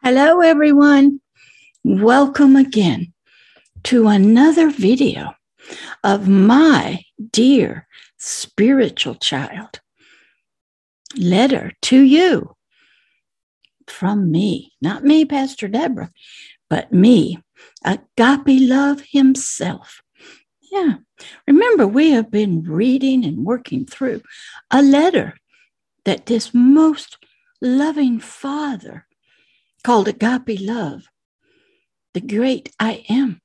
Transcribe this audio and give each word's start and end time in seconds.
Hello, 0.00 0.40
everyone. 0.40 1.20
Welcome 1.82 2.54
again 2.54 3.12
to 3.82 4.06
another 4.06 4.70
video 4.70 5.34
of 6.04 6.28
my 6.28 7.02
dear 7.32 7.88
spiritual 8.16 9.16
child. 9.16 9.80
Letter 11.16 11.72
to 11.82 12.00
you 12.00 12.54
from 13.88 14.30
me, 14.30 14.72
not 14.80 15.02
me, 15.02 15.24
Pastor 15.24 15.66
Deborah, 15.66 16.12
but 16.70 16.92
me, 16.92 17.42
Agape 17.84 18.46
Love 18.46 19.02
himself. 19.10 20.00
Yeah. 20.70 20.98
Remember, 21.48 21.88
we 21.88 22.12
have 22.12 22.30
been 22.30 22.62
reading 22.62 23.24
and 23.24 23.44
working 23.44 23.84
through 23.84 24.22
a 24.70 24.80
letter 24.80 25.34
that 26.04 26.26
this 26.26 26.54
most 26.54 27.18
loving 27.60 28.20
Father 28.20 29.07
called 29.84 30.08
Agape 30.08 30.60
Love, 30.60 31.04
the 32.14 32.20
great 32.20 32.72
I 32.78 33.04
am, 33.08 33.40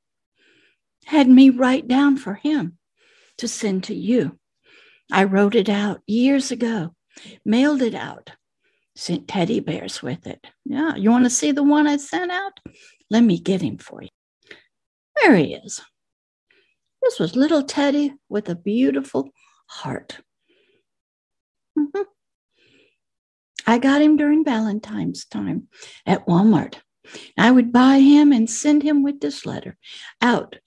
had 1.05 1.27
me 1.27 1.49
write 1.49 1.87
down 1.87 2.17
for 2.17 2.35
him 2.35 2.77
to 3.37 3.47
send 3.47 3.83
to 3.85 3.95
you. 3.95 4.39
I 5.11 5.25
wrote 5.25 5.55
it 5.55 5.69
out 5.69 6.01
years 6.07 6.51
ago, 6.51 6.95
mailed 7.45 7.81
it 7.81 7.95
out, 7.95 8.31
sent 8.95 9.27
teddy 9.27 9.59
bears 9.59 10.01
with 10.01 10.25
it. 10.27 10.47
Yeah, 10.65 10.95
you 10.95 11.11
want 11.11 11.25
to 11.25 11.29
see 11.29 11.51
the 11.51 11.63
one 11.63 11.87
I 11.87 11.97
sent 11.97 12.31
out? 12.31 12.59
Let 13.09 13.23
me 13.23 13.39
get 13.39 13.61
him 13.61 13.77
for 13.77 14.01
you. 14.01 14.09
There 15.21 15.35
he 15.35 15.53
is. 15.53 15.81
This 17.03 17.19
was 17.19 17.35
little 17.35 17.63
Teddy 17.63 18.13
with 18.29 18.49
a 18.49 18.55
beautiful 18.55 19.29
heart. 19.67 20.19
Mm-hmm. 21.77 22.01
I 23.65 23.77
got 23.77 24.01
him 24.01 24.17
during 24.17 24.43
Valentine's 24.43 25.25
time 25.25 25.67
at 26.05 26.25
Walmart. 26.27 26.75
I 27.37 27.51
would 27.51 27.71
buy 27.71 27.99
him 27.99 28.31
and 28.31 28.49
send 28.49 28.83
him 28.83 29.03
with 29.03 29.19
this 29.19 29.45
letter 29.45 29.77
out 30.21 30.57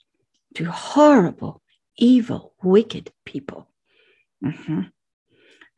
to 0.55 0.64
horrible, 0.64 1.62
evil, 1.98 2.55
wicked 2.62 3.12
people. 3.24 3.69
Mm-hmm. 4.44 4.83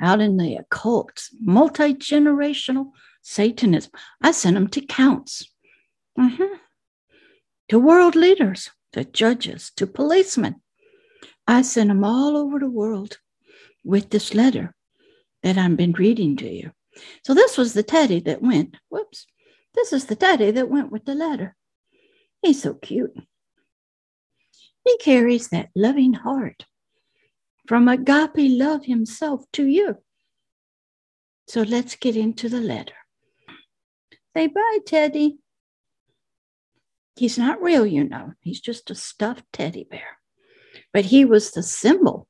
Out 0.00 0.20
in 0.20 0.36
the 0.36 0.56
occult, 0.56 1.28
multi 1.40 1.94
generational 1.94 2.92
Satanism. 3.22 3.92
I 4.22 4.30
sent 4.30 4.56
him 4.56 4.68
to 4.68 4.80
counts, 4.80 5.50
mm-hmm. 6.18 6.54
to 7.68 7.78
world 7.78 8.14
leaders, 8.14 8.70
to 8.92 9.04
judges, 9.04 9.72
to 9.76 9.86
policemen. 9.86 10.60
I 11.46 11.62
sent 11.62 11.90
him 11.90 12.04
all 12.04 12.36
over 12.36 12.58
the 12.58 12.70
world 12.70 13.18
with 13.84 14.10
this 14.10 14.34
letter 14.34 14.74
that 15.42 15.58
I've 15.58 15.76
been 15.76 15.92
reading 15.92 16.36
to 16.36 16.48
you. 16.48 16.70
So 17.24 17.34
this 17.34 17.56
was 17.56 17.74
the 17.74 17.82
teddy 17.82 18.20
that 18.20 18.42
went, 18.42 18.76
whoops, 18.88 19.26
this 19.74 19.92
is 19.92 20.06
the 20.06 20.16
teddy 20.16 20.50
that 20.50 20.68
went 20.68 20.90
with 20.90 21.04
the 21.04 21.14
letter. 21.14 21.56
He's 22.42 22.62
so 22.62 22.74
cute. 22.74 23.14
He 24.84 24.96
carries 24.98 25.48
that 25.48 25.70
loving 25.74 26.14
heart 26.14 26.64
from 27.66 27.88
agape 27.88 28.32
love 28.36 28.84
himself 28.86 29.44
to 29.52 29.66
you. 29.66 29.98
So 31.46 31.62
let's 31.62 31.96
get 31.96 32.16
into 32.16 32.48
the 32.48 32.60
letter. 32.60 32.94
Say 34.34 34.46
bye, 34.46 34.78
Teddy. 34.86 35.38
He's 37.16 37.38
not 37.38 37.60
real, 37.60 37.84
you 37.84 38.04
know. 38.04 38.32
He's 38.40 38.60
just 38.60 38.90
a 38.90 38.94
stuffed 38.94 39.44
teddy 39.52 39.86
bear. 39.90 40.18
But 40.92 41.06
he 41.06 41.24
was 41.24 41.50
the 41.50 41.62
symbol 41.62 42.28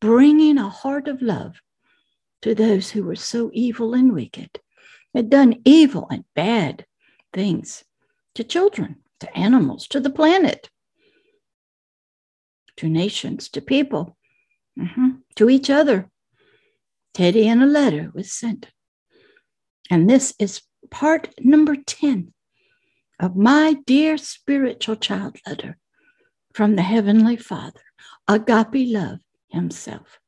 bringing 0.00 0.58
a 0.58 0.68
heart 0.68 1.08
of 1.08 1.22
love 1.22 1.60
to 2.42 2.54
those 2.54 2.90
who 2.90 3.04
were 3.04 3.16
so 3.16 3.50
evil 3.52 3.94
and 3.94 4.12
wicked, 4.12 4.60
had 5.14 5.30
done 5.30 5.60
evil 5.64 6.06
and 6.10 6.24
bad 6.34 6.86
things 7.32 7.84
to 8.34 8.44
children, 8.44 8.96
to 9.20 9.36
animals, 9.36 9.86
to 9.88 10.00
the 10.00 10.10
planet, 10.10 10.70
to 12.76 12.88
nations, 12.88 13.48
to 13.48 13.60
people, 13.60 14.16
mm-hmm, 14.78 15.08
to 15.34 15.50
each 15.50 15.70
other. 15.70 16.08
Teddy 17.14 17.48
and 17.48 17.62
a 17.62 17.66
letter 17.66 18.12
was 18.14 18.32
sent. 18.32 18.68
And 19.90 20.08
this 20.08 20.34
is 20.38 20.62
part 20.90 21.30
number 21.40 21.74
10 21.74 22.32
of 23.18 23.36
my 23.36 23.76
dear 23.86 24.16
spiritual 24.16 24.96
child 24.96 25.36
letter 25.46 25.76
from 26.54 26.76
the 26.76 26.82
Heavenly 26.82 27.36
Father, 27.36 27.80
Agape 28.28 28.92
Love 28.92 29.18
Himself. 29.48 30.20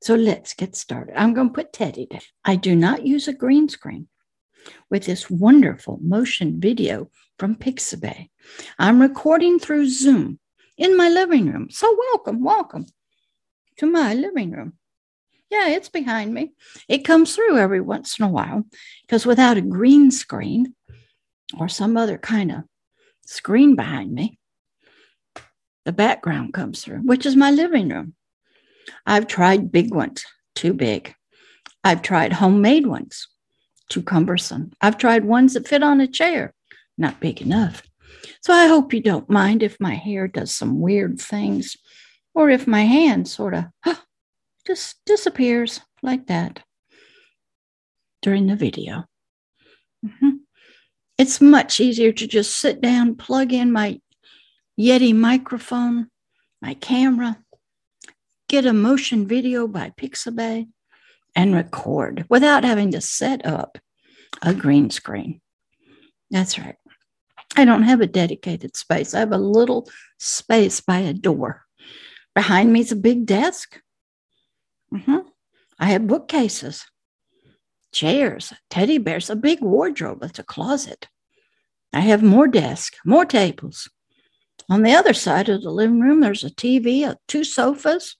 So 0.00 0.14
let's 0.14 0.54
get 0.54 0.76
started. 0.76 1.20
I'm 1.20 1.34
going 1.34 1.48
to 1.48 1.54
put 1.54 1.72
Teddy 1.72 2.06
down. 2.06 2.20
I 2.44 2.56
do 2.56 2.76
not 2.76 3.06
use 3.06 3.26
a 3.26 3.32
green 3.32 3.68
screen 3.68 4.08
with 4.90 5.04
this 5.04 5.28
wonderful 5.28 5.98
motion 6.02 6.60
video 6.60 7.10
from 7.38 7.56
Pixabay. 7.56 8.28
I'm 8.78 9.02
recording 9.02 9.58
through 9.58 9.88
Zoom 9.88 10.38
in 10.76 10.96
my 10.96 11.08
living 11.08 11.50
room. 11.50 11.68
So 11.70 11.96
welcome, 12.10 12.44
welcome 12.44 12.86
to 13.78 13.86
my 13.86 14.14
living 14.14 14.52
room. 14.52 14.74
Yeah, 15.50 15.68
it's 15.68 15.88
behind 15.88 16.32
me. 16.32 16.52
It 16.88 17.04
comes 17.04 17.34
through 17.34 17.58
every 17.58 17.80
once 17.80 18.18
in 18.18 18.24
a 18.24 18.28
while 18.28 18.64
because 19.02 19.26
without 19.26 19.56
a 19.56 19.62
green 19.62 20.10
screen 20.10 20.74
or 21.58 21.68
some 21.68 21.96
other 21.96 22.18
kind 22.18 22.52
of 22.52 22.64
screen 23.24 23.74
behind 23.74 24.12
me, 24.12 24.38
the 25.84 25.92
background 25.92 26.52
comes 26.52 26.84
through, 26.84 26.98
which 26.98 27.24
is 27.24 27.34
my 27.34 27.50
living 27.50 27.88
room. 27.88 28.14
I've 29.06 29.26
tried 29.26 29.72
big 29.72 29.94
ones, 29.94 30.24
too 30.54 30.72
big. 30.72 31.14
I've 31.84 32.02
tried 32.02 32.32
homemade 32.32 32.86
ones, 32.86 33.28
too 33.88 34.02
cumbersome. 34.02 34.72
I've 34.80 34.98
tried 34.98 35.24
ones 35.24 35.54
that 35.54 35.68
fit 35.68 35.82
on 35.82 36.00
a 36.00 36.06
chair, 36.06 36.54
not 36.96 37.20
big 37.20 37.40
enough. 37.40 37.82
So 38.42 38.52
I 38.52 38.66
hope 38.66 38.92
you 38.92 39.00
don't 39.00 39.30
mind 39.30 39.62
if 39.62 39.80
my 39.80 39.94
hair 39.94 40.28
does 40.28 40.52
some 40.52 40.80
weird 40.80 41.20
things 41.20 41.76
or 42.34 42.50
if 42.50 42.66
my 42.66 42.82
hand 42.82 43.28
sort 43.28 43.54
of 43.54 43.64
huh, 43.84 43.96
just 44.66 44.96
disappears 45.06 45.80
like 46.02 46.26
that 46.26 46.60
during 48.22 48.46
the 48.46 48.56
video. 48.56 49.04
Mm-hmm. 50.04 50.36
It's 51.18 51.40
much 51.40 51.80
easier 51.80 52.12
to 52.12 52.26
just 52.26 52.56
sit 52.56 52.80
down, 52.80 53.16
plug 53.16 53.52
in 53.52 53.72
my 53.72 54.00
Yeti 54.78 55.14
microphone, 55.14 56.08
my 56.62 56.74
camera, 56.74 57.38
get 58.48 58.66
a 58.66 58.72
motion 58.72 59.26
video 59.26 59.68
by 59.68 59.92
Pixabay, 59.96 60.66
and 61.38 61.54
record 61.54 62.26
without 62.28 62.64
having 62.64 62.90
to 62.90 63.00
set 63.00 63.46
up 63.46 63.78
a 64.42 64.52
green 64.52 64.90
screen. 64.90 65.40
That's 66.30 66.58
right. 66.58 66.74
I 67.56 67.64
don't 67.64 67.84
have 67.84 68.00
a 68.00 68.06
dedicated 68.06 68.76
space. 68.76 69.14
I 69.14 69.20
have 69.20 69.32
a 69.32 69.38
little 69.38 69.88
space 70.18 70.80
by 70.80 70.98
a 70.98 71.12
door. 71.12 71.62
Behind 72.34 72.72
me 72.72 72.80
is 72.80 72.92
a 72.92 72.96
big 72.96 73.24
desk. 73.24 73.80
Mm-hmm. 74.92 75.28
I 75.78 75.86
have 75.86 76.06
bookcases, 76.06 76.84
chairs, 77.92 78.52
teddy 78.68 78.98
bears, 78.98 79.30
a 79.30 79.36
big 79.36 79.60
wardrobe. 79.60 80.22
It's 80.22 80.38
a 80.38 80.44
closet. 80.44 81.08
I 81.92 82.00
have 82.00 82.22
more 82.22 82.48
desks, 82.48 82.98
more 83.04 83.24
tables. 83.24 83.88
On 84.68 84.82
the 84.82 84.92
other 84.92 85.14
side 85.14 85.48
of 85.48 85.62
the 85.62 85.70
living 85.70 86.00
room, 86.00 86.20
there's 86.20 86.44
a 86.44 86.50
TV, 86.50 87.14
two 87.26 87.44
sofas, 87.44 88.16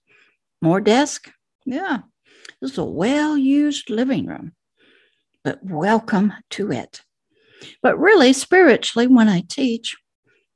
more 0.61 0.81
desk? 0.81 1.31
Yeah, 1.65 1.99
this 2.61 2.73
is 2.73 2.79
a 2.79 2.85
well 2.85 3.37
used 3.37 3.91
living 3.91 4.27
room, 4.27 4.53
but 5.45 5.61
welcome 5.63 6.33
to 6.51 6.73
it. 6.73 7.03
But 7.83 7.99
really, 7.99 8.33
spiritually, 8.33 9.07
when 9.07 9.29
I 9.29 9.43
teach, 9.49 9.97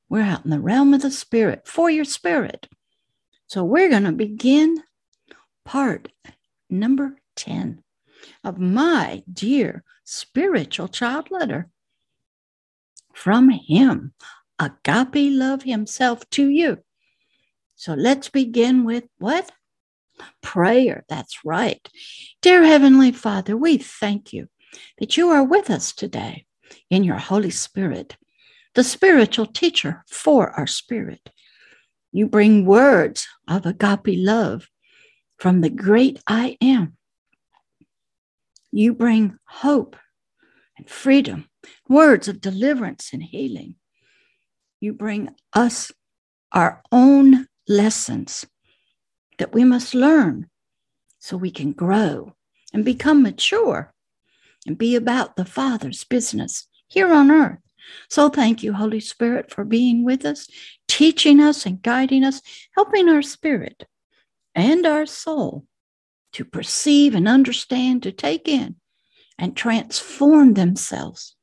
we're 0.09 0.21
out 0.21 0.45
in 0.45 0.51
the 0.51 0.59
realm 0.59 0.93
of 0.93 1.01
the 1.01 1.11
spirit 1.11 1.67
for 1.67 1.89
your 1.89 2.05
spirit. 2.05 2.67
So 3.47 3.63
we're 3.63 3.89
going 3.89 4.05
to 4.05 4.11
begin 4.11 4.77
part 5.65 6.09
number 6.69 7.17
10 7.35 7.83
of 8.43 8.57
my 8.57 9.23
dear 9.31 9.83
spiritual 10.03 10.87
child 10.87 11.29
letter 11.31 11.69
from 13.13 13.49
him, 13.49 14.13
agape 14.59 15.31
love 15.31 15.63
himself 15.63 16.29
to 16.31 16.49
you. 16.49 16.79
So 17.75 17.93
let's 17.93 18.29
begin 18.29 18.83
with 18.83 19.05
what? 19.19 19.51
Prayer. 20.41 21.03
That's 21.09 21.45
right. 21.45 21.87
Dear 22.41 22.63
Heavenly 22.63 23.11
Father, 23.11 23.55
we 23.57 23.77
thank 23.77 24.33
you 24.33 24.47
that 24.99 25.17
you 25.17 25.29
are 25.29 25.43
with 25.43 25.69
us 25.69 25.93
today 25.93 26.45
in 26.89 27.03
your 27.03 27.17
Holy 27.17 27.49
Spirit, 27.49 28.17
the 28.75 28.83
spiritual 28.83 29.45
teacher 29.45 30.03
for 30.09 30.51
our 30.51 30.67
spirit. 30.67 31.29
You 32.11 32.27
bring 32.27 32.65
words 32.65 33.27
of 33.47 33.65
agape 33.65 34.17
love 34.19 34.67
from 35.37 35.61
the 35.61 35.69
great 35.69 36.21
I 36.27 36.57
am. 36.61 36.97
You 38.71 38.93
bring 38.93 39.37
hope 39.45 39.95
and 40.77 40.89
freedom, 40.89 41.49
words 41.87 42.27
of 42.27 42.41
deliverance 42.41 43.09
and 43.13 43.21
healing. 43.21 43.75
You 44.79 44.93
bring 44.93 45.29
us 45.53 45.91
our 46.51 46.81
own 46.91 47.47
lessons 47.67 48.45
that 49.43 49.51
we 49.51 49.65
must 49.65 49.93
learn 49.93 50.47
so 51.19 51.35
we 51.35 51.51
can 51.51 51.73
grow 51.73 52.33
and 52.73 52.85
become 52.85 53.21
mature 53.21 53.93
and 54.65 54.77
be 54.77 54.95
about 54.95 55.35
the 55.35 55.43
Father's 55.43 56.05
business 56.05 56.65
here 56.87 57.13
on 57.13 57.29
earth. 57.29 57.59
So 58.09 58.29
thank 58.29 58.63
you, 58.63 58.71
Holy 58.71 59.01
Spirit, 59.01 59.51
for 59.51 59.65
being 59.65 60.05
with 60.05 60.23
us, 60.23 60.47
teaching 60.87 61.41
us 61.41 61.65
and 61.65 61.81
guiding 61.81 62.23
us, 62.23 62.41
helping 62.73 63.09
our 63.09 63.21
spirit 63.21 63.85
and 64.55 64.85
our 64.85 65.05
soul 65.05 65.65
to 66.31 66.45
perceive 66.45 67.13
and 67.13 67.27
understand, 67.27 68.03
to 68.03 68.13
take 68.13 68.47
in 68.47 68.77
and 69.37 69.57
transform 69.57 70.53
themselves 70.53 71.35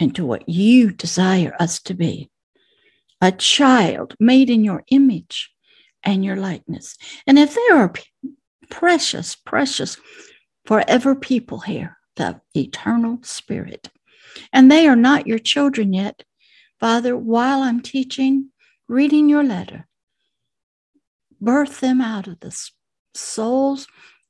into 0.00 0.26
what 0.26 0.48
you 0.48 0.90
desire 0.90 1.54
us 1.60 1.80
to 1.82 1.94
be 1.94 2.28
a 3.20 3.30
child 3.30 4.16
made 4.18 4.50
in 4.50 4.64
your 4.64 4.82
image 4.90 5.52
and 6.02 6.24
your 6.24 6.36
likeness. 6.36 6.96
And 7.26 7.38
if 7.38 7.54
there 7.54 7.76
are 7.76 7.92
precious, 8.70 9.34
precious, 9.34 9.96
forever 10.64 11.14
people 11.14 11.60
here, 11.60 11.98
the 12.16 12.40
eternal 12.54 13.18
spirit, 13.22 13.90
and 14.52 14.70
they 14.70 14.86
are 14.86 14.96
not 14.96 15.26
your 15.26 15.38
children 15.38 15.92
yet, 15.92 16.24
Father, 16.80 17.16
while 17.16 17.62
I'm 17.62 17.80
teaching, 17.80 18.50
reading 18.86 19.28
your 19.28 19.42
letter, 19.44 19.88
birth 21.40 21.80
them 21.80 22.00
out 22.00 22.26
of 22.26 22.40
the 22.40 22.56
soul's 23.14 23.86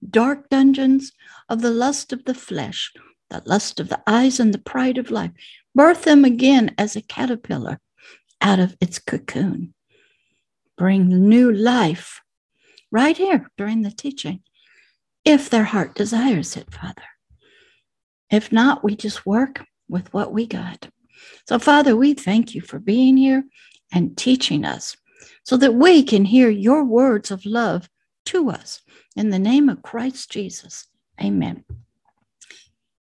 dark 0.09 0.49
dungeons 0.49 1.12
of 1.49 1.61
the 1.61 1.71
lust 1.71 2.12
of 2.12 2.25
the 2.25 2.35
flesh, 2.35 2.93
the 3.31 3.43
lust 3.44 3.81
of 3.81 3.88
the 3.88 4.00
eyes, 4.06 4.41
and 4.41 4.55
the 4.55 4.59
pride 4.59 4.99
of 4.99 5.11
life. 5.11 5.32
Birth 5.75 6.05
them 6.05 6.25
again 6.25 6.75
as 6.79 6.97
a 6.97 7.03
caterpillar 7.03 7.81
out 8.41 8.59
of 8.59 8.76
its 8.81 8.99
cocoon. 8.99 9.75
Bring 10.79 11.29
new 11.29 11.53
life 11.53 12.21
right 12.91 13.17
here 13.17 13.51
during 13.59 13.83
the 13.83 13.91
teaching, 13.91 14.41
if 15.25 15.51
their 15.51 15.65
heart 15.65 15.95
desires 15.95 16.57
it, 16.57 16.73
Father. 16.73 17.03
If 18.31 18.53
not, 18.53 18.85
we 18.85 18.95
just 18.95 19.27
work 19.27 19.65
with 19.89 20.13
what 20.15 20.33
we 20.33 20.47
got. 20.47 20.89
So, 21.49 21.59
Father, 21.59 21.97
we 21.97 22.15
thank 22.15 22.55
you 22.55 22.61
for 22.61 22.79
being 22.79 23.17
here 23.17 23.45
and 23.93 24.17
teaching 24.17 24.65
us 24.65 24.97
so 25.43 25.57
that 25.57 25.75
we 25.75 26.03
can 26.03 26.25
hear 26.25 26.49
your 26.49 26.85
words 26.85 27.31
of 27.31 27.45
love 27.45 27.89
to 28.27 28.51
us. 28.51 28.81
In 29.17 29.31
the 29.31 29.39
name 29.39 29.69
of 29.69 29.83
Christ 29.83 30.31
Jesus, 30.31 30.87
amen. 31.21 31.65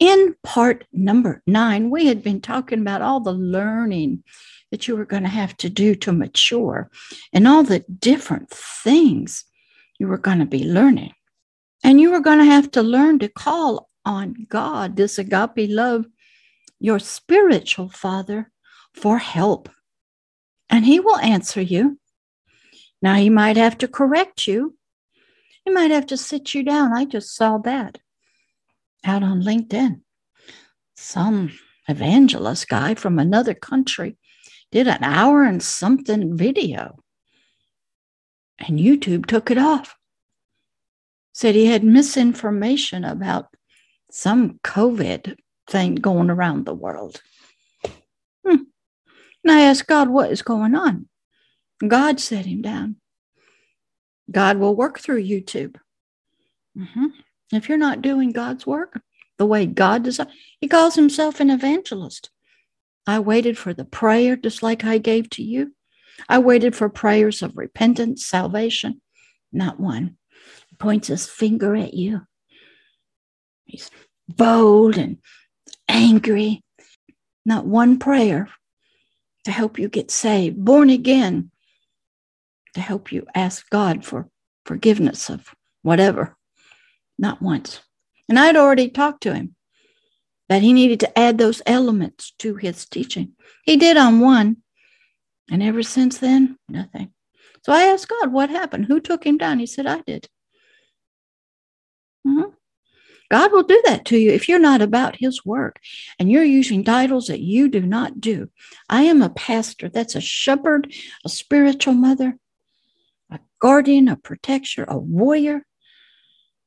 In 0.00 0.34
part 0.42 0.84
number 0.92 1.42
nine, 1.46 1.90
we 1.90 2.06
had 2.06 2.22
been 2.22 2.40
talking 2.40 2.80
about 2.80 3.02
all 3.02 3.20
the 3.20 3.32
learning 3.32 4.24
that 4.70 4.88
you 4.88 4.96
were 4.96 5.04
going 5.04 5.22
to 5.22 5.28
have 5.28 5.56
to 5.58 5.70
do 5.70 5.94
to 5.94 6.12
mature 6.12 6.90
and 7.32 7.46
all 7.46 7.62
the 7.62 7.84
different 8.00 8.50
things 8.50 9.44
you 9.98 10.08
were 10.08 10.18
going 10.18 10.40
to 10.40 10.46
be 10.46 10.64
learning. 10.64 11.12
And 11.84 12.00
you 12.00 12.10
were 12.10 12.20
going 12.20 12.38
to 12.38 12.44
have 12.44 12.70
to 12.72 12.82
learn 12.82 13.20
to 13.20 13.28
call 13.28 13.88
on 14.04 14.46
God, 14.48 14.96
this 14.96 15.18
agape 15.18 15.70
love, 15.70 16.06
your 16.80 16.98
spiritual 16.98 17.88
father, 17.88 18.50
for 18.94 19.18
help. 19.18 19.68
And 20.68 20.84
he 20.84 20.98
will 20.98 21.18
answer 21.18 21.60
you. 21.60 21.98
Now, 23.00 23.14
he 23.14 23.30
might 23.30 23.56
have 23.56 23.78
to 23.78 23.88
correct 23.88 24.46
you. 24.46 24.76
He 25.64 25.70
might 25.70 25.90
have 25.90 26.06
to 26.06 26.16
sit 26.16 26.54
you 26.54 26.62
down. 26.62 26.92
I 26.92 27.04
just 27.04 27.34
saw 27.36 27.58
that 27.58 27.98
out 29.04 29.22
on 29.22 29.42
LinkedIn. 29.42 30.00
Some 30.96 31.52
evangelist 31.88 32.68
guy 32.68 32.94
from 32.94 33.18
another 33.18 33.54
country 33.54 34.16
did 34.70 34.88
an 34.88 35.04
hour 35.04 35.44
and 35.44 35.62
something 35.62 36.36
video, 36.36 36.98
and 38.58 38.78
YouTube 38.78 39.26
took 39.26 39.50
it 39.50 39.58
off. 39.58 39.96
Said 41.32 41.54
he 41.54 41.66
had 41.66 41.84
misinformation 41.84 43.04
about 43.04 43.46
some 44.10 44.60
COVID 44.64 45.36
thing 45.68 45.96
going 45.96 46.30
around 46.30 46.64
the 46.64 46.74
world. 46.74 47.20
Hmm. 48.46 48.62
And 49.42 49.52
I 49.52 49.62
asked 49.62 49.86
God, 49.86 50.08
what 50.08 50.30
is 50.30 50.42
going 50.42 50.74
on? 50.74 51.08
God 51.86 52.20
set 52.20 52.46
him 52.46 52.62
down. 52.62 52.96
God 54.30 54.58
will 54.58 54.74
work 54.74 55.00
through 55.00 55.24
YouTube. 55.24 55.76
Mm-hmm. 56.78 57.06
If 57.52 57.68
you're 57.68 57.78
not 57.78 58.02
doing 58.02 58.32
God's 58.32 58.66
work 58.66 59.00
the 59.38 59.46
way 59.46 59.66
God 59.66 60.04
does, 60.04 60.20
he 60.60 60.68
calls 60.68 60.94
himself 60.94 61.40
an 61.40 61.50
evangelist. 61.50 62.30
I 63.06 63.18
waited 63.18 63.58
for 63.58 63.74
the 63.74 63.84
prayer 63.84 64.36
just 64.36 64.62
like 64.62 64.84
I 64.84 64.98
gave 64.98 65.28
to 65.30 65.42
you. 65.42 65.74
I 66.28 66.38
waited 66.38 66.74
for 66.74 66.88
prayers 66.88 67.42
of 67.42 67.56
repentance, 67.56 68.24
salvation, 68.24 69.00
not 69.52 69.78
one. 69.78 70.16
He 70.68 70.76
points 70.76 71.08
his 71.08 71.26
finger 71.26 71.74
at 71.76 71.94
you. 71.94 72.22
He's 73.64 73.90
bold 74.28 74.96
and 74.96 75.18
angry. 75.88 76.62
Not 77.44 77.66
one 77.66 77.98
prayer 77.98 78.48
to 79.44 79.50
help 79.50 79.78
you 79.78 79.88
get 79.88 80.10
saved, 80.10 80.64
born 80.64 80.88
again, 80.88 81.50
to 82.74 82.80
help 82.80 83.12
you 83.12 83.26
ask 83.34 83.68
God 83.68 84.04
for 84.04 84.28
forgiveness 84.64 85.28
of 85.28 85.48
whatever. 85.82 86.36
Not 87.18 87.42
once. 87.42 87.80
And 88.28 88.38
I'd 88.38 88.56
already 88.56 88.88
talked 88.88 89.22
to 89.24 89.34
him 89.34 89.54
that 90.48 90.62
he 90.62 90.72
needed 90.72 91.00
to 91.00 91.18
add 91.18 91.38
those 91.38 91.62
elements 91.66 92.32
to 92.38 92.56
his 92.56 92.86
teaching. 92.86 93.32
He 93.64 93.76
did 93.76 93.96
on 93.96 94.20
one. 94.20 94.58
And 95.50 95.62
ever 95.62 95.82
since 95.82 96.18
then, 96.18 96.58
nothing. 96.68 97.12
So 97.62 97.72
I 97.72 97.84
asked 97.84 98.08
God, 98.08 98.32
what 98.32 98.50
happened? 98.50 98.86
Who 98.86 99.00
took 99.00 99.24
him 99.24 99.38
down? 99.38 99.58
He 99.58 99.66
said, 99.66 99.86
I 99.86 100.00
did. 100.00 100.28
Mm-hmm. 102.26 102.50
God 103.30 103.52
will 103.52 103.62
do 103.62 103.82
that 103.86 104.04
to 104.06 104.18
you 104.18 104.30
if 104.30 104.48
you're 104.48 104.58
not 104.58 104.82
about 104.82 105.16
his 105.16 105.44
work 105.44 105.80
and 106.18 106.30
you're 106.30 106.44
using 106.44 106.84
titles 106.84 107.26
that 107.26 107.40
you 107.40 107.68
do 107.68 107.80
not 107.80 108.20
do. 108.20 108.48
I 108.88 109.02
am 109.02 109.22
a 109.22 109.30
pastor. 109.30 109.88
That's 109.88 110.14
a 110.14 110.20
shepherd, 110.20 110.92
a 111.24 111.28
spiritual 111.28 111.94
mother, 111.94 112.38
a 113.30 113.40
guardian, 113.60 114.08
a 114.08 114.16
protector, 114.16 114.84
a 114.86 114.98
warrior. 114.98 115.64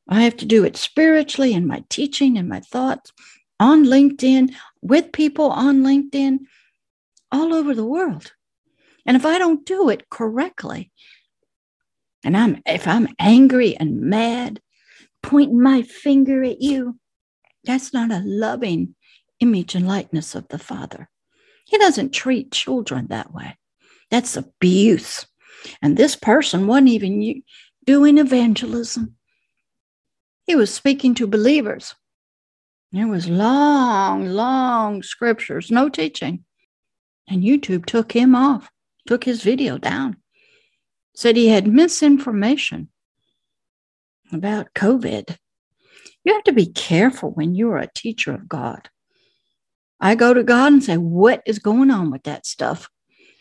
I 0.10 0.24
have 0.24 0.38
to 0.38 0.46
do 0.46 0.64
it 0.64 0.78
spiritually 0.78 1.54
in 1.54 1.68
my 1.68 1.84
teaching 1.90 2.38
and 2.38 2.48
my 2.48 2.60
thoughts 2.62 3.12
on 3.60 3.86
LinkedIn, 3.86 4.54
with 4.82 5.12
people 5.12 5.50
on 5.50 5.82
LinkedIn, 5.82 6.40
all 7.32 7.54
over 7.54 7.74
the 7.74 7.86
world. 7.86 8.32
And 9.06 9.18
if 9.18 9.26
I 9.26 9.38
don't 9.38 9.66
do 9.66 9.90
it 9.90 10.10
correctly, 10.10 10.92
and 12.24 12.38
I'm 12.38 12.62
if 12.66 12.88
I'm 12.88 13.08
angry 13.20 13.76
and 13.76 14.02
mad, 14.02 14.62
pointing 15.24 15.62
my 15.62 15.82
finger 15.82 16.44
at 16.44 16.62
you, 16.62 17.00
that's 17.64 17.94
not 17.94 18.12
a 18.12 18.22
loving 18.24 18.96
image 19.40 19.76
and 19.76 19.88
likeness 19.88 20.36
of 20.36 20.48
the 20.48 20.60
Father. 20.60 21.10
He 21.66 21.78
doesn't 21.78 22.14
treat 22.14 22.52
children 22.52 23.08
that 23.08 23.34
way. 23.34 23.58
That's 24.10 24.38
abuse. 24.38 25.26
And 25.82 25.98
this 25.98 26.16
person 26.16 26.66
wasn't 26.66 26.90
even 26.90 27.44
doing 27.86 28.18
evangelism. 28.18 29.17
He 30.48 30.56
was 30.56 30.74
speaking 30.74 31.14
to 31.16 31.28
believers. 31.28 31.94
It 32.94 33.06
was 33.06 33.28
long, 33.28 34.28
long 34.28 35.04
scriptures, 35.04 35.70
no 35.70 35.90
teaching. 35.90 36.46
And 37.28 37.44
YouTube 37.44 37.86
took 37.86 38.14
him 38.14 38.34
off, 38.34 38.72
took 39.06 39.26
his 39.26 39.44
video 39.44 39.78
down, 39.78 40.16
said 41.14 41.36
he 41.36 41.50
had 41.50 41.68
misinformation 41.68 42.88
about 44.32 44.74
COVID. 44.74 45.38
You 46.24 46.34
have 46.34 46.46
to 46.46 46.54
be 46.54 46.68
careful 46.68 47.32
when 47.32 47.54
you're 47.54 47.78
a 47.78 47.92
teacher 47.94 48.34
of 48.34 48.48
God. 48.48 48.90
I 50.00 50.16
go 50.16 50.34
to 50.34 50.44
God 50.44 50.72
and 50.72 50.84
say, 50.84 50.96
What 50.96 51.42
is 51.46 51.60
going 51.60 51.92
on 51.92 52.10
with 52.10 52.24
that 52.24 52.46
stuff? 52.46 52.90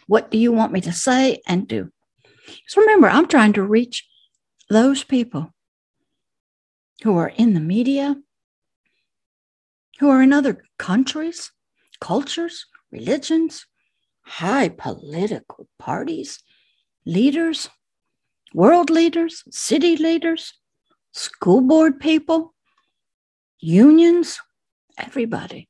What 0.09 0.33
do 0.33 0.39
you 0.39 0.51
want 0.51 0.73
me 0.73 0.81
to 0.81 0.93
say 0.93 1.41
and 1.47 1.69
do? 1.69 1.91
So 2.67 2.81
remember, 2.81 3.09
I'm 3.09 3.29
trying 3.29 3.53
to 3.55 3.63
reach 3.63 4.09
those 4.69 5.05
people 5.05 5.53
who 7.03 7.17
are 7.17 7.33
in 7.37 7.55
the 7.55 7.61
media, 7.61 8.17
who 10.01 10.09
are 10.09 10.23
in 10.23 10.33
other 10.33 10.63
countries, 10.79 11.53
cultures, 12.01 12.67
religions, 12.91 13.67
high 14.23 14.69
political 14.69 15.69
parties, 15.79 16.41
leaders, 17.05 17.69
world 18.53 18.91
leaders, 18.91 19.45
city 19.51 19.97
leaders, 19.97 20.55
school 21.13 21.61
board 21.61 22.01
people, 22.01 22.55
unions, 23.59 24.41
everybody. 24.99 25.69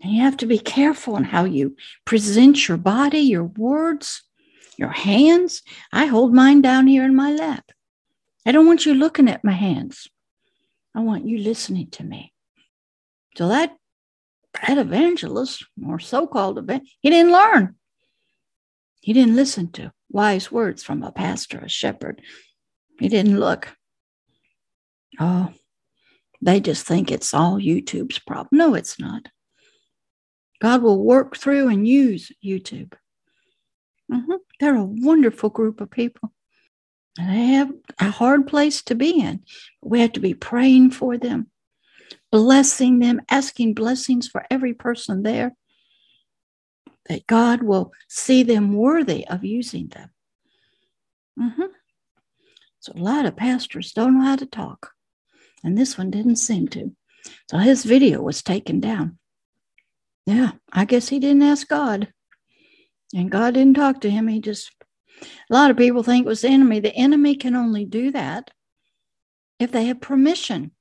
And 0.00 0.12
you 0.12 0.22
have 0.22 0.36
to 0.38 0.46
be 0.46 0.58
careful 0.58 1.16
in 1.16 1.24
how 1.24 1.44
you 1.44 1.76
present 2.04 2.68
your 2.68 2.76
body, 2.76 3.20
your 3.20 3.44
words, 3.44 4.22
your 4.76 4.90
hands. 4.90 5.62
I 5.92 6.06
hold 6.06 6.34
mine 6.34 6.60
down 6.60 6.86
here 6.86 7.04
in 7.04 7.16
my 7.16 7.32
lap. 7.32 7.70
I 8.44 8.52
don't 8.52 8.66
want 8.66 8.86
you 8.86 8.94
looking 8.94 9.28
at 9.28 9.42
my 9.42 9.52
hands. 9.52 10.08
I 10.96 11.00
want 11.00 11.26
you 11.26 11.38
listening 11.38 11.90
to 11.92 12.04
me. 12.04 12.32
So 13.36 13.48
that, 13.48 13.76
that 14.66 14.78
evangelist 14.78 15.64
or 15.86 15.98
so-called 15.98 16.56
evangelist, 16.56 16.96
he 17.02 17.10
didn't 17.10 17.32
learn. 17.32 17.74
He 19.02 19.12
didn't 19.12 19.36
listen 19.36 19.70
to 19.72 19.92
wise 20.08 20.50
words 20.50 20.82
from 20.82 21.02
a 21.02 21.12
pastor, 21.12 21.58
a 21.58 21.68
shepherd. 21.68 22.22
He 22.98 23.08
didn't 23.08 23.38
look. 23.38 23.76
Oh, 25.20 25.52
they 26.40 26.60
just 26.60 26.86
think 26.86 27.10
it's 27.10 27.34
all 27.34 27.58
YouTube's 27.58 28.18
problem. 28.18 28.48
No, 28.52 28.74
it's 28.74 28.98
not. 28.98 29.28
God 30.62 30.82
will 30.82 31.04
work 31.04 31.36
through 31.36 31.68
and 31.68 31.86
use 31.86 32.32
YouTube. 32.42 32.94
Mm-hmm. 34.10 34.36
They're 34.60 34.76
a 34.76 34.84
wonderful 34.84 35.50
group 35.50 35.82
of 35.82 35.90
people. 35.90 36.32
And 37.18 37.30
they 37.30 37.46
have 37.54 37.72
a 37.98 38.10
hard 38.10 38.46
place 38.46 38.82
to 38.82 38.94
be 38.94 39.20
in. 39.20 39.42
We 39.82 40.00
have 40.00 40.12
to 40.12 40.20
be 40.20 40.34
praying 40.34 40.90
for 40.90 41.16
them, 41.16 41.50
blessing 42.30 42.98
them, 42.98 43.22
asking 43.30 43.74
blessings 43.74 44.28
for 44.28 44.44
every 44.50 44.74
person 44.74 45.22
there, 45.22 45.54
that 47.08 47.26
God 47.26 47.62
will 47.62 47.92
see 48.08 48.42
them 48.42 48.74
worthy 48.74 49.26
of 49.26 49.44
using 49.44 49.88
them. 49.88 50.10
Mm-hmm. 51.40 51.62
So 52.80 52.92
a 52.94 53.00
lot 53.00 53.26
of 53.26 53.36
pastors 53.36 53.92
don't 53.92 54.18
know 54.18 54.24
how 54.24 54.36
to 54.36 54.46
talk. 54.46 54.92
And 55.64 55.76
this 55.76 55.96
one 55.96 56.10
didn't 56.10 56.36
seem 56.36 56.68
to. 56.68 56.94
So 57.50 57.58
his 57.58 57.84
video 57.84 58.20
was 58.20 58.42
taken 58.42 58.78
down. 58.78 59.18
Yeah, 60.26 60.52
I 60.72 60.84
guess 60.84 61.08
he 61.08 61.18
didn't 61.18 61.42
ask 61.42 61.66
God. 61.66 62.12
And 63.14 63.30
God 63.30 63.54
didn't 63.54 63.74
talk 63.74 64.00
to 64.02 64.10
him. 64.10 64.28
He 64.28 64.40
just, 64.40 64.70
a 65.22 65.54
lot 65.54 65.70
of 65.70 65.76
people 65.76 66.02
think 66.02 66.26
it 66.26 66.28
was 66.28 66.42
the 66.42 66.48
enemy. 66.48 66.80
The 66.80 66.94
enemy 66.94 67.36
can 67.36 67.56
only 67.56 67.84
do 67.84 68.10
that 68.12 68.50
if 69.58 69.72
they 69.72 69.86
have 69.86 70.00
permission. 70.00 70.72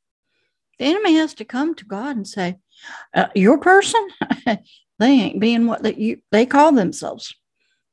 The 0.79 0.85
enemy 0.85 1.15
has 1.15 1.33
to 1.35 1.45
come 1.45 1.75
to 1.75 1.85
God 1.85 2.15
and 2.17 2.27
say, 2.27 2.57
uh, 3.13 3.27
Your 3.35 3.57
person? 3.57 4.05
they 4.45 4.59
ain't 5.01 5.39
being 5.39 5.67
what 5.67 5.83
they, 5.83 5.95
you, 5.95 6.21
they 6.31 6.45
call 6.45 6.71
themselves. 6.71 7.35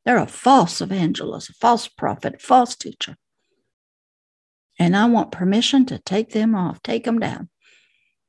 They're 0.04 0.16
a 0.18 0.26
false 0.26 0.80
evangelist, 0.80 1.50
a 1.50 1.54
false 1.54 1.86
prophet, 1.86 2.34
a 2.36 2.38
false 2.38 2.74
teacher. 2.74 3.16
And 4.78 4.96
I 4.96 5.06
want 5.06 5.30
permission 5.30 5.86
to 5.86 5.98
take 5.98 6.30
them 6.30 6.54
off, 6.56 6.82
take 6.82 7.04
them 7.04 7.20
down. 7.20 7.48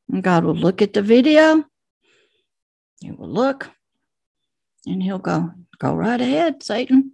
And 0.09 0.21
God 0.21 0.43
will 0.43 0.53
look 0.53 0.81
at 0.81 0.93
the 0.93 1.01
video. 1.01 1.63
He 2.99 3.11
will 3.11 3.29
look 3.29 3.71
and 4.85 5.01
he'll 5.01 5.19
go, 5.19 5.51
Go 5.79 5.95
right 5.95 6.21
ahead, 6.21 6.61
Satan. 6.61 7.13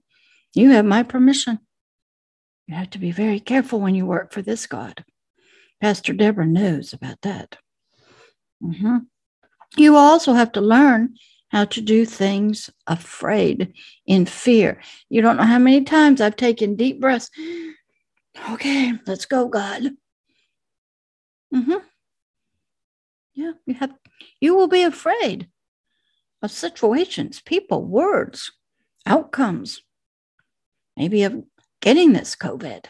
You 0.54 0.72
have 0.72 0.86
my 0.86 1.04
permission. 1.04 1.60
You 2.68 2.76
have 2.76 2.90
to 2.92 3.00
be 3.00 3.12
very 3.12 3.40
careful 3.40 3.80
when 3.80 3.96
you 3.96 4.06
work 4.06 4.32
for 4.32 4.42
this 4.42 4.68
God. 4.68 5.04
Pastor 5.82 6.14
Deborah 6.14 6.46
knows 6.46 6.94
about 6.94 7.22
that. 7.22 7.58
Mm-hmm. 8.62 8.98
You 9.78 9.96
also 9.96 10.34
have 10.34 10.52
to 10.54 10.62
learn 10.62 11.16
how 11.50 11.66
to 11.66 11.82
do 11.82 12.06
things 12.06 12.70
afraid, 12.86 13.74
in 14.06 14.26
fear. 14.26 14.82
You 15.10 15.22
don't 15.22 15.38
know 15.38 15.44
how 15.44 15.60
many 15.60 15.84
times 15.84 16.22
I've 16.22 16.36
taken 16.36 16.76
deep 16.76 17.00
breaths. 17.00 17.30
Okay, 18.52 18.94
let's 19.08 19.26
go, 19.26 19.48
God. 19.48 19.84
Mm-hmm. 21.54 21.78
Yeah, 23.34 23.54
you 23.66 23.74
have 23.76 23.94
you 24.40 24.56
will 24.56 24.68
be 24.68 24.84
afraid 24.84 25.48
of 26.42 26.52
situations, 26.52 27.42
people, 27.42 27.84
words, 27.84 28.52
outcomes, 29.06 29.82
maybe 31.00 31.24
of 31.24 31.42
getting 31.82 32.12
this 32.12 32.36
COVID. 32.36 32.86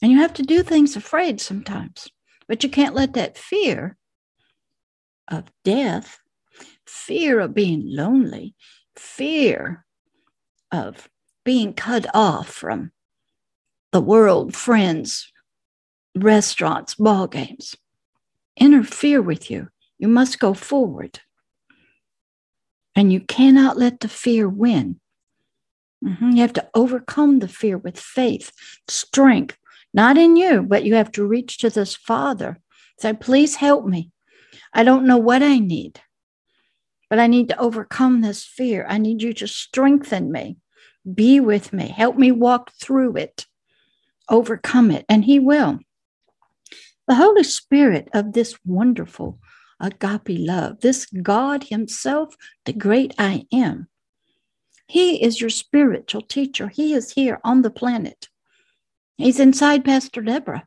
And 0.00 0.12
you 0.12 0.18
have 0.18 0.32
to 0.34 0.42
do 0.42 0.62
things 0.62 0.96
afraid 0.96 1.40
sometimes, 1.40 2.08
but 2.46 2.62
you 2.62 2.70
can't 2.70 2.94
let 2.94 3.14
that 3.14 3.36
fear 3.36 3.96
of 5.28 5.44
death, 5.64 6.20
fear 6.86 7.40
of 7.40 7.52
being 7.54 7.82
lonely, 7.84 8.54
fear 8.96 9.84
of 10.70 11.08
being 11.44 11.74
cut 11.74 12.06
off 12.14 12.48
from 12.48 12.92
the 13.92 14.00
world, 14.00 14.54
friends, 14.54 15.32
restaurants, 16.14 16.94
ball 16.94 17.26
games, 17.26 17.74
interfere 18.56 19.20
with 19.20 19.50
you. 19.50 19.68
You 19.98 20.08
must 20.08 20.38
go 20.38 20.54
forward. 20.54 21.20
And 22.94 23.12
you 23.12 23.20
cannot 23.20 23.76
let 23.76 24.00
the 24.00 24.08
fear 24.08 24.48
win. 24.48 25.00
Mm-hmm. 26.04 26.32
You 26.32 26.40
have 26.42 26.52
to 26.54 26.68
overcome 26.74 27.38
the 27.38 27.48
fear 27.48 27.78
with 27.78 27.98
faith, 27.98 28.52
strength, 28.88 29.56
not 29.92 30.18
in 30.18 30.36
you, 30.36 30.62
but 30.62 30.84
you 30.84 30.94
have 30.94 31.10
to 31.12 31.26
reach 31.26 31.58
to 31.58 31.70
this 31.70 31.94
Father. 31.96 32.58
Say, 32.98 33.14
please 33.14 33.56
help 33.56 33.86
me. 33.86 34.10
I 34.72 34.84
don't 34.84 35.06
know 35.06 35.18
what 35.18 35.42
I 35.42 35.58
need, 35.58 36.00
but 37.08 37.18
I 37.18 37.26
need 37.26 37.48
to 37.48 37.58
overcome 37.58 38.20
this 38.20 38.44
fear. 38.44 38.86
I 38.88 38.98
need 38.98 39.22
you 39.22 39.32
to 39.34 39.48
strengthen 39.48 40.30
me, 40.30 40.58
be 41.12 41.40
with 41.40 41.72
me, 41.72 41.88
help 41.88 42.16
me 42.16 42.32
walk 42.32 42.72
through 42.72 43.16
it, 43.16 43.46
overcome 44.28 44.90
it, 44.90 45.06
and 45.08 45.24
He 45.24 45.38
will. 45.38 45.78
The 47.06 47.16
Holy 47.16 47.44
Spirit 47.44 48.08
of 48.12 48.32
this 48.32 48.58
wonderful 48.64 49.38
agape 49.80 50.28
love, 50.28 50.80
this 50.80 51.06
God 51.06 51.64
Himself, 51.64 52.36
the 52.64 52.72
great 52.72 53.14
I 53.18 53.46
am. 53.52 53.88
He 54.86 55.22
is 55.22 55.40
your 55.40 55.50
spiritual 55.50 56.22
teacher. 56.22 56.68
He 56.68 56.94
is 56.94 57.12
here 57.12 57.40
on 57.44 57.62
the 57.62 57.70
planet. 57.70 58.28
He's 59.16 59.40
inside 59.40 59.84
Pastor 59.84 60.20
Deborah. 60.20 60.66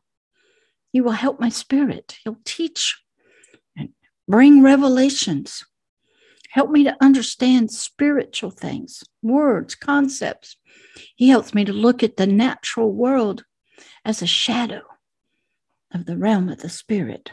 He 0.92 1.00
will 1.00 1.12
help 1.12 1.38
my 1.38 1.48
spirit. 1.48 2.18
He'll 2.24 2.38
teach 2.44 3.00
and 3.76 3.90
bring 4.26 4.62
revelations. 4.62 5.64
Help 6.50 6.70
me 6.70 6.82
to 6.84 6.96
understand 7.00 7.70
spiritual 7.70 8.50
things, 8.50 9.04
words, 9.22 9.74
concepts. 9.74 10.56
He 11.14 11.28
helps 11.28 11.54
me 11.54 11.64
to 11.66 11.72
look 11.72 12.02
at 12.02 12.16
the 12.16 12.26
natural 12.26 12.92
world 12.92 13.44
as 14.04 14.22
a 14.22 14.26
shadow 14.26 14.82
of 15.92 16.06
the 16.06 16.16
realm 16.16 16.48
of 16.48 16.58
the 16.58 16.70
spirit. 16.70 17.32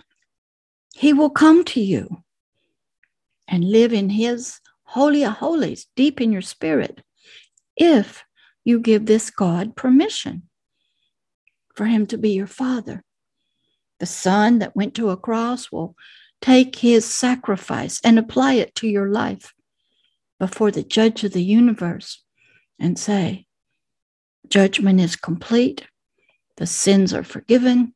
He 0.93 1.13
will 1.13 1.29
come 1.29 1.63
to 1.65 1.81
you 1.81 2.23
and 3.47 3.63
live 3.63 3.93
in 3.93 4.09
His 4.09 4.59
holy 4.85 5.23
of 5.23 5.33
holies 5.33 5.87
deep 5.95 6.21
in 6.21 6.31
your 6.31 6.41
spirit 6.41 7.01
if 7.75 8.23
you 8.63 8.79
give 8.79 9.05
this 9.05 9.29
God 9.29 9.75
permission 9.75 10.43
for 11.75 11.85
Him 11.85 12.05
to 12.07 12.17
be 12.17 12.31
your 12.31 12.47
Father. 12.47 13.03
The 13.99 14.05
Son 14.05 14.59
that 14.59 14.75
went 14.75 14.95
to 14.95 15.09
a 15.09 15.17
cross 15.17 15.71
will 15.71 15.95
take 16.41 16.77
His 16.77 17.05
sacrifice 17.05 17.99
and 18.03 18.17
apply 18.17 18.53
it 18.53 18.75
to 18.75 18.87
your 18.87 19.09
life 19.09 19.53
before 20.39 20.71
the 20.71 20.83
judge 20.83 21.23
of 21.23 21.33
the 21.33 21.43
universe 21.43 22.23
and 22.79 22.99
say, 22.99 23.45
Judgment 24.47 24.99
is 24.99 25.15
complete, 25.15 25.85
the 26.57 26.67
sins 26.67 27.13
are 27.13 27.23
forgiven, 27.23 27.93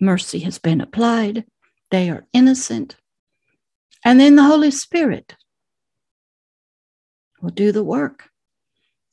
mercy 0.00 0.40
has 0.40 0.58
been 0.58 0.80
applied, 0.80 1.44
they 1.90 2.08
are 2.08 2.26
innocent. 2.32 2.96
And 4.04 4.18
then 4.18 4.36
the 4.36 4.44
Holy 4.44 4.70
Spirit 4.70 5.36
will 7.40 7.50
do 7.50 7.72
the 7.72 7.84
work. 7.84 8.30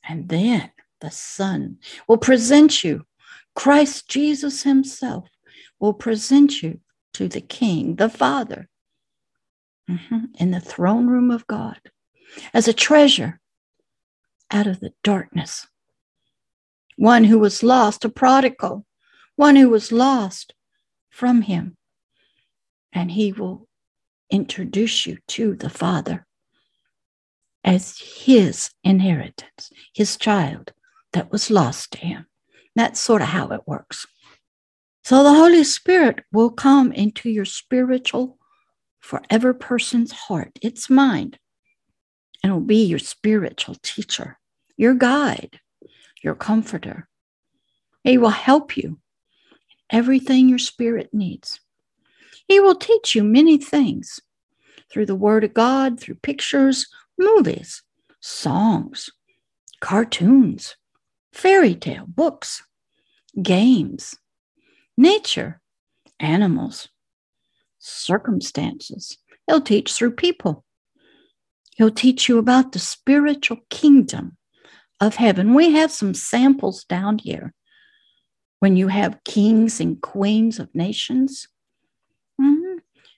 And 0.08 0.28
then 0.28 0.70
the 1.00 1.10
Son 1.10 1.78
will 2.08 2.18
present 2.18 2.82
you, 2.82 3.04
Christ 3.54 4.08
Jesus 4.08 4.62
Himself 4.62 5.28
will 5.78 5.94
present 5.94 6.62
you 6.62 6.80
to 7.14 7.28
the 7.28 7.40
King, 7.40 7.96
the 7.96 8.08
Father, 8.08 8.68
mm-hmm, 9.90 10.24
in 10.38 10.50
the 10.50 10.60
throne 10.60 11.06
room 11.06 11.30
of 11.30 11.46
God 11.46 11.78
as 12.54 12.68
a 12.68 12.72
treasure 12.72 13.40
out 14.50 14.66
of 14.66 14.80
the 14.80 14.92
darkness. 15.02 15.66
One 16.96 17.24
who 17.24 17.38
was 17.38 17.62
lost, 17.62 18.04
a 18.04 18.08
prodigal, 18.08 18.84
one 19.36 19.56
who 19.56 19.68
was 19.68 19.92
lost, 19.92 20.54
from 21.10 21.42
him. 21.42 21.76
And 22.92 23.10
he 23.10 23.32
will 23.32 23.67
introduce 24.30 25.06
you 25.06 25.18
to 25.28 25.54
the 25.54 25.70
Father 25.70 26.26
as 27.64 27.98
his 27.98 28.70
inheritance, 28.84 29.70
his 29.94 30.16
child 30.16 30.72
that 31.12 31.30
was 31.32 31.50
lost 31.50 31.92
to 31.92 31.98
him. 31.98 32.26
That's 32.76 33.00
sort 33.00 33.22
of 33.22 33.28
how 33.28 33.48
it 33.48 33.66
works. 33.66 34.06
So 35.04 35.22
the 35.22 35.34
Holy 35.34 35.64
Spirit 35.64 36.24
will 36.32 36.50
come 36.50 36.92
into 36.92 37.30
your 37.30 37.44
spiritual, 37.44 38.38
forever 39.00 39.54
person's 39.54 40.12
heart, 40.12 40.58
its 40.60 40.90
mind, 40.90 41.38
and 42.42 42.52
will 42.52 42.60
be 42.60 42.84
your 42.84 42.98
spiritual 42.98 43.76
teacher, 43.82 44.38
your 44.76 44.94
guide, 44.94 45.60
your 46.22 46.34
comforter. 46.34 47.08
He 48.04 48.18
will 48.18 48.28
help 48.28 48.76
you 48.76 49.00
everything 49.90 50.48
your 50.48 50.58
spirit 50.58 51.10
needs. 51.12 51.60
He 52.48 52.60
will 52.60 52.74
teach 52.74 53.14
you 53.14 53.22
many 53.22 53.58
things 53.58 54.20
through 54.90 55.06
the 55.06 55.14
Word 55.14 55.44
of 55.44 55.54
God, 55.54 56.00
through 56.00 56.16
pictures, 56.16 56.86
movies, 57.18 57.82
songs, 58.20 59.10
cartoons, 59.80 60.76
fairy 61.32 61.74
tale 61.74 62.06
books, 62.08 62.62
games, 63.40 64.16
nature, 64.96 65.60
animals, 66.18 66.88
circumstances. 67.78 69.18
He'll 69.46 69.60
teach 69.60 69.92
through 69.92 70.12
people. 70.12 70.64
He'll 71.76 71.90
teach 71.90 72.28
you 72.28 72.38
about 72.38 72.72
the 72.72 72.78
spiritual 72.78 73.58
kingdom 73.70 74.36
of 75.00 75.14
heaven. 75.14 75.54
We 75.54 75.72
have 75.72 75.92
some 75.92 76.14
samples 76.14 76.84
down 76.84 77.18
here 77.18 77.54
when 78.58 78.76
you 78.76 78.88
have 78.88 79.22
kings 79.24 79.80
and 79.80 80.00
queens 80.00 80.58
of 80.58 80.74
nations. 80.74 81.46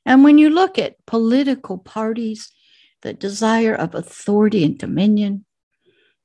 And 0.07 0.25
when 0.25 0.39
you 0.39 0.51
look 0.51 0.79
at 0.79 1.05
political 1.07 1.79
parties, 1.79 2.51
the 3.03 3.13
desire 3.13 3.75
of 3.75 3.95
authority 3.95 4.65
and 4.65 4.79
dominion, 4.79 5.45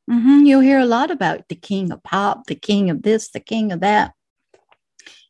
mm-hmm, 0.09 0.45
you'll 0.45 0.61
hear 0.61 0.79
a 0.79 0.85
lot 0.85 1.11
about 1.11 1.47
the 1.47 1.55
king 1.55 1.91
of 1.91 2.03
pop, 2.03 2.47
the 2.47 2.55
king 2.55 2.89
of 2.89 3.03
this, 3.03 3.29
the 3.29 3.39
king 3.39 3.71
of 3.71 3.81
that. 3.81 4.13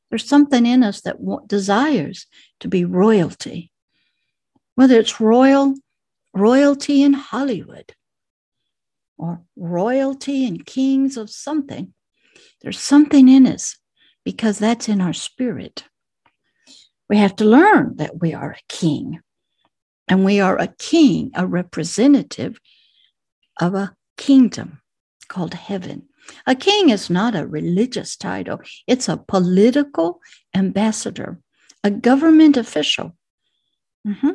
There's 0.10 0.28
something 0.28 0.66
in 0.66 0.84
us 0.84 1.02
that 1.02 1.18
desires 1.48 2.28
to 2.60 2.68
be 2.68 2.86
royalty, 2.86 3.72
whether 4.75 5.00
it's 5.00 5.20
royal 5.20 5.75
royalty 6.34 7.02
in 7.02 7.14
Hollywood 7.14 7.94
or 9.18 9.42
royalty 9.56 10.46
and 10.46 10.66
kings 10.66 11.18
of 11.18 11.30
something. 11.30 11.94
There's 12.62 12.80
something 12.80 13.30
in 13.30 13.48
us 13.48 13.78
because 14.24 14.60
that's 14.60 14.90
in 14.90 15.02
our 15.02 15.14
spirit. 15.14 15.86
We 17.10 17.18
have 17.18 17.36
to 17.38 17.46
learn 17.46 17.98
that 17.98 18.22
we 18.22 18.34
are 18.34 18.52
a 18.52 18.74
king. 18.74 19.20
And 20.08 20.24
we 20.24 20.40
are 20.40 20.58
a 20.58 20.68
king, 20.68 21.32
a 21.36 21.48
representative 21.48 22.60
of 23.60 23.74
a 23.74 23.96
kingdom 24.18 24.82
called 25.28 25.54
heaven. 25.54 26.08
A 26.48 26.56
king 26.56 26.90
is 26.90 27.10
not 27.10 27.36
a 27.36 27.48
religious 27.48 28.16
title, 28.16 28.60
it's 28.88 29.08
a 29.08 29.18
political 29.18 30.20
ambassador, 30.56 31.40
a 31.84 31.92
government 31.92 32.58
official. 32.58 33.16
Mm-hmm. 34.08 34.32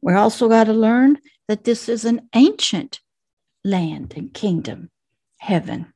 We're 0.00 0.16
also 0.16 0.48
got 0.48 0.64
to 0.64 0.72
learn 0.72 1.18
that 1.48 1.64
this 1.64 1.88
is 1.88 2.04
an 2.04 2.28
ancient 2.34 3.00
land 3.64 4.14
and 4.16 4.34
kingdom, 4.34 4.90
heaven. 5.38 5.92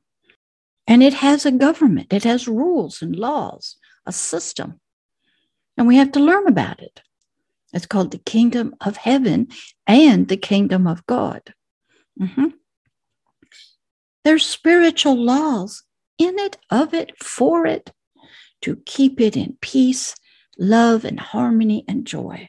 And 0.86 1.02
it 1.02 1.14
has 1.14 1.44
a 1.44 1.50
government, 1.50 2.12
it 2.12 2.24
has 2.24 2.46
rules 2.46 3.02
and 3.02 3.16
laws, 3.16 3.76
a 4.04 4.12
system. 4.12 4.80
And 5.76 5.86
we 5.86 5.96
have 5.96 6.12
to 6.12 6.20
learn 6.20 6.46
about 6.46 6.80
it. 6.82 7.02
It's 7.72 7.86
called 7.86 8.10
the 8.10 8.18
kingdom 8.18 8.74
of 8.80 8.96
heaven 8.96 9.48
and 9.86 10.28
the 10.28 10.36
kingdom 10.36 10.86
of 10.86 11.06
God. 11.06 11.52
Mm-hmm. 12.20 12.48
There's 14.24 14.46
spiritual 14.46 15.16
laws 15.16 15.82
in 16.18 16.38
it, 16.38 16.56
of 16.70 16.94
it, 16.94 17.12
for 17.22 17.66
it, 17.66 17.92
to 18.62 18.76
keep 18.86 19.20
it 19.20 19.36
in 19.36 19.58
peace, 19.60 20.14
love, 20.58 21.04
and 21.04 21.20
harmony 21.20 21.84
and 21.86 22.06
joy. 22.06 22.48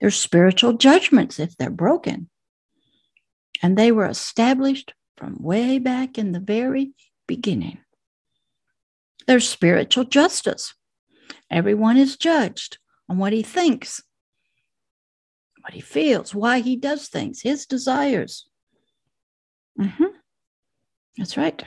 There's 0.00 0.16
spiritual 0.16 0.72
judgments 0.72 1.38
if 1.38 1.56
they're 1.56 1.70
broken. 1.70 2.30
And 3.62 3.76
they 3.76 3.92
were 3.92 4.06
established 4.06 4.94
from 5.16 5.36
way 5.40 5.78
back 5.78 6.18
in 6.18 6.32
the 6.32 6.40
very 6.40 6.92
beginning. 7.28 7.78
There's 9.26 9.48
spiritual 9.48 10.04
justice. 10.04 10.74
Everyone 11.52 11.98
is 11.98 12.16
judged 12.16 12.78
on 13.10 13.18
what 13.18 13.34
he 13.34 13.42
thinks, 13.42 14.02
what 15.60 15.74
he 15.74 15.80
feels, 15.80 16.34
why 16.34 16.60
he 16.60 16.76
does 16.76 17.08
things, 17.08 17.42
his 17.42 17.66
desires. 17.66 18.48
Mm-hmm. 19.78 20.16
That's 21.18 21.36
right. 21.36 21.62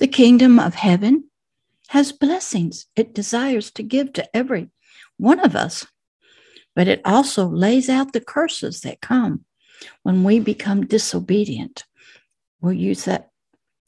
The 0.00 0.08
kingdom 0.08 0.58
of 0.58 0.74
heaven 0.74 1.30
has 1.88 2.10
blessings 2.10 2.86
it 2.96 3.14
desires 3.14 3.70
to 3.72 3.84
give 3.84 4.12
to 4.14 4.36
every 4.36 4.70
one 5.16 5.38
of 5.38 5.54
us, 5.54 5.86
but 6.74 6.88
it 6.88 7.00
also 7.04 7.46
lays 7.46 7.88
out 7.88 8.12
the 8.12 8.20
curses 8.20 8.80
that 8.80 9.00
come 9.00 9.44
when 10.02 10.24
we 10.24 10.40
become 10.40 10.86
disobedient. 10.86 11.84
We'll 12.60 12.72
use 12.72 13.04
that 13.04 13.30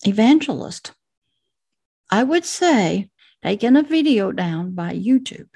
evangelist. 0.07 0.93
I 2.11 2.23
would 2.23 2.45
say 2.45 3.11
taking 3.45 3.77
a 3.77 3.83
video 3.83 4.33
down 4.33 4.75
by 4.75 4.95
YouTube 4.95 5.49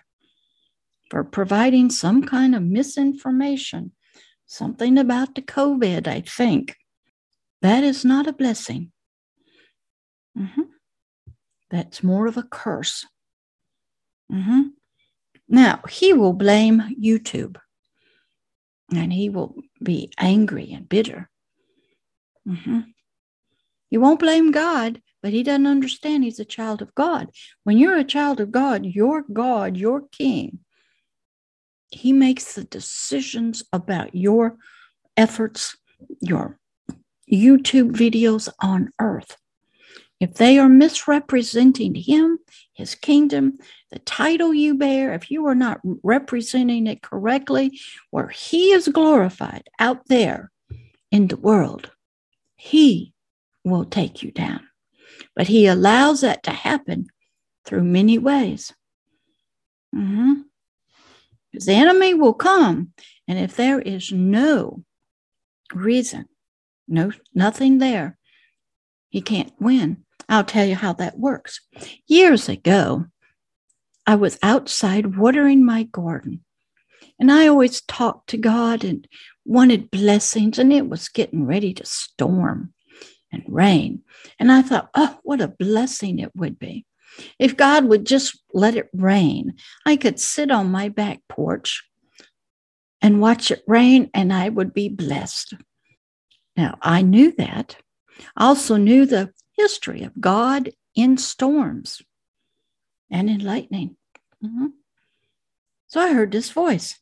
for 1.11 1.25
providing 1.25 1.89
some 1.89 2.23
kind 2.23 2.55
of 2.55 2.63
misinformation, 2.63 3.93
something 4.47 4.99
about 4.99 5.35
the 5.35 5.41
COVID, 5.41 6.07
I 6.07 6.21
think. 6.21 6.77
That 7.63 7.83
is 7.83 8.05
not 8.05 8.27
a 8.27 8.33
blessing. 8.35 8.93
Mm-hmm. 10.39 10.63
That's 11.71 12.03
more 12.03 12.27
of 12.27 12.37
a 12.37 12.43
curse. 12.43 13.07
Mm-hmm. 14.31 14.63
Now, 15.49 15.81
he 15.89 16.13
will 16.13 16.35
blame 16.35 16.95
YouTube 17.03 17.57
and 18.95 19.11
he 19.11 19.31
will 19.31 19.57
be 19.83 20.13
angry 20.19 20.73
and 20.73 20.87
bitter. 20.87 21.31
Mm-hmm. 22.47 22.81
He 23.89 23.97
won't 23.97 24.21
blame 24.21 24.51
God, 24.53 25.01
but 25.23 25.33
he 25.33 25.43
doesn't 25.43 25.67
understand 25.67 26.25
he's 26.25 26.41
a 26.41 26.45
child 26.45 26.83
of 26.83 26.95
God. 26.95 27.31
When 27.65 27.79
you're 27.79 27.97
a 27.97 28.05
child 28.05 28.41
of 28.41 28.51
God, 28.51 28.87
your 28.87 29.25
God, 29.33 29.77
your 29.77 30.03
King, 30.13 30.61
he 31.91 32.13
makes 32.13 32.55
the 32.55 32.65
decisions 32.65 33.63
about 33.73 34.15
your 34.15 34.57
efforts, 35.17 35.77
your 36.21 36.59
YouTube 37.31 37.93
videos 37.93 38.49
on 38.61 38.91
earth. 39.01 39.37
If 40.21 40.35
they 40.35 40.59
are 40.59 40.69
misrepresenting 40.69 41.95
him, 41.95 42.39
his 42.73 42.95
kingdom, 42.95 43.59
the 43.91 44.01
title 44.01 44.53
you 44.53 44.75
bear, 44.75 45.15
if 45.15 45.31
you 45.31 45.47
are 45.47 45.55
not 45.55 45.81
representing 46.03 46.89
it 46.89 47.03
correctly, 47.03 47.79
where 48.11 48.29
he 48.29 48.73
is 48.73 48.89
glorified 48.89 49.69
out 49.79 50.07
there 50.09 50.51
in 51.13 51.29
the 51.29 51.37
world, 51.37 51.91
he 52.57 53.13
will 53.65 53.85
take 53.85 54.23
you 54.23 54.33
down. 54.33 54.68
But 55.39 55.47
he 55.47 55.69
allows 55.69 56.23
that 56.23 56.43
to 56.43 56.51
happen 56.51 57.07
through 57.65 57.85
many 57.85 58.19
ways. 58.19 58.75
Mm-hmm. 59.95 60.41
Enemy 61.69 62.15
will 62.15 62.35
come, 62.35 62.93
and 63.29 63.39
if 63.39 63.55
there 63.55 63.79
is 63.81 64.11
no 64.11 64.83
reason, 65.73 66.27
no 66.89 67.13
nothing 67.33 67.79
there, 67.79 68.19
he 69.11 69.21
can't 69.21 69.53
win. 69.61 70.05
I'll 70.29 70.43
tell 70.43 70.67
you 70.67 70.75
how 70.75 70.93
that 70.95 71.21
works. 71.21 71.61
Years 72.09 72.49
ago, 72.49 73.07
I 74.09 74.17
was 74.17 74.41
outside 74.43 75.17
watering 75.17 75.65
my 75.65 75.85
garden, 75.85 76.45
and 77.21 77.31
I 77.31 77.47
always 77.47 77.81
talked 77.83 78.31
to 78.31 78.39
God 78.39 78.83
and 78.83 79.07
wanted 79.45 79.93
blessings, 79.93 80.59
and 80.59 80.73
it 80.73 80.89
was 80.89 81.09
getting 81.09 81.47
ready 81.47 81.73
to 81.75 81.87
storm 81.87 82.75
and 83.33 83.45
rain. 83.47 84.03
And 84.39 84.51
I 84.51 84.63
thought, 84.63 84.91
oh, 84.95 85.19
what 85.23 85.41
a 85.41 85.49
blessing 85.49 86.19
it 86.19 86.35
would 86.35 86.59
be. 86.59 86.87
If 87.39 87.57
God 87.57 87.85
would 87.87 88.07
just 88.07 88.41
let 88.53 88.77
it 88.77 88.89
rain, 88.93 89.55
I 89.87 89.97
could 89.97 90.21
sit 90.21 90.51
on 90.51 90.71
my 90.71 90.89
back 90.89 91.21
porch 91.29 91.85
and 93.01 93.21
watch 93.21 93.51
it 93.51 93.63
rain, 93.67 94.11
and 94.13 94.33
I 94.33 94.49
would 94.49 94.75
be 94.75 94.89
blessed. 94.89 95.55
Now, 96.57 96.77
I 96.83 97.03
knew 97.03 97.33
that. 97.39 97.77
I 98.37 98.47
also 98.47 98.77
knew 98.77 99.07
the 99.07 99.33
history 99.53 100.03
of 100.03 100.21
God 100.21 100.71
in 100.95 101.17
storms 101.17 102.03
and 103.11 103.31
in 103.31 103.45
lightning. 103.45 103.97
Mm-hmm. 104.45 104.67
So 105.87 106.01
I 106.01 106.13
heard 106.13 106.33
this 106.33 106.51
voice. 106.51 106.99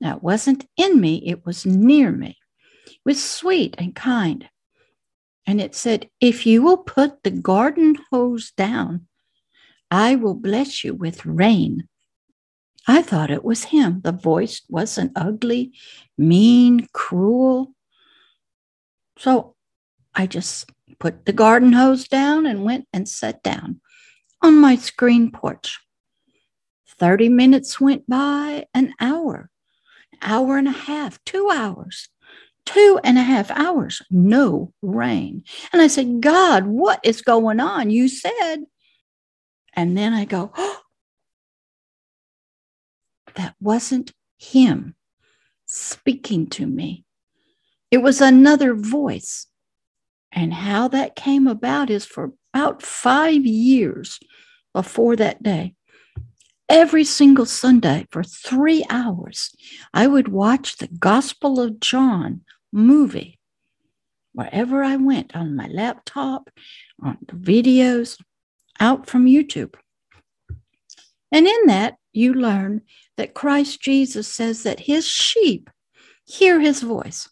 Now, 0.00 0.16
it 0.16 0.22
wasn't 0.22 0.66
in 0.76 0.98
me, 0.98 1.22
it 1.26 1.44
was 1.44 1.66
near 1.66 2.10
me. 2.10 2.38
It 2.86 2.98
was 3.04 3.22
sweet 3.22 3.74
and 3.78 3.94
kind 3.94 4.48
and 5.46 5.60
it 5.60 5.74
said, 5.74 6.08
If 6.20 6.46
you 6.46 6.62
will 6.62 6.78
put 6.78 7.22
the 7.22 7.30
garden 7.30 7.96
hose 8.10 8.50
down, 8.52 9.06
I 9.90 10.14
will 10.14 10.34
bless 10.34 10.84
you 10.84 10.94
with 10.94 11.26
rain. 11.26 11.88
I 12.86 13.02
thought 13.02 13.30
it 13.30 13.44
was 13.44 13.64
him. 13.64 14.00
The 14.02 14.12
voice 14.12 14.62
wasn't 14.68 15.12
ugly, 15.16 15.72
mean, 16.16 16.88
cruel. 16.92 17.74
So 19.18 19.54
I 20.14 20.26
just 20.26 20.70
put 20.98 21.26
the 21.26 21.32
garden 21.32 21.72
hose 21.72 22.08
down 22.08 22.46
and 22.46 22.64
went 22.64 22.86
and 22.92 23.08
sat 23.08 23.42
down 23.42 23.80
on 24.42 24.54
my 24.54 24.76
screen 24.76 25.30
porch. 25.30 25.78
30 26.98 27.28
minutes 27.28 27.80
went 27.80 28.08
by, 28.08 28.66
an 28.74 28.92
hour, 29.00 29.50
hour 30.22 30.58
and 30.58 30.68
a 30.68 30.72
half, 30.72 31.22
two 31.24 31.50
hours 31.50 32.08
two 32.66 33.00
and 33.04 33.18
a 33.18 33.22
half 33.22 33.50
hours, 33.50 34.02
no 34.10 34.72
rain. 34.82 35.44
And 35.72 35.82
I 35.82 35.86
said, 35.86 36.20
God, 36.20 36.66
what 36.66 37.00
is 37.02 37.22
going 37.22 37.60
on? 37.60 37.90
You 37.90 38.08
said. 38.08 38.64
And 39.74 39.96
then 39.96 40.12
I 40.12 40.24
go, 40.24 40.52
oh, 40.56 40.80
that 43.34 43.54
wasn't 43.60 44.12
him 44.38 44.94
speaking 45.66 46.48
to 46.48 46.66
me. 46.66 47.04
It 47.90 47.98
was 47.98 48.20
another 48.20 48.74
voice. 48.74 49.46
And 50.32 50.54
how 50.54 50.88
that 50.88 51.16
came 51.16 51.46
about 51.46 51.90
is 51.90 52.06
for 52.06 52.32
about 52.54 52.82
five 52.82 53.44
years 53.44 54.18
before 54.72 55.16
that 55.16 55.42
day. 55.42 55.74
Every 56.70 57.02
single 57.02 57.46
Sunday 57.46 58.06
for 58.12 58.22
three 58.22 58.86
hours, 58.88 59.52
I 59.92 60.06
would 60.06 60.28
watch 60.28 60.76
the 60.76 60.86
Gospel 60.86 61.58
of 61.58 61.80
John 61.80 62.42
movie 62.72 63.40
wherever 64.34 64.84
I 64.84 64.94
went 64.94 65.34
on 65.34 65.56
my 65.56 65.66
laptop, 65.66 66.48
on 67.02 67.18
the 67.26 67.34
videos 67.34 68.22
out 68.78 69.08
from 69.08 69.24
YouTube. 69.24 69.74
And 71.32 71.48
in 71.48 71.66
that, 71.66 71.96
you 72.12 72.34
learn 72.34 72.82
that 73.16 73.34
Christ 73.34 73.82
Jesus 73.82 74.28
says 74.28 74.62
that 74.62 74.78
his 74.78 75.08
sheep 75.08 75.70
hear 76.24 76.60
his 76.60 76.82
voice 76.82 77.28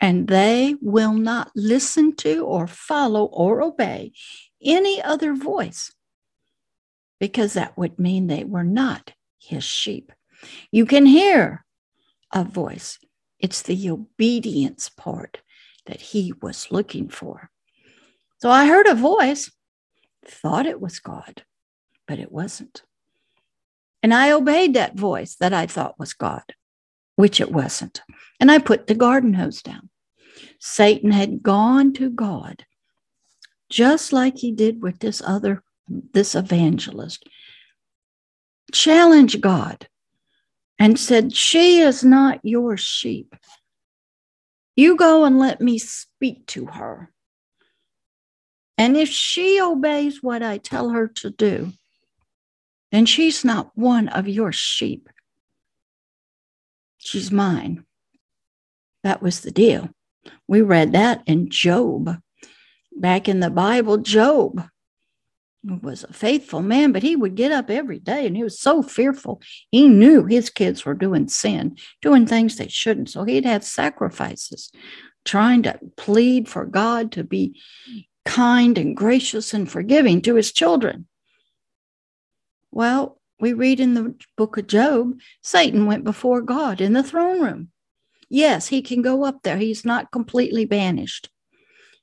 and 0.00 0.28
they 0.28 0.76
will 0.80 1.12
not 1.12 1.50
listen 1.56 2.14
to 2.18 2.46
or 2.46 2.68
follow 2.68 3.24
or 3.24 3.62
obey 3.62 4.12
any 4.64 5.02
other 5.02 5.34
voice 5.34 5.92
because 7.20 7.54
that 7.54 7.76
would 7.76 7.98
mean 7.98 8.26
they 8.26 8.44
were 8.44 8.64
not 8.64 9.12
his 9.38 9.64
sheep. 9.64 10.12
You 10.70 10.86
can 10.86 11.06
hear 11.06 11.64
a 12.32 12.44
voice, 12.44 12.98
it's 13.38 13.62
the 13.62 13.90
obedience 13.90 14.88
part 14.88 15.40
that 15.86 16.00
he 16.00 16.32
was 16.42 16.70
looking 16.70 17.08
for. 17.08 17.50
So 18.38 18.50
I 18.50 18.66
heard 18.66 18.86
a 18.86 18.94
voice, 18.94 19.50
thought 20.24 20.66
it 20.66 20.80
was 20.80 21.00
God, 21.00 21.42
but 22.06 22.18
it 22.18 22.30
wasn't. 22.30 22.82
And 24.02 24.14
I 24.14 24.30
obeyed 24.30 24.74
that 24.74 24.96
voice 24.96 25.34
that 25.36 25.52
I 25.52 25.66
thought 25.66 25.98
was 25.98 26.12
God, 26.12 26.44
which 27.16 27.40
it 27.40 27.50
wasn't. 27.50 28.02
And 28.38 28.50
I 28.50 28.58
put 28.58 28.86
the 28.86 28.94
garden 28.94 29.34
hose 29.34 29.62
down. 29.62 29.90
Satan 30.60 31.10
had 31.10 31.42
gone 31.42 31.92
to 31.94 32.10
God, 32.10 32.64
just 33.68 34.12
like 34.12 34.38
he 34.38 34.52
did 34.52 34.82
with 34.82 35.00
this 35.00 35.20
other, 35.24 35.62
this 35.88 36.34
evangelist. 36.34 37.24
challenged 38.72 39.40
God 39.40 39.88
and 40.78 40.98
said, 40.98 41.34
She 41.34 41.80
is 41.80 42.04
not 42.04 42.40
your 42.42 42.76
sheep. 42.76 43.34
You 44.76 44.96
go 44.96 45.24
and 45.24 45.38
let 45.38 45.60
me 45.60 45.78
speak 45.78 46.46
to 46.48 46.66
her. 46.66 47.12
And 48.76 48.96
if 48.96 49.08
she 49.08 49.60
obeys 49.60 50.22
what 50.22 50.42
I 50.42 50.58
tell 50.58 50.90
her 50.90 51.08
to 51.08 51.30
do, 51.30 51.72
then 52.92 53.06
she's 53.06 53.44
not 53.44 53.72
one 53.74 54.08
of 54.08 54.28
your 54.28 54.52
sheep. 54.52 55.08
She's 56.98 57.32
mine. 57.32 57.84
That 59.02 59.20
was 59.20 59.40
the 59.40 59.50
deal. 59.50 59.90
We 60.46 60.62
read 60.62 60.92
that 60.92 61.22
in 61.26 61.50
Job. 61.50 62.20
Back 62.92 63.28
in 63.28 63.40
the 63.40 63.50
Bible, 63.50 63.98
Job 63.98 64.68
was 65.64 66.04
a 66.04 66.12
faithful 66.12 66.62
man, 66.62 66.92
but 66.92 67.02
he 67.02 67.16
would 67.16 67.34
get 67.34 67.52
up 67.52 67.70
every 67.70 67.98
day 67.98 68.26
and 68.26 68.36
he 68.36 68.42
was 68.42 68.60
so 68.60 68.82
fearful. 68.82 69.42
He 69.70 69.88
knew 69.88 70.24
his 70.24 70.50
kids 70.50 70.84
were 70.84 70.94
doing 70.94 71.28
sin, 71.28 71.76
doing 72.00 72.26
things 72.26 72.56
they 72.56 72.68
shouldn't. 72.68 73.10
So 73.10 73.24
he'd 73.24 73.44
have 73.44 73.64
sacrifices, 73.64 74.70
trying 75.24 75.62
to 75.64 75.78
plead 75.96 76.48
for 76.48 76.64
God 76.64 77.12
to 77.12 77.24
be 77.24 77.60
kind 78.24 78.78
and 78.78 78.96
gracious 78.96 79.52
and 79.52 79.70
forgiving 79.70 80.22
to 80.22 80.34
his 80.34 80.52
children. 80.52 81.06
Well, 82.70 83.18
we 83.40 83.52
read 83.52 83.80
in 83.80 83.94
the 83.94 84.14
book 84.36 84.58
of 84.58 84.66
Job, 84.66 85.18
Satan 85.42 85.86
went 85.86 86.04
before 86.04 86.42
God 86.42 86.80
in 86.80 86.92
the 86.92 87.02
throne 87.02 87.40
room. 87.40 87.70
Yes, 88.28 88.68
he 88.68 88.82
can 88.82 89.00
go 89.00 89.24
up 89.24 89.42
there. 89.42 89.56
He's 89.56 89.84
not 89.84 90.12
completely 90.12 90.64
banished. 90.64 91.30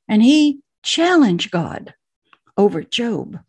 And 0.07 0.23
he 0.23 0.59
challenged 0.81 1.51
God 1.51 1.93
over 2.57 2.83
Job. 2.83 3.39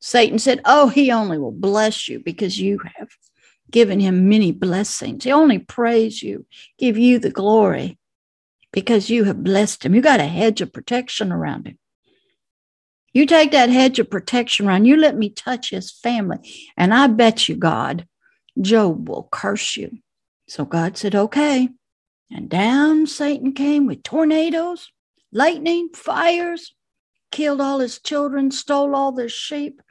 Satan 0.00 0.38
said, 0.38 0.60
Oh, 0.64 0.88
he 0.88 1.10
only 1.12 1.38
will 1.38 1.52
bless 1.52 2.08
you 2.08 2.18
because 2.18 2.58
you 2.58 2.80
have 2.96 3.10
given 3.70 4.00
him 4.00 4.28
many 4.28 4.52
blessings. 4.52 5.24
He 5.24 5.32
only 5.32 5.58
praise 5.58 6.22
you, 6.22 6.46
give 6.78 6.98
you 6.98 7.18
the 7.18 7.30
glory 7.30 7.98
because 8.72 9.10
you 9.10 9.24
have 9.24 9.44
blessed 9.44 9.84
him. 9.84 9.94
You 9.94 10.00
got 10.00 10.20
a 10.20 10.26
hedge 10.26 10.60
of 10.60 10.72
protection 10.72 11.32
around 11.32 11.66
him. 11.66 11.78
You 13.12 13.26
take 13.26 13.52
that 13.52 13.68
hedge 13.68 13.98
of 13.98 14.10
protection 14.10 14.66
around, 14.66 14.86
you 14.86 14.96
let 14.96 15.16
me 15.16 15.28
touch 15.28 15.70
his 15.70 15.90
family, 15.90 16.38
and 16.78 16.94
I 16.94 17.08
bet 17.08 17.46
you, 17.46 17.56
God, 17.56 18.06
Job 18.58 19.06
will 19.08 19.28
curse 19.30 19.76
you. 19.76 19.98
So 20.48 20.64
God 20.64 20.96
said, 20.96 21.14
Okay. 21.14 21.68
And 22.30 22.48
down 22.48 23.06
Satan 23.06 23.52
came 23.52 23.86
with 23.86 24.02
tornadoes, 24.02 24.90
lightning, 25.32 25.90
fires, 25.94 26.74
killed 27.32 27.60
all 27.60 27.80
his 27.80 27.98
children, 27.98 28.50
stole 28.50 28.94
all 28.94 29.10
their 29.10 29.28
sheep. 29.28 29.82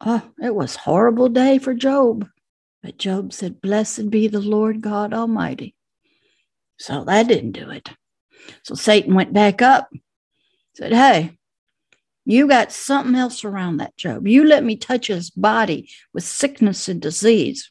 Oh, 0.00 0.30
it 0.42 0.54
was 0.54 0.76
horrible 0.76 1.28
day 1.30 1.58
for 1.58 1.72
Job. 1.72 2.28
But 2.82 2.98
Job 2.98 3.32
said, 3.32 3.62
Blessed 3.62 4.10
be 4.10 4.28
the 4.28 4.40
Lord 4.40 4.82
God 4.82 5.14
Almighty. 5.14 5.74
So 6.78 7.04
that 7.04 7.28
didn't 7.28 7.52
do 7.52 7.70
it. 7.70 7.88
So 8.62 8.74
Satan 8.74 9.14
went 9.14 9.32
back 9.32 9.62
up, 9.62 9.88
said, 10.74 10.92
Hey, 10.92 11.38
you 12.26 12.48
got 12.48 12.72
something 12.72 13.14
else 13.14 13.44
around 13.44 13.78
that 13.78 13.96
Job. 13.96 14.26
You 14.26 14.44
let 14.44 14.64
me 14.64 14.76
touch 14.76 15.06
his 15.06 15.30
body 15.30 15.88
with 16.12 16.24
sickness 16.24 16.88
and 16.88 17.00
disease, 17.00 17.70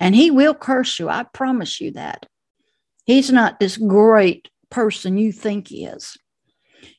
and 0.00 0.14
he 0.14 0.30
will 0.30 0.54
curse 0.54 0.98
you. 0.98 1.08
I 1.08 1.24
promise 1.24 1.80
you 1.80 1.90
that. 1.92 2.26
He's 3.04 3.30
not 3.30 3.58
this 3.58 3.76
great 3.76 4.48
person 4.70 5.18
you 5.18 5.32
think 5.32 5.68
he 5.68 5.84
is. 5.84 6.16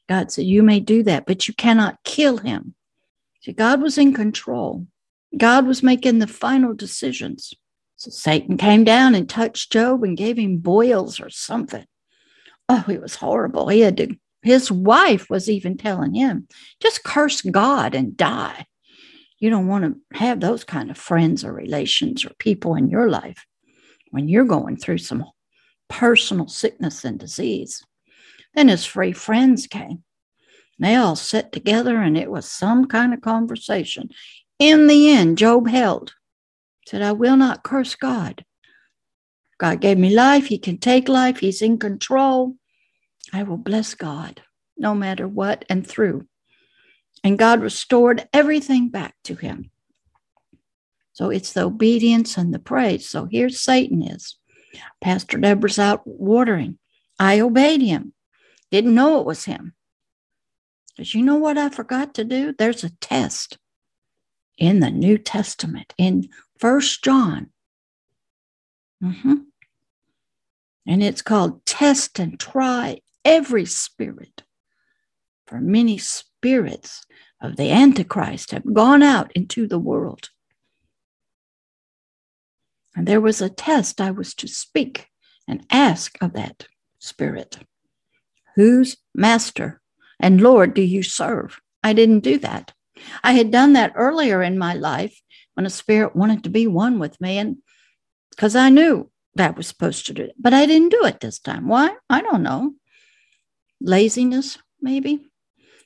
God 0.09 0.31
said, 0.31 0.45
You 0.45 0.63
may 0.63 0.79
do 0.79 1.03
that, 1.03 1.27
but 1.27 1.47
you 1.47 1.53
cannot 1.53 2.03
kill 2.03 2.37
him. 2.37 2.73
See, 3.41 3.53
God 3.53 3.81
was 3.81 3.97
in 3.97 4.13
control. 4.13 4.87
God 5.37 5.67
was 5.67 5.83
making 5.83 6.17
the 6.19 6.27
final 6.27 6.73
decisions. 6.73 7.53
So 7.95 8.09
Satan 8.09 8.57
came 8.57 8.83
down 8.83 9.13
and 9.13 9.29
touched 9.29 9.71
Job 9.71 10.03
and 10.03 10.17
gave 10.17 10.37
him 10.37 10.57
boils 10.57 11.19
or 11.19 11.29
something. 11.29 11.85
Oh, 12.67 12.85
it 12.87 13.01
was 13.01 13.15
horrible. 13.15 13.67
He 13.67 13.81
had 13.81 13.97
to 13.97 14.15
his 14.41 14.71
wife 14.71 15.29
was 15.29 15.49
even 15.49 15.77
telling 15.77 16.13
him, 16.13 16.47
just 16.79 17.03
curse 17.03 17.41
God 17.41 17.93
and 17.93 18.15
die. 18.15 18.65
You 19.39 19.49
don't 19.49 19.67
want 19.67 19.83
to 19.83 20.17
have 20.17 20.39
those 20.39 20.63
kind 20.63 20.89
of 20.89 20.97
friends 20.97 21.43
or 21.43 21.51
relations 21.51 22.25
or 22.25 22.31
people 22.39 22.75
in 22.75 22.89
your 22.89 23.09
life 23.09 23.45
when 24.11 24.27
you're 24.27 24.45
going 24.45 24.77
through 24.77 24.99
some 24.99 25.25
personal 25.89 26.47
sickness 26.47 27.03
and 27.03 27.19
disease. 27.19 27.83
Then 28.53 28.67
his 28.67 28.85
three 28.85 29.11
friends 29.11 29.67
came. 29.67 30.03
They 30.79 30.95
all 30.95 31.15
sat 31.15 31.51
together 31.51 31.97
and 32.01 32.17
it 32.17 32.31
was 32.31 32.49
some 32.49 32.85
kind 32.85 33.13
of 33.13 33.21
conversation. 33.21 34.09
In 34.59 34.87
the 34.87 35.09
end, 35.09 35.37
Job 35.37 35.67
held, 35.67 36.13
said, 36.87 37.01
I 37.01 37.11
will 37.11 37.37
not 37.37 37.63
curse 37.63 37.95
God. 37.95 38.45
God 39.57 39.81
gave 39.81 39.97
me 39.97 40.15
life. 40.15 40.47
He 40.47 40.57
can 40.57 40.77
take 40.77 41.09
life. 41.09 41.39
He's 41.39 41.61
in 41.61 41.77
control. 41.77 42.55
I 43.33 43.43
will 43.43 43.57
bless 43.57 43.93
God 43.93 44.41
no 44.77 44.95
matter 44.95 45.27
what 45.27 45.65
and 45.69 45.85
through. 45.85 46.27
And 47.23 47.37
God 47.37 47.61
restored 47.61 48.27
everything 48.31 48.89
back 48.89 49.15
to 49.25 49.35
him. 49.35 49.71
So 51.11 51.29
it's 51.29 51.51
the 51.51 51.63
obedience 51.63 52.37
and 52.37 52.53
the 52.53 52.59
praise. 52.59 53.09
So 53.09 53.25
here 53.25 53.49
Satan 53.49 54.01
is. 54.01 54.37
Pastor 55.01 55.37
Deborah's 55.37 55.77
out 55.77 56.01
watering. 56.05 56.79
I 57.19 57.41
obeyed 57.41 57.81
him. 57.81 58.13
Didn't 58.71 58.95
know 58.95 59.19
it 59.19 59.25
was 59.25 59.45
him. 59.45 59.73
Because 60.95 61.15
you 61.15 61.23
know 61.23 61.37
what 61.37 61.57
I 61.57 61.69
forgot 61.69 62.13
to 62.15 62.23
do? 62.23 62.53
There's 62.57 62.83
a 62.83 62.89
test 62.89 63.57
in 64.57 64.81
the 64.81 64.91
New 64.91 65.17
Testament 65.17 65.93
in 65.97 66.29
First 66.57 67.03
John. 67.03 67.51
Mm-hmm. 69.03 69.35
And 70.85 71.03
it's 71.03 71.21
called 71.21 71.65
Test 71.65 72.19
and 72.19 72.39
Try 72.39 72.99
every 73.23 73.65
spirit. 73.65 74.43
For 75.47 75.61
many 75.61 75.97
spirits 75.97 77.05
of 77.41 77.55
the 77.55 77.71
Antichrist 77.71 78.51
have 78.51 78.73
gone 78.73 79.01
out 79.01 79.31
into 79.33 79.67
the 79.67 79.79
world. 79.79 80.29
And 82.95 83.07
there 83.07 83.21
was 83.21 83.41
a 83.41 83.49
test 83.49 84.01
I 84.01 84.11
was 84.11 84.33
to 84.35 84.47
speak 84.47 85.07
and 85.47 85.65
ask 85.71 86.17
of 86.21 86.33
that 86.33 86.67
spirit 86.99 87.59
Whose 88.59 88.97
master 89.15 89.79
and 90.19 90.41
Lord 90.41 90.73
do 90.73 90.81
you 90.81 91.01
serve? 91.01 91.61
I 91.81 91.93
didn't 91.93 92.25
do 92.25 92.37
that. 92.39 92.73
I 93.23 93.31
had 93.31 93.51
done 93.51 93.71
that 93.71 93.93
earlier 93.95 94.43
in 94.43 94.57
my 94.57 94.73
life 94.73 95.17
when 95.53 95.65
a 95.65 95.69
spirit 95.69 96.13
wanted 96.13 96.43
to 96.43 96.49
be 96.49 96.67
one 96.67 96.99
with 96.99 97.21
me, 97.21 97.37
and 97.37 97.59
because 98.31 98.57
I 98.57 98.69
knew 98.69 99.09
that 99.35 99.55
was 99.55 99.65
supposed 99.65 100.07
to 100.07 100.13
do 100.13 100.23
it, 100.23 100.35
but 100.37 100.53
I 100.53 100.65
didn't 100.65 100.89
do 100.89 101.05
it 101.05 101.21
this 101.21 101.39
time. 101.39 101.69
Why? 101.69 101.95
I 102.09 102.19
don't 102.19 102.43
know 102.43 102.73
laziness, 103.79 104.57
maybe. 104.81 105.25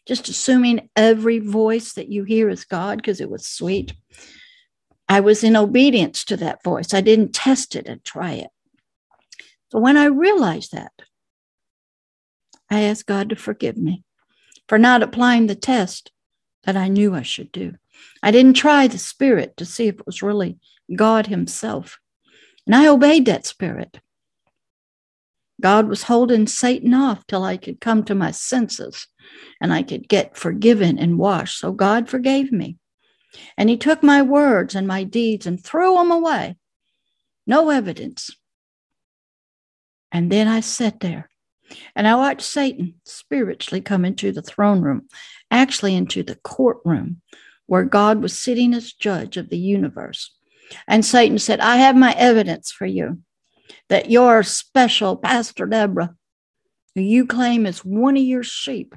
Just 0.08 0.28
assuming 0.28 0.90
every 0.96 1.38
voice 1.38 1.94
that 1.94 2.10
you 2.10 2.24
hear 2.24 2.50
is 2.50 2.66
God 2.66 2.98
because 2.98 3.22
it 3.22 3.30
was 3.30 3.46
sweet. 3.46 3.94
I 5.08 5.20
was 5.20 5.44
in 5.44 5.56
obedience 5.56 6.26
to 6.26 6.38
that 6.38 6.64
voice. 6.64 6.92
I 6.92 7.02
didn't 7.02 7.36
test 7.36 7.76
it 7.76 7.86
and 7.86 8.04
try 8.04 8.32
it. 8.32 8.50
So 9.72 9.78
when 9.78 9.96
I 9.96 10.06
realized 10.06 10.72
that, 10.72 10.92
I 12.74 12.82
asked 12.82 13.06
God 13.06 13.30
to 13.30 13.36
forgive 13.36 13.78
me 13.78 14.04
for 14.68 14.80
not 14.80 15.04
applying 15.04 15.46
the 15.46 15.54
test 15.54 16.12
that 16.64 16.76
I 16.76 16.88
knew 16.88 17.14
I 17.14 17.22
should 17.22 17.52
do. 17.52 17.76
I 18.24 18.32
didn't 18.32 18.56
try 18.56 18.88
the 18.88 18.98
spirit 18.98 19.56
to 19.58 19.66
see 19.66 19.88
if 19.88 20.00
it 20.00 20.06
was 20.08 20.24
really 20.24 20.58
God 20.96 21.28
Himself. 21.28 22.00
And 22.66 22.76
I 22.76 22.88
obeyed 22.88 23.28
that 23.28 23.46
spirit. 23.46 24.00
God 25.62 25.88
was 25.88 26.04
holding 26.04 26.48
Satan 26.48 26.96
off 26.96 27.28
till 27.28 27.44
I 27.44 27.58
could 27.58 27.80
come 27.80 28.04
to 28.06 28.16
my 28.16 28.32
senses 28.32 29.08
and 29.62 29.72
I 29.72 29.84
could 29.84 30.10
get 30.10 30.36
forgiven 30.36 30.98
and 30.98 31.20
washed. 31.20 31.60
So 31.60 31.74
God 31.74 32.10
forgave 32.10 32.52
me. 32.52 32.78
And 33.56 33.70
he 33.70 33.78
took 33.78 34.02
my 34.02 34.24
words 34.24 34.74
and 34.74 34.88
my 34.88 35.04
deeds 35.04 35.46
and 35.46 35.64
threw 35.64 35.96
them 35.96 36.12
away. 36.12 36.56
No 37.46 37.70
evidence. 37.70 38.32
And 40.12 40.32
then 40.32 40.48
I 40.48 40.62
sat 40.62 41.00
there 41.02 41.30
and 41.96 42.08
I 42.08 42.16
watched 42.16 42.42
Satan 42.42 42.96
spiritually 43.06 43.82
come 43.82 44.06
into 44.06 44.32
the 44.32 44.42
throne 44.42 44.82
room, 44.82 45.08
actually 45.52 45.96
into 45.96 46.24
the 46.24 46.36
courtroom 46.36 47.22
where 47.66 47.84
God 47.84 48.22
was 48.22 48.38
sitting 48.38 48.74
as 48.74 48.94
judge 48.94 49.38
of 49.38 49.50
the 49.50 49.58
universe. 49.58 50.32
And 50.88 51.06
Satan 51.06 51.40
said, 51.40 51.60
I 51.60 51.78
have 51.78 51.96
my 51.96 52.14
evidence 52.14 52.72
for 52.72 52.86
you 52.86 53.20
that 53.90 54.10
your 54.10 54.44
special 54.44 55.16
Pastor 55.16 55.66
Deborah, 55.66 56.16
who 56.96 57.02
you 57.02 57.26
claim 57.26 57.66
is 57.66 57.86
one 57.86 58.18
of 58.18 58.24
your 58.24 58.44
sheep, 58.44 58.96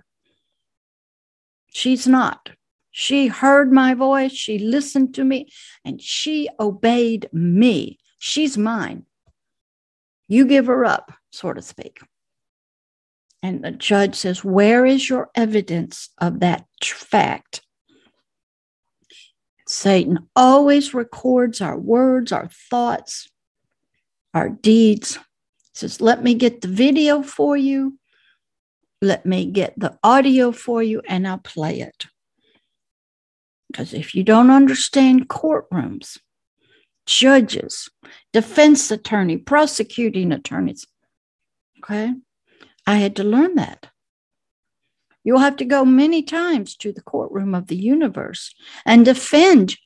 she's 1.72 2.06
not. 2.06 2.50
She 2.90 3.26
heard 3.26 3.72
my 3.72 3.94
voice, 3.94 4.32
she 4.32 4.58
listened 4.58 5.14
to 5.14 5.24
me, 5.24 5.50
and 5.84 6.00
she 6.00 6.48
obeyed 6.58 7.28
me. 7.32 7.98
She's 8.18 8.56
mine. 8.56 9.04
You 10.28 10.46
give 10.46 10.66
her 10.66 10.84
up, 10.84 11.12
so 11.30 11.52
to 11.52 11.60
speak. 11.60 12.00
And 13.46 13.62
the 13.62 13.70
judge 13.70 14.16
says, 14.16 14.42
Where 14.42 14.84
is 14.84 15.08
your 15.08 15.30
evidence 15.36 16.08
of 16.18 16.40
that 16.40 16.66
fact? 16.82 17.62
Satan 19.68 20.18
always 20.34 20.92
records 20.92 21.60
our 21.60 21.78
words, 21.78 22.32
our 22.32 22.48
thoughts, 22.48 23.30
our 24.34 24.48
deeds. 24.48 25.14
He 25.14 25.20
says, 25.74 26.00
Let 26.00 26.24
me 26.24 26.34
get 26.34 26.60
the 26.60 26.66
video 26.66 27.22
for 27.22 27.56
you. 27.56 28.00
Let 29.00 29.24
me 29.24 29.46
get 29.46 29.78
the 29.78 29.96
audio 30.02 30.50
for 30.50 30.82
you, 30.82 31.00
and 31.06 31.28
I'll 31.28 31.38
play 31.38 31.82
it. 31.82 32.06
Because 33.68 33.94
if 33.94 34.16
you 34.16 34.24
don't 34.24 34.50
understand 34.50 35.28
courtrooms, 35.28 36.18
judges, 37.06 37.88
defense 38.32 38.90
attorney, 38.90 39.36
prosecuting 39.36 40.32
attorneys, 40.32 40.84
okay, 41.78 42.12
I 42.86 42.96
had 42.96 43.16
to 43.16 43.24
learn 43.24 43.56
that. 43.56 43.88
You'll 45.24 45.40
have 45.40 45.56
to 45.56 45.64
go 45.64 45.84
many 45.84 46.22
times 46.22 46.76
to 46.76 46.92
the 46.92 47.02
courtroom 47.02 47.54
of 47.54 47.66
the 47.66 47.76
universe 47.76 48.54
and 48.84 49.04
defend 49.04 49.76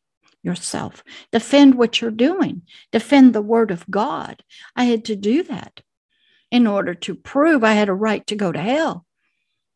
yourself, 0.42 1.02
defend 1.32 1.76
what 1.76 2.00
you're 2.00 2.10
doing, 2.10 2.62
defend 2.92 3.34
the 3.34 3.42
word 3.42 3.70
of 3.70 3.90
God. 3.90 4.42
I 4.76 4.84
had 4.84 5.04
to 5.06 5.16
do 5.16 5.42
that 5.44 5.80
in 6.50 6.66
order 6.66 6.94
to 6.94 7.14
prove 7.14 7.64
I 7.64 7.72
had 7.72 7.88
a 7.88 7.94
right 7.94 8.26
to 8.26 8.36
go 8.36 8.52
to 8.52 8.60
hell 8.60 9.06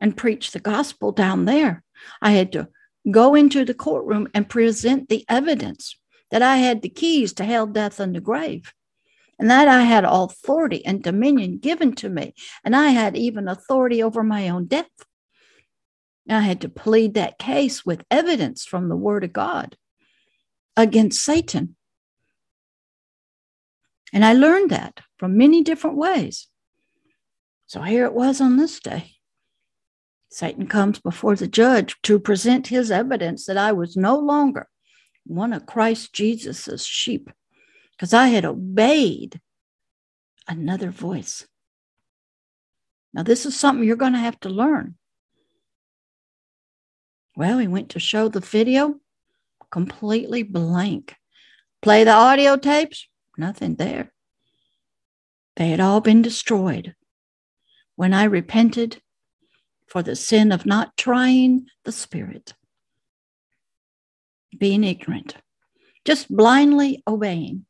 and 0.00 0.16
preach 0.16 0.50
the 0.50 0.60
gospel 0.60 1.12
down 1.12 1.46
there. 1.46 1.82
I 2.20 2.32
had 2.32 2.52
to 2.52 2.68
go 3.10 3.34
into 3.34 3.64
the 3.64 3.74
courtroom 3.74 4.28
and 4.34 4.48
present 4.48 5.08
the 5.08 5.24
evidence 5.28 5.96
that 6.30 6.42
I 6.42 6.56
had 6.56 6.82
the 6.82 6.88
keys 6.88 7.32
to 7.34 7.44
hell, 7.44 7.66
death, 7.66 8.00
and 8.00 8.14
the 8.14 8.20
grave 8.20 8.72
and 9.38 9.50
that 9.50 9.68
I 9.68 9.82
had 9.82 10.04
authority 10.04 10.84
and 10.84 11.02
dominion 11.02 11.58
given 11.58 11.94
to 11.96 12.08
me, 12.08 12.34
and 12.64 12.74
I 12.74 12.88
had 12.88 13.16
even 13.16 13.48
authority 13.48 14.02
over 14.02 14.22
my 14.22 14.48
own 14.48 14.66
death. 14.66 14.90
I 16.28 16.40
had 16.40 16.60
to 16.62 16.68
plead 16.68 17.14
that 17.14 17.38
case 17.38 17.84
with 17.84 18.04
evidence 18.10 18.64
from 18.64 18.88
the 18.88 18.96
Word 18.96 19.24
of 19.24 19.32
God 19.32 19.76
against 20.76 21.22
Satan. 21.22 21.76
And 24.12 24.24
I 24.24 24.32
learned 24.32 24.70
that 24.70 25.00
from 25.18 25.36
many 25.36 25.62
different 25.62 25.96
ways. 25.96 26.48
So 27.66 27.82
here 27.82 28.04
it 28.04 28.14
was 28.14 28.40
on 28.40 28.56
this 28.56 28.80
day. 28.80 29.12
Satan 30.30 30.66
comes 30.66 30.98
before 30.98 31.36
the 31.36 31.46
judge 31.46 31.96
to 32.02 32.18
present 32.18 32.68
his 32.68 32.90
evidence 32.90 33.46
that 33.46 33.56
I 33.56 33.72
was 33.72 33.96
no 33.96 34.18
longer 34.18 34.68
one 35.24 35.52
of 35.52 35.66
Christ 35.66 36.12
Jesus's 36.12 36.84
sheep 36.86 37.30
because 37.96 38.12
I 38.12 38.28
had 38.28 38.44
obeyed 38.44 39.40
another 40.48 40.90
voice. 40.90 41.46
Now, 43.12 43.22
this 43.22 43.46
is 43.46 43.58
something 43.58 43.86
you're 43.86 43.96
going 43.96 44.12
to 44.14 44.18
have 44.18 44.40
to 44.40 44.48
learn. 44.48 44.96
Well, 47.36 47.58
he 47.58 47.68
went 47.68 47.90
to 47.90 48.00
show 48.00 48.28
the 48.28 48.40
video, 48.40 48.96
completely 49.70 50.42
blank. 50.42 51.14
Play 51.82 52.04
the 52.04 52.12
audio 52.12 52.56
tapes, 52.56 53.08
nothing 53.36 53.76
there. 53.76 54.12
They 55.56 55.70
had 55.70 55.80
all 55.80 56.00
been 56.00 56.22
destroyed. 56.22 56.94
When 57.96 58.12
I 58.12 58.24
repented 58.24 59.00
for 59.86 60.02
the 60.02 60.16
sin 60.16 60.50
of 60.50 60.66
not 60.66 60.96
trying 60.96 61.66
the 61.84 61.92
Spirit, 61.92 62.54
being 64.58 64.82
ignorant, 64.82 65.36
just 66.04 66.34
blindly 66.34 67.02
obeying 67.06 67.66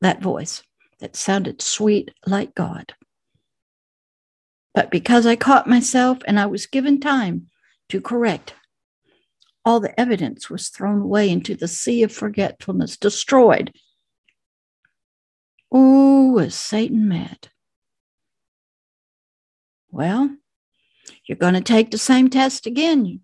that 0.00 0.22
voice 0.22 0.62
that 1.00 1.16
sounded 1.16 1.62
sweet 1.62 2.12
like 2.26 2.54
God. 2.54 2.94
But 4.74 4.90
because 4.90 5.26
I 5.26 5.36
caught 5.36 5.66
myself 5.66 6.18
and 6.26 6.38
I 6.38 6.46
was 6.46 6.66
given 6.66 7.00
time 7.00 7.48
to 7.88 8.00
correct, 8.00 8.54
all 9.64 9.80
the 9.80 9.98
evidence 9.98 10.48
was 10.48 10.68
thrown 10.68 11.02
away 11.02 11.28
into 11.28 11.54
the 11.54 11.68
sea 11.68 12.02
of 12.02 12.12
forgetfulness, 12.12 12.96
destroyed. 12.96 13.72
Oh, 15.70 16.32
was 16.32 16.54
Satan 16.54 17.08
mad? 17.08 17.48
Well, 19.90 20.36
you're 21.26 21.36
going 21.36 21.54
to 21.54 21.60
take 21.60 21.90
the 21.90 21.98
same 21.98 22.30
test 22.30 22.66
again. 22.66 23.20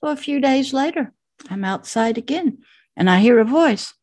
So 0.00 0.08
a 0.08 0.16
few 0.16 0.40
days 0.40 0.72
later, 0.72 1.12
I'm 1.48 1.64
outside 1.64 2.18
again 2.18 2.58
and 2.96 3.08
I 3.08 3.20
hear 3.20 3.38
a 3.38 3.44
voice 3.44 3.94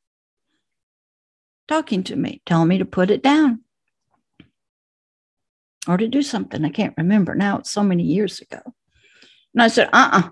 talking 1.68 2.04
to 2.04 2.16
me, 2.16 2.42
telling 2.46 2.68
me 2.68 2.78
to 2.78 2.86
put 2.86 3.12
it 3.12 3.24
down 3.24 3.62
or 5.88 5.98
to 5.98 6.08
do 6.08 6.22
something. 6.22 6.64
I 6.64 6.70
can't 6.70 6.94
remember 6.98 7.36
now. 7.36 7.60
It's 7.60 7.72
so 7.72 7.84
many 7.84 8.04
years 8.04 8.40
ago. 8.40 8.62
And 9.54 9.64
I 9.64 9.68
said, 9.68 9.90
uh 9.94 10.10
uh-uh. 10.14 10.20
uh 10.20 10.30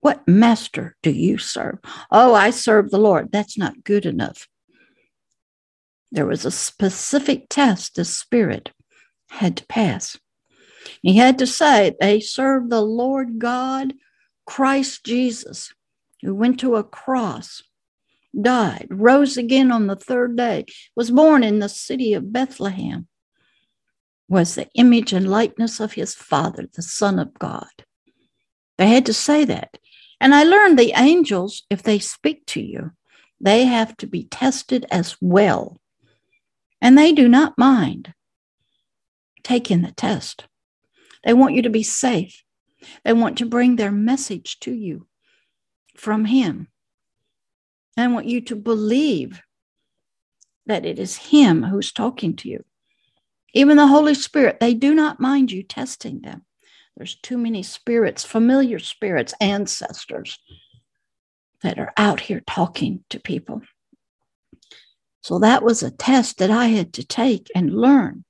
What 0.00 0.28
master 0.28 0.96
do 1.02 1.10
you 1.10 1.38
serve? 1.38 1.78
Oh, 2.10 2.34
I 2.34 2.50
serve 2.50 2.90
the 2.90 2.98
Lord. 2.98 3.30
That's 3.32 3.58
not 3.58 3.84
good 3.84 4.06
enough. 4.06 4.48
There 6.10 6.26
was 6.26 6.44
a 6.44 6.50
specific 6.50 7.48
test 7.48 7.94
the 7.94 8.04
Spirit 8.04 8.70
had 9.30 9.56
to 9.58 9.66
pass. 9.66 10.18
He 11.02 11.16
had 11.16 11.38
to 11.38 11.46
say 11.46 11.94
they 12.00 12.20
serve 12.20 12.70
the 12.70 12.80
Lord 12.80 13.38
God, 13.38 13.94
Christ 14.46 15.04
Jesus, 15.04 15.74
who 16.22 16.34
went 16.34 16.60
to 16.60 16.76
a 16.76 16.84
cross 16.84 17.62
died, 18.40 18.86
rose 18.90 19.36
again 19.36 19.70
on 19.72 19.86
the 19.86 19.96
third 19.96 20.36
day, 20.36 20.64
was 20.94 21.10
born 21.10 21.42
in 21.42 21.58
the 21.58 21.68
city 21.68 22.14
of 22.14 22.32
Bethlehem, 22.32 23.08
was 24.28 24.54
the 24.54 24.68
image 24.74 25.12
and 25.12 25.30
likeness 25.30 25.80
of 25.80 25.94
his 25.94 26.14
Father, 26.14 26.66
the 26.72 26.82
Son 26.82 27.18
of 27.18 27.38
God. 27.38 27.84
They 28.76 28.88
had 28.88 29.06
to 29.06 29.12
say 29.12 29.44
that. 29.44 29.78
And 30.20 30.34
I 30.34 30.42
learned 30.44 30.78
the 30.78 30.92
angels, 30.96 31.64
if 31.70 31.82
they 31.82 31.98
speak 31.98 32.46
to 32.46 32.60
you, 32.60 32.92
they 33.40 33.64
have 33.64 33.96
to 33.98 34.06
be 34.06 34.24
tested 34.24 34.86
as 34.90 35.16
well. 35.20 35.80
And 36.80 36.96
they 36.96 37.12
do 37.12 37.28
not 37.28 37.58
mind 37.58 38.14
taking 39.42 39.82
the 39.82 39.92
test. 39.92 40.46
They 41.24 41.32
want 41.32 41.54
you 41.54 41.62
to 41.62 41.70
be 41.70 41.82
safe. 41.82 42.42
They 43.04 43.12
want 43.12 43.38
to 43.38 43.46
bring 43.46 43.76
their 43.76 43.92
message 43.92 44.60
to 44.60 44.72
you 44.72 45.06
from 45.96 46.26
Him. 46.26 46.68
I 48.00 48.06
want 48.08 48.26
you 48.26 48.40
to 48.42 48.56
believe 48.56 49.42
that 50.66 50.84
it 50.84 50.98
is 50.98 51.16
Him 51.16 51.62
who's 51.62 51.92
talking 51.92 52.36
to 52.36 52.48
you. 52.48 52.64
Even 53.54 53.76
the 53.76 53.86
Holy 53.86 54.14
Spirit, 54.14 54.60
they 54.60 54.74
do 54.74 54.94
not 54.94 55.20
mind 55.20 55.50
you 55.50 55.62
testing 55.62 56.20
them. 56.20 56.44
There's 56.96 57.16
too 57.16 57.38
many 57.38 57.62
spirits, 57.62 58.24
familiar 58.24 58.78
spirits, 58.78 59.34
ancestors 59.40 60.38
that 61.62 61.78
are 61.78 61.92
out 61.96 62.20
here 62.20 62.42
talking 62.46 63.04
to 63.10 63.18
people. 63.20 63.62
So 65.22 65.38
that 65.38 65.62
was 65.62 65.82
a 65.82 65.90
test 65.90 66.38
that 66.38 66.50
I 66.50 66.66
had 66.66 66.92
to 66.94 67.06
take 67.06 67.48
and 67.54 67.74
learn. 67.74 68.24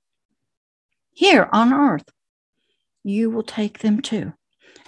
Here 1.13 1.49
on 1.53 1.73
earth, 1.73 2.09
you 3.05 3.31
will 3.31 3.43
take 3.43 3.81
them 3.81 4.01
too. 4.01 4.33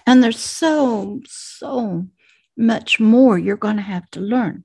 And 0.07 0.23
there's 0.23 0.39
so, 0.39 1.21
so 1.27 2.07
much 2.57 3.01
more 3.01 3.39
you're 3.39 3.57
going 3.57 3.77
to 3.77 3.83
have 3.83 4.11
to 4.13 4.21
learn. 4.21 4.65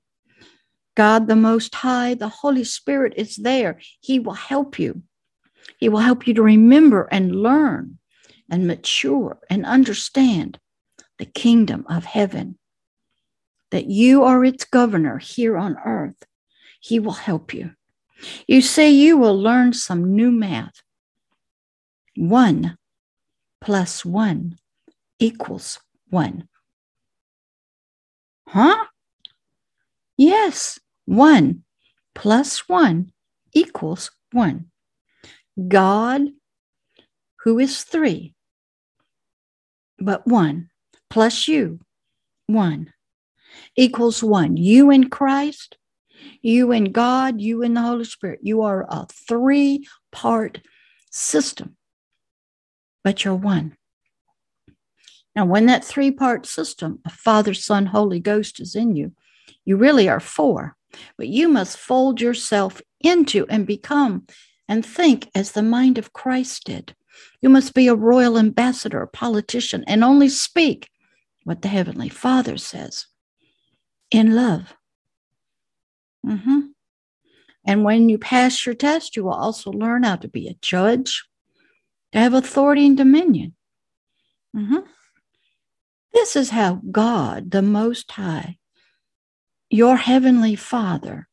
God 0.96 1.28
the 1.28 1.36
Most 1.36 1.74
High, 1.74 2.14
the 2.14 2.28
Holy 2.28 2.64
Spirit 2.64 3.12
is 3.16 3.36
there. 3.36 3.78
He 4.00 4.18
will 4.18 4.32
help 4.32 4.78
you. 4.78 5.02
He 5.78 5.88
will 5.88 6.00
help 6.00 6.26
you 6.26 6.34
to 6.34 6.42
remember 6.42 7.06
and 7.12 7.36
learn 7.36 7.98
and 8.50 8.66
mature 8.66 9.38
and 9.50 9.66
understand 9.66 10.58
the 11.18 11.26
kingdom 11.26 11.84
of 11.88 12.04
heaven, 12.04 12.58
that 13.70 13.86
you 13.86 14.24
are 14.24 14.44
its 14.44 14.64
governor 14.64 15.18
here 15.18 15.56
on 15.56 15.76
earth. 15.84 16.24
He 16.80 16.98
will 16.98 17.12
help 17.12 17.52
you. 17.52 17.72
You 18.46 18.62
see, 18.62 18.88
you 18.88 19.18
will 19.18 19.38
learn 19.38 19.74
some 19.74 20.14
new 20.14 20.30
math. 20.30 20.82
One 22.16 22.78
plus 23.60 24.04
one 24.04 24.58
equals 25.18 25.80
one. 26.08 26.48
Huh? 28.48 28.84
Yes, 30.16 30.78
one 31.06 31.62
plus 32.14 32.68
one 32.68 33.12
equals 33.54 34.10
one. 34.32 34.66
God, 35.68 36.22
who 37.40 37.58
is 37.58 37.82
three, 37.82 38.34
but 39.98 40.26
one, 40.26 40.68
plus 41.08 41.48
you, 41.48 41.80
one, 42.46 42.92
equals 43.76 44.22
one. 44.22 44.56
You 44.56 44.90
in 44.90 45.08
Christ, 45.08 45.78
you 46.42 46.72
in 46.72 46.92
God, 46.92 47.40
you 47.40 47.62
in 47.62 47.74
the 47.74 47.82
Holy 47.82 48.04
Spirit. 48.04 48.40
You 48.42 48.62
are 48.62 48.84
a 48.88 49.06
three 49.06 49.86
part 50.12 50.60
system, 51.10 51.76
but 53.02 53.24
you're 53.24 53.34
one. 53.34 53.76
Now, 55.34 55.44
when 55.44 55.66
that 55.66 55.84
three 55.84 56.10
part 56.10 56.46
system 56.46 57.00
of 57.04 57.12
Father, 57.12 57.54
Son, 57.54 57.86
Holy 57.86 58.20
Ghost 58.20 58.60
is 58.60 58.74
in 58.74 58.96
you, 58.96 59.12
you 59.64 59.76
really 59.76 60.08
are 60.08 60.20
four, 60.20 60.75
but 61.16 61.28
you 61.28 61.48
must 61.48 61.78
fold 61.78 62.20
yourself 62.20 62.80
into 63.00 63.46
and 63.48 63.66
become 63.66 64.26
and 64.68 64.84
think 64.84 65.30
as 65.34 65.52
the 65.52 65.62
mind 65.62 65.98
of 65.98 66.12
Christ 66.12 66.64
did. 66.64 66.94
You 67.40 67.48
must 67.48 67.74
be 67.74 67.88
a 67.88 67.94
royal 67.94 68.38
ambassador, 68.38 69.02
a 69.02 69.08
politician, 69.08 69.84
and 69.86 70.02
only 70.02 70.28
speak 70.28 70.90
what 71.44 71.62
the 71.62 71.68
Heavenly 71.68 72.08
Father 72.08 72.58
says 72.58 73.06
in 74.10 74.34
love. 74.34 74.74
Mm-hmm. 76.26 76.60
And 77.66 77.84
when 77.84 78.08
you 78.08 78.18
pass 78.18 78.64
your 78.64 78.74
test, 78.74 79.16
you 79.16 79.24
will 79.24 79.34
also 79.34 79.70
learn 79.70 80.02
how 80.04 80.16
to 80.16 80.28
be 80.28 80.48
a 80.48 80.56
judge, 80.60 81.24
to 82.12 82.18
have 82.18 82.34
authority 82.34 82.86
and 82.86 82.96
dominion. 82.96 83.54
Mm-hmm. 84.56 84.78
This 86.12 86.36
is 86.36 86.50
how 86.50 86.80
God, 86.90 87.50
the 87.50 87.62
Most 87.62 88.10
High, 88.12 88.58
your 89.70 89.96
Heavenly 89.96 90.54
Father, 90.56 91.28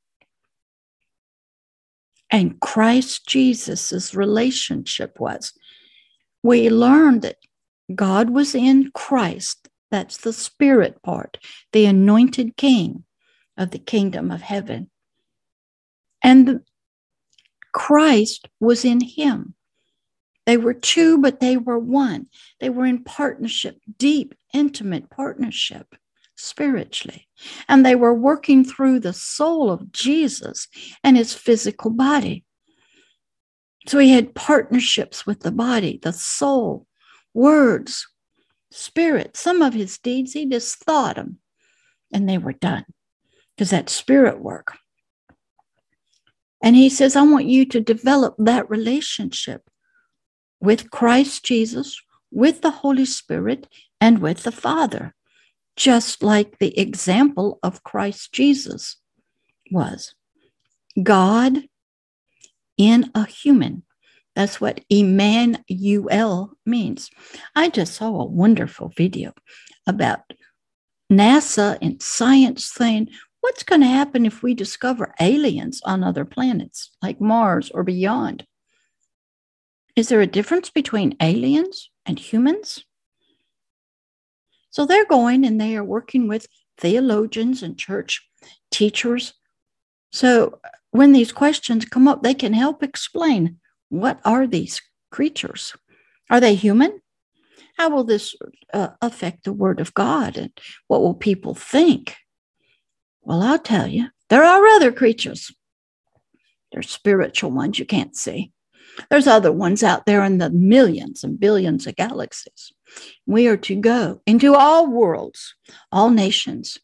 and 2.32 2.60
Christ 2.60 3.28
Jesus' 3.28 4.15
relationship 4.15 5.19
was. 5.19 5.54
We 6.41 6.69
learned 6.69 7.22
that 7.22 7.38
God 7.93 8.32
was 8.32 8.56
in 8.56 8.91
Christ. 8.93 9.69
That's 9.91 10.17
the 10.17 10.34
spirit 10.34 11.02
part, 11.04 11.38
the 11.72 11.86
anointed 11.86 12.58
king 12.58 13.04
of 13.56 13.69
the 13.69 13.80
kingdom 13.80 14.32
of 14.32 14.41
heaven. 14.41 14.89
And 16.24 16.62
Christ 17.72 18.48
was 18.60 18.84
in 18.84 19.02
him. 19.02 19.54
They 20.46 20.58
were 20.58 20.74
two, 20.74 21.19
but 21.19 21.39
they 21.39 21.56
were 21.58 21.80
one. 21.80 22.28
They 22.60 22.69
were 22.69 22.86
in 22.86 23.04
partnership, 23.04 23.80
deep, 23.98 24.34
intimate 24.54 25.10
partnership 25.10 25.96
spiritually. 26.36 27.28
And 27.67 27.86
they 27.86 27.96
were 27.96 28.13
working 28.13 28.63
through 28.63 29.00
the 29.00 29.13
soul 29.13 29.72
of 29.72 29.91
Jesus 29.91 30.67
and 31.04 31.17
his 31.17 31.34
physical 31.34 31.91
body. 31.91 32.43
So 33.88 34.00
he 34.00 34.12
had 34.12 34.36
partnerships 34.36 35.26
with 35.26 35.41
the 35.41 35.52
body, 35.52 36.00
the 36.02 36.13
soul, 36.13 36.88
words, 37.34 38.08
spirit. 38.72 39.36
Some 39.36 39.62
of 39.62 39.74
his 39.74 39.98
deeds, 39.98 40.34
he 40.34 40.46
just 40.46 40.78
thought 40.78 41.15
them 41.15 41.39
and 42.12 42.30
they 42.30 42.38
were 42.38 42.54
done 42.54 42.86
because 43.56 43.72
that 43.72 43.89
spirit 43.89 44.39
work. 44.39 44.78
And 46.62 46.78
he 46.78 46.89
says, 46.89 47.15
I 47.15 47.24
want 47.24 47.46
you 47.46 47.65
to 47.65 47.82
develop 47.82 48.36
that 48.38 48.69
relationship 48.69 49.69
with 50.62 50.91
Christ 50.91 51.43
Jesus, 51.43 52.02
with 52.32 52.62
the 52.62 52.72
Holy 52.72 53.04
Spirit, 53.04 53.67
and 54.00 54.19
with 54.19 54.43
the 54.43 54.52
Father 54.52 55.13
just 55.75 56.23
like 56.23 56.59
the 56.59 56.77
example 56.79 57.59
of 57.63 57.83
Christ 57.83 58.33
Jesus 58.33 58.97
was. 59.71 60.13
God 61.01 61.63
in 62.77 63.12
a 63.15 63.25
human. 63.25 63.83
That's 64.36 64.59
what 64.59 64.81
Emmanuel 64.89 66.51
means. 66.65 67.09
I 67.55 67.69
just 67.69 67.93
saw 67.93 68.21
a 68.21 68.25
wonderful 68.25 68.91
video 68.95 69.33
about 69.88 70.21
NASA 71.12 71.77
and 71.81 72.01
science 72.01 72.65
saying, 72.65 73.09
what's 73.41 73.63
going 73.63 73.81
to 73.81 73.88
happen 73.88 74.25
if 74.25 74.41
we 74.41 74.53
discover 74.53 75.13
aliens 75.19 75.81
on 75.86 76.03
other 76.03 76.25
planets 76.25 76.95
like 77.01 77.21
Mars 77.21 77.69
or 77.71 77.83
beyond? 77.83 78.45
Is 79.95 80.09
there 80.09 80.21
a 80.21 80.27
difference 80.27 80.71
between 80.71 81.15
aliens 81.21 81.91
and 82.05 82.17
humans? 82.17 82.83
So 84.73 84.88
they're 84.88 85.05
going 85.05 85.45
and 85.45 85.62
they 85.62 85.77
are 85.77 85.83
working 85.83 86.27
with 86.27 86.47
theologians 86.79 87.62
and 87.62 87.77
church 87.77 88.27
teachers. 88.71 89.36
So 90.12 90.59
when 90.89 91.12
these 91.12 91.31
questions 91.31 91.86
come 91.86 92.07
up, 92.07 92.23
they 92.23 92.33
can 92.33 92.53
help 92.53 92.81
explain 92.81 93.59
what 93.89 94.19
are 94.25 94.47
these 94.47 94.81
creatures? 95.12 95.75
Are 96.31 96.39
they 96.39 96.55
human? 96.55 96.99
How 97.77 97.91
will 97.91 98.03
this 98.03 98.36
uh, 98.73 98.89
affect 98.99 99.43
the 99.43 99.53
word 99.53 99.79
of 99.79 99.93
God? 99.93 100.38
And 100.38 100.51
what 100.88 101.01
will 101.01 101.13
people 101.13 101.53
think? 101.53 102.15
Well, 103.21 103.43
I'll 103.43 103.59
tell 103.59 103.88
you, 103.88 104.07
there 104.29 104.43
are 104.43 104.65
other 104.65 104.91
creatures. 104.91 105.53
There's 106.71 106.89
spiritual 106.89 107.51
ones 107.51 107.77
you 107.77 107.86
can't 107.86 108.15
see. 108.15 108.51
There's 109.10 109.27
other 109.27 109.51
ones 109.51 109.84
out 109.84 110.06
there 110.06 110.23
in 110.23 110.38
the 110.38 110.49
millions 110.49 111.23
and 111.23 111.39
billions 111.39 111.88
of 111.88 111.95
galaxies. 111.95 112.71
We 113.25 113.47
are 113.47 113.58
to 113.58 113.75
go 113.75 114.21
into 114.25 114.56
all 114.56 114.88
worlds, 114.88 115.56
all 115.91 116.10
nations, 116.10 116.77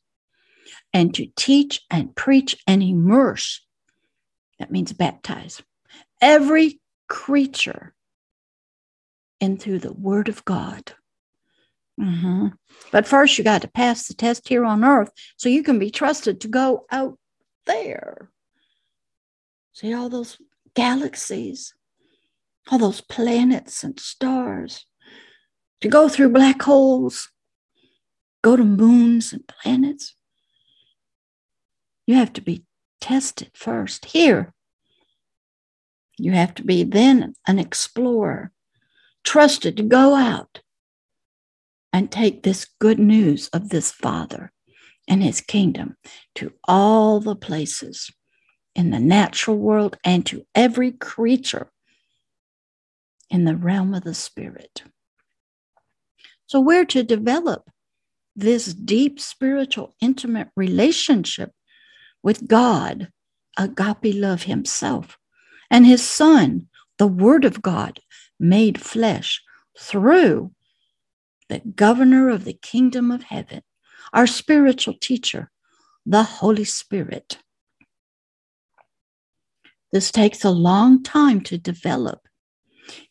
and 0.93 1.13
to 1.15 1.28
teach 1.36 1.82
and 1.89 2.15
preach 2.15 2.58
and 2.65 2.82
immerse. 2.82 3.62
That 4.58 4.72
means 4.72 4.91
baptize 4.91 5.62
every 6.22 6.80
creature 7.08 7.93
into 9.39 9.80
the 9.80 9.93
Word 9.93 10.30
of 10.30 10.43
God. 10.45 10.93
Mm-hmm. 12.00 12.48
But 12.91 13.08
first, 13.08 13.38
you 13.38 13.43
got 13.43 13.62
to 13.62 13.67
pass 13.67 14.08
the 14.08 14.13
test 14.13 14.48
here 14.48 14.65
on 14.65 14.84
earth 14.84 15.12
so 15.38 15.50
you 15.50 15.63
can 15.63 15.80
be 15.80 15.91
trusted 15.91 16.41
to 16.41 16.48
go 16.48 16.86
out 16.91 17.17
there. 17.65 18.32
See 19.74 19.93
all 19.93 20.10
those 20.10 20.38
galaxies, 20.76 21.74
all 22.69 22.79
those 22.79 23.01
planets 23.01 23.84
and 23.84 23.99
stars 23.99 24.86
to 25.82 25.88
go 25.88 26.10
through 26.10 26.29
black 26.29 26.62
holes, 26.62 27.29
go 28.43 28.55
to 28.55 28.63
moons 28.63 29.34
and 29.34 29.47
planets. 29.47 30.15
You 32.05 32.15
have 32.15 32.34
to 32.34 32.41
be 32.41 32.65
tested 33.01 33.51
first. 33.53 34.05
Here, 34.05 34.53
you 36.17 36.34
have 36.34 36.53
to 36.55 36.63
be 36.63 36.84
then 36.84 37.34
an 37.47 37.60
explorer, 37.60 38.51
trusted 39.23 39.77
to 39.77 39.84
go 39.84 40.15
out 40.15 40.62
and 41.93 42.12
take 42.12 42.43
this 42.43 42.67
good 42.79 42.99
news 42.99 43.47
of 43.49 43.69
this 43.69 43.91
Father 43.91 44.51
and 45.08 45.23
his 45.23 45.41
kingdom 45.41 45.95
to 46.36 46.51
all 46.67 47.19
the 47.19 47.36
places 47.36 48.12
in 48.75 48.91
the 48.91 48.99
natural 48.99 49.58
world 49.58 49.97
and 50.03 50.25
to 50.27 50.45
every 50.53 50.91
creature 50.91 51.71
in 53.30 53.46
the 53.46 53.56
realm 53.56 53.94
of 53.94 54.04
the 54.04 54.13
spirit. 54.13 54.84
So 56.48 56.60
we're 56.60 56.86
to 56.86 57.04
develop 57.04 57.70
this 58.36 58.74
deep 58.74 59.20
spiritual, 59.20 59.94
intimate 60.02 60.50
relationship 60.56 61.52
with 62.24 62.48
God, 62.48 63.12
agape 63.58 64.15
love 64.15 64.44
himself, 64.44 65.18
and 65.70 65.86
his 65.86 66.02
son, 66.02 66.68
the 66.98 67.08
word 67.08 67.46
of 67.46 67.62
God 67.62 68.00
made 68.39 68.82
flesh 68.82 69.42
through 69.78 70.52
the 71.50 71.60
governor 71.76 72.30
of 72.30 72.46
the 72.46 72.54
kingdom 72.54 73.12
of 73.12 73.24
heaven, 73.24 73.62
our 74.14 74.28
spiritual 74.28 74.93
teacher, 74.99 75.51
the 76.06 76.24
Holy 76.24 76.64
Spirit. 76.64 77.39
This 79.91 80.12
takes 80.12 80.45
a 80.45 80.51
long 80.51 81.03
time 81.03 81.41
to 81.41 81.58
develop 81.58 82.28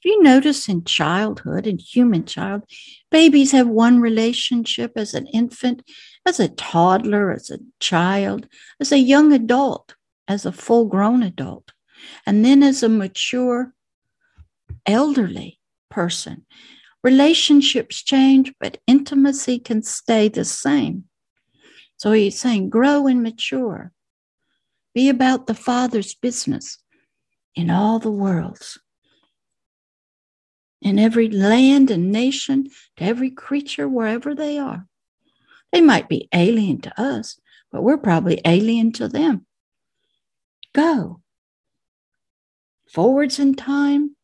you 0.03 0.22
notice 0.22 0.68
in 0.68 0.85
childhood, 0.85 1.66
in 1.66 1.79
human 1.79 2.24
child, 2.24 2.62
babies 3.11 3.53
have 3.53 3.68
one 3.68 4.01
relationship 4.01 4.93
as 4.97 5.14
an 5.14 5.26
infant, 5.29 5.83
as 6.26 6.41
a 6.41 6.49
toddler, 6.49 7.33
as 7.33 7.51
a 7.51 7.59
child, 7.81 8.49
as 8.81 8.93
a 8.93 8.99
young 8.99 9.33
adult, 9.33 9.95
as 10.26 10.45
a 10.47 10.53
full 10.53 10.87
grown 10.87 11.22
adult, 11.22 11.72
and 12.26 12.45
then 12.45 12.62
as 12.62 12.83
a 12.83 12.89
mature 12.89 13.72
elderly 14.87 15.59
person. 15.91 16.45
Relationships 17.05 18.03
change, 18.03 18.53
but 18.61 18.79
intimacy 18.87 19.59
can 19.59 19.83
stay 19.83 20.29
the 20.29 20.45
same. 20.45 21.05
So 21.97 22.12
he's 22.12 22.39
saying, 22.39 22.70
grow 22.70 23.07
and 23.07 23.22
mature. 23.22 23.93
Be 24.95 25.09
about 25.09 25.47
the 25.47 25.55
Father's 25.55 26.14
business 26.14 26.79
in 27.55 27.70
all 27.70 27.99
the 27.99 28.11
worlds 28.11 28.79
in 30.81 30.99
every 30.99 31.29
land 31.29 31.91
and 31.91 32.12
nation, 32.12 32.68
to 32.97 33.05
every 33.05 33.31
creature, 33.31 33.89
wherever 33.89 34.35
they 34.35 34.59
are. 34.59 34.87
They 35.72 35.81
might 35.81 36.09
be 36.09 36.29
alien 36.33 36.81
to 36.83 37.01
us, 37.01 37.39
but 37.72 37.83
we're 37.83 37.99
probably 37.99 38.41
alien 38.45 38.93
to 38.93 39.09
them. 39.09 39.47
Go 40.74 41.20
forwards 42.91 43.39
in 43.39 43.55
time. 43.55 44.16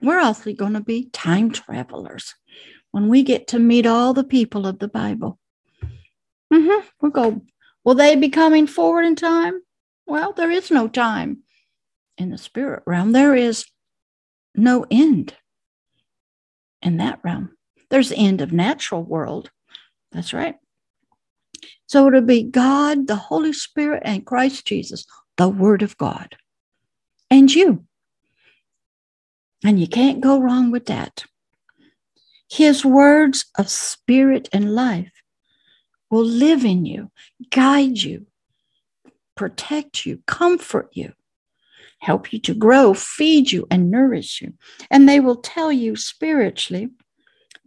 We're 0.00 0.20
also 0.20 0.52
going 0.52 0.74
to 0.74 0.80
be 0.80 1.08
time 1.10 1.50
travelers 1.50 2.34
when 2.90 3.08
we 3.08 3.22
get 3.22 3.48
to 3.48 3.58
meet 3.58 3.86
all 3.86 4.14
the 4.14 4.24
people 4.24 4.66
of 4.66 4.78
the 4.78 4.88
Bible. 4.88 5.38
Mm-hmm. 6.52 6.86
We'll 7.00 7.10
go, 7.10 7.42
will 7.84 7.94
they 7.94 8.14
be 8.14 8.28
coming 8.28 8.66
forward 8.66 9.04
in 9.04 9.16
time? 9.16 9.60
Well, 10.06 10.32
there 10.32 10.50
is 10.50 10.70
no 10.70 10.86
time 10.86 11.38
in 12.18 12.30
the 12.30 12.38
spirit 12.38 12.82
realm. 12.86 13.12
There 13.12 13.34
is 13.34 13.66
no 14.54 14.86
end 14.90 15.34
in 16.86 16.98
that 16.98 17.18
realm. 17.24 17.50
There's 17.90 18.10
the 18.10 18.16
end 18.16 18.40
of 18.40 18.52
natural 18.52 19.02
world. 19.02 19.50
That's 20.12 20.32
right. 20.32 20.54
So 21.86 22.06
it'll 22.06 22.20
be 22.20 22.44
God, 22.44 23.06
the 23.06 23.16
Holy 23.16 23.52
Spirit, 23.52 24.02
and 24.04 24.24
Christ 24.24 24.66
Jesus, 24.66 25.04
the 25.36 25.48
Word 25.48 25.82
of 25.82 25.96
God, 25.98 26.36
and 27.30 27.52
you. 27.52 27.84
And 29.64 29.80
you 29.80 29.86
can't 29.88 30.20
go 30.20 30.40
wrong 30.40 30.70
with 30.70 30.86
that. 30.86 31.24
His 32.48 32.84
words 32.84 33.46
of 33.58 33.68
spirit 33.68 34.48
and 34.52 34.74
life 34.74 35.12
will 36.10 36.24
live 36.24 36.64
in 36.64 36.86
you, 36.86 37.10
guide 37.50 37.98
you, 37.98 38.26
protect 39.34 40.06
you, 40.06 40.22
comfort 40.26 40.90
you, 40.92 41.12
help 41.98 42.32
you 42.32 42.38
to 42.40 42.54
grow, 42.54 42.94
feed 42.94 43.52
you, 43.52 43.66
and 43.70 43.90
nourish 43.90 44.40
you. 44.40 44.54
And 44.90 45.08
they 45.08 45.20
will 45.20 45.36
tell 45.36 45.72
you 45.72 45.96
spiritually 45.96 46.90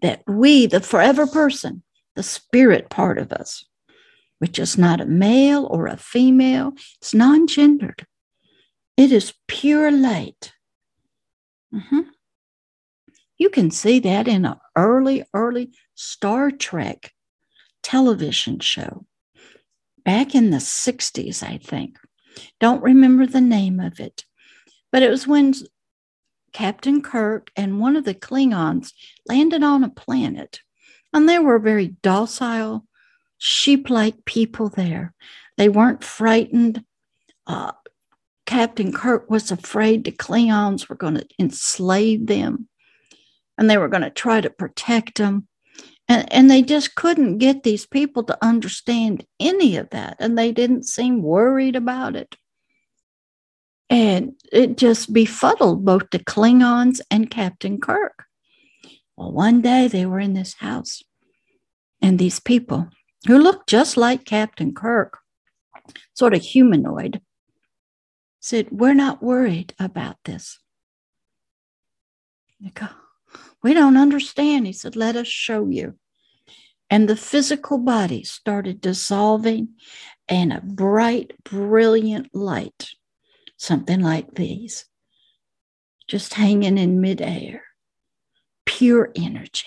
that 0.02 0.24
we, 0.28 0.66
the 0.66 0.80
forever 0.80 1.28
person, 1.28 1.84
the 2.16 2.24
spirit 2.24 2.90
part 2.90 3.18
of 3.18 3.32
us, 3.32 3.66
which 4.40 4.60
is 4.60 4.78
not 4.78 5.02
a 5.02 5.06
male 5.06 5.66
or 5.66 5.88
a 5.88 5.98
female, 5.98 6.74
it's 7.02 7.14
non 7.14 7.48
gendered, 7.48 8.06
it 8.98 9.12
is 9.12 9.34
pure 9.48 9.92
light. 9.92 10.54
Mm-hmm. 11.74 12.02
You 13.38 13.50
can 13.50 13.72
see 13.72 14.00
that 14.00 14.28
in 14.28 14.46
an 14.46 14.56
early, 14.76 15.24
early 15.34 15.72
Star 15.96 16.52
Trek 16.52 17.14
television 17.82 18.60
show 18.60 19.06
back 20.04 20.36
in 20.36 20.50
the 20.50 20.58
60s, 20.58 21.42
I 21.44 21.58
think. 21.58 21.98
Don't 22.60 22.84
remember 22.84 23.26
the 23.26 23.42
name 23.42 23.80
of 23.80 24.00
it, 24.00 24.26
but 24.92 25.04
it 25.04 25.10
was 25.10 25.28
when 25.28 25.54
Captain 26.54 27.02
Kirk 27.02 27.52
and 27.56 27.80
one 27.80 27.96
of 27.96 28.06
the 28.06 28.16
Klingons 28.16 28.94
landed 29.28 29.64
on 29.64 29.84
a 29.84 29.90
planet, 29.90 30.62
and 31.14 31.28
there 31.28 31.42
were 31.42 31.60
very 31.60 31.96
docile, 32.02 32.86
sheep 33.38 33.90
like 33.90 34.26
people 34.26 34.70
there. 34.70 35.14
They 35.58 35.70
weren't 35.70 36.04
frightened. 36.04 36.84
Uh, 37.46 37.72
Captain 38.46 38.92
Kirk 38.92 39.30
was 39.30 39.52
afraid 39.52 40.04
the 40.04 40.12
Klingons 40.12 40.90
were 40.90 40.96
going 40.96 41.16
to 41.16 41.28
enslave 41.40 42.28
them 42.28 42.70
and 43.60 43.70
they 43.70 43.78
were 43.78 43.90
going 43.90 44.02
to 44.02 44.10
try 44.10 44.40
to 44.40 44.50
protect 44.50 45.18
them. 45.18 45.46
And, 46.10 46.34
and 46.34 46.52
they 46.52 46.64
just 46.64 46.96
couldn't 46.96 47.38
get 47.38 47.62
these 47.62 47.86
people 47.86 48.24
to 48.24 48.38
understand 48.44 49.26
any 49.40 49.78
of 49.78 49.92
that. 49.92 50.18
And 50.20 50.38
they 50.38 50.52
didn't 50.52 50.88
seem 50.88 51.22
worried 51.22 51.76
about 51.76 52.16
it. 52.16 52.36
And 53.92 54.34
it 54.52 54.78
just 54.78 55.14
befuddled 55.14 55.86
both 55.86 56.10
the 56.12 56.20
Klingons 56.20 57.00
and 57.10 57.30
Captain 57.30 57.80
Kirk. 57.80 58.26
Well, 59.16 59.32
one 59.32 59.62
day 59.62 59.88
they 59.88 60.06
were 60.06 60.20
in 60.20 60.34
this 60.34 60.56
house, 60.56 61.04
and 62.02 62.18
these 62.18 62.40
people 62.40 62.90
who 63.28 63.38
looked 63.38 63.68
just 63.68 63.98
like 63.98 64.26
Captain 64.26 64.74
Kirk, 64.74 65.18
sort 66.14 66.34
of 66.34 66.42
humanoid, 66.42 67.22
said, 68.40 68.70
We're 68.72 68.94
not 68.94 69.22
worried 69.22 69.74
about 69.80 70.18
this. 70.24 70.60
They 72.62 72.70
go, 72.70 72.88
we 73.62 73.74
don't 73.74 73.98
understand. 73.98 74.66
He 74.66 74.74
said, 74.74 74.96
Let 74.96 75.16
us 75.16 75.28
show 75.28 75.68
you. 75.68 75.96
And 76.90 77.08
the 77.08 77.16
physical 77.16 77.78
body 77.78 78.24
started 78.24 78.82
dissolving, 78.82 79.70
and 80.28 80.52
a 80.52 80.62
bright, 80.62 81.34
brilliant 81.44 82.34
light, 82.34 82.90
something 83.58 84.02
like 84.02 84.36
these, 84.36 84.86
just 86.08 86.34
hanging 86.36 86.78
in 86.78 87.02
midair, 87.02 87.64
pure 88.66 89.12
energy. 89.16 89.66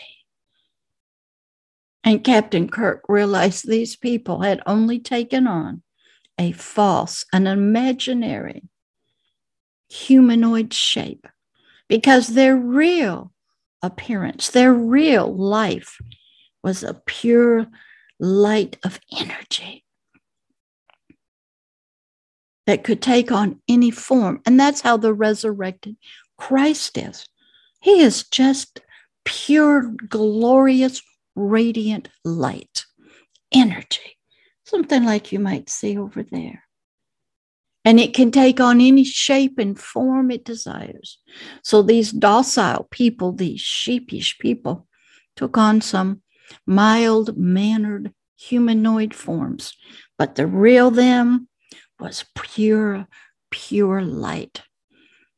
And 2.05 2.25
Captain 2.25 2.69
Kirk 2.69 3.05
realized 3.09 3.69
these 3.69 3.95
people 3.95 4.41
had 4.41 4.61
only 4.67 4.99
taken 4.99 5.47
on 5.47 5.83
a 6.39 6.53
false, 6.53 7.25
an 7.33 7.47
imaginary 7.47 8.63
humanoid 9.89 10.73
shape 10.73 11.27
because 11.89 12.29
their 12.29 12.57
real 12.57 13.32
appearance. 13.83 14.51
Their 14.51 14.73
real 14.73 15.35
life 15.35 15.99
was 16.63 16.83
a 16.83 17.01
pure 17.07 17.67
light 18.21 18.79
of 18.85 19.01
energy 19.19 19.85
that 22.67 22.85
could 22.85 23.03
take 23.03 23.33
on 23.33 23.61
any 23.69 23.91
form. 23.91 24.41
And 24.47 24.59
that's 24.59 24.81
how 24.81 24.97
the 24.97 25.13
resurrected 25.13 25.97
Christ 26.39 26.97
is. 26.97 27.27
He 27.81 28.01
is 28.01 28.29
just 28.29 28.81
pure, 29.25 29.93
glorious, 30.09 31.03
radiant 31.35 32.09
light, 32.25 32.85
energy, 33.53 34.19
something 34.65 35.05
like 35.05 35.33
you 35.33 35.41
might 35.41 35.69
see 35.69 35.99
over 35.99 36.23
there 36.23 36.63
and 37.85 37.99
it 37.99 38.15
can 38.15 38.31
take 38.31 38.61
on 38.61 38.81
any 38.81 39.05
shape 39.05 39.59
and 39.59 39.79
form 39.79 40.31
it 40.31 40.45
desires. 40.45 41.19
So 41.63 41.83
these 41.83 42.13
docile 42.13 42.87
people, 42.91 43.33
these 43.33 43.61
sheepish 43.61 44.39
people, 44.39 44.87
took 45.37 45.59
on 45.59 45.81
some 45.81 46.23
mild 46.67 47.37
mannered 47.37 48.13
humanoid 48.39 49.15
forms, 49.15 49.75
but 50.19 50.35
the 50.35 50.47
real 50.47 50.91
them 50.91 51.49
was 51.99 52.25
pure, 52.35 53.07
pure 53.51 54.03
light. 54.03 54.63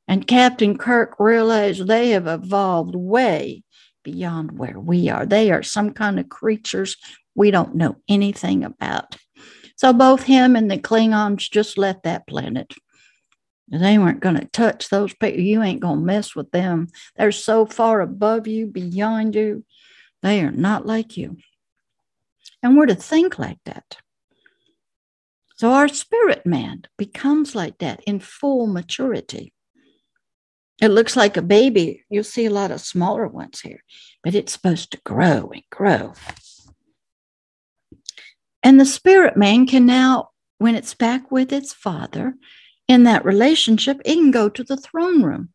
And 0.07 0.26
Captain 0.26 0.76
Kirk 0.76 1.16
realized 1.18 1.86
they 1.86 2.11
have 2.11 2.26
evolved 2.26 2.95
way 2.95 3.62
beyond 4.03 4.59
where 4.59 4.78
we 4.78 5.09
are. 5.09 5.24
They 5.24 5.51
are 5.51 5.62
some 5.62 5.92
kind 5.92 6.20
of 6.20 6.28
creatures 6.28 6.97
we 7.34 7.51
don't 7.51 7.74
know 7.74 7.97
anything 8.09 8.64
about. 8.64 9.16
So 9.76 9.92
both 9.92 10.22
him 10.22 10.56
and 10.56 10.70
the 10.70 10.78
Klingons 10.78 11.50
just 11.50 11.78
left 11.78 12.04
that 12.04 12.26
planet. 12.26 12.72
They 13.68 13.98
weren't 13.98 14.20
going 14.20 14.36
to 14.36 14.46
touch 14.46 14.88
those 14.88 15.14
people. 15.14 15.40
You 15.40 15.62
ain't 15.62 15.80
going 15.80 16.00
to 16.00 16.04
mess 16.04 16.36
with 16.36 16.50
them. 16.50 16.88
They're 17.16 17.32
so 17.32 17.66
far 17.66 18.00
above 18.00 18.46
you, 18.46 18.66
beyond 18.66 19.34
you. 19.34 19.64
They 20.22 20.40
are 20.40 20.52
not 20.52 20.86
like 20.86 21.16
you. 21.16 21.38
And 22.62 22.76
we're 22.76 22.86
to 22.86 22.94
think 22.94 23.38
like 23.38 23.58
that. 23.64 23.98
So 25.56 25.70
our 25.70 25.88
spirit 25.88 26.44
man 26.44 26.82
becomes 26.96 27.54
like 27.54 27.78
that 27.78 28.02
in 28.04 28.20
full 28.20 28.66
maturity. 28.66 29.52
It 30.82 30.88
looks 30.88 31.16
like 31.16 31.36
a 31.36 31.42
baby. 31.42 32.04
You'll 32.10 32.24
see 32.24 32.46
a 32.46 32.50
lot 32.50 32.70
of 32.70 32.80
smaller 32.80 33.28
ones 33.28 33.60
here, 33.60 33.82
but 34.22 34.34
it's 34.34 34.52
supposed 34.52 34.90
to 34.92 35.00
grow 35.04 35.50
and 35.52 35.62
grow. 35.70 36.14
And 38.64 38.80
the 38.80 38.86
spirit 38.86 39.36
man 39.36 39.66
can 39.66 39.84
now, 39.84 40.30
when 40.56 40.74
it's 40.74 40.94
back 40.94 41.30
with 41.30 41.52
its 41.52 41.74
father 41.74 42.34
in 42.88 43.04
that 43.04 43.24
relationship, 43.24 44.00
it 44.06 44.14
can 44.14 44.30
go 44.30 44.48
to 44.48 44.64
the 44.64 44.78
throne 44.78 45.22
room 45.22 45.50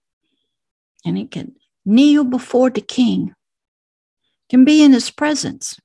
and 1.03 1.17
it 1.17 1.31
can 1.31 1.55
kneel 1.85 2.23
before 2.23 2.69
the 2.69 2.81
king, 2.81 3.33
can 4.47 4.63
be 4.63 4.83
in 4.83 4.93
his 4.93 5.09
presence. 5.09 5.79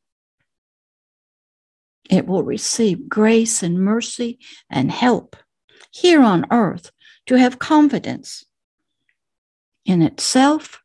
It 2.10 2.26
will 2.26 2.42
receive 2.42 3.08
grace 3.08 3.62
and 3.62 3.78
mercy 3.78 4.38
and 4.68 4.92
help 4.92 5.36
here 5.90 6.20
on 6.20 6.44
earth 6.50 6.90
to 7.26 7.36
have 7.36 7.58
confidence 7.58 8.44
in 9.86 10.02
itself 10.02 10.82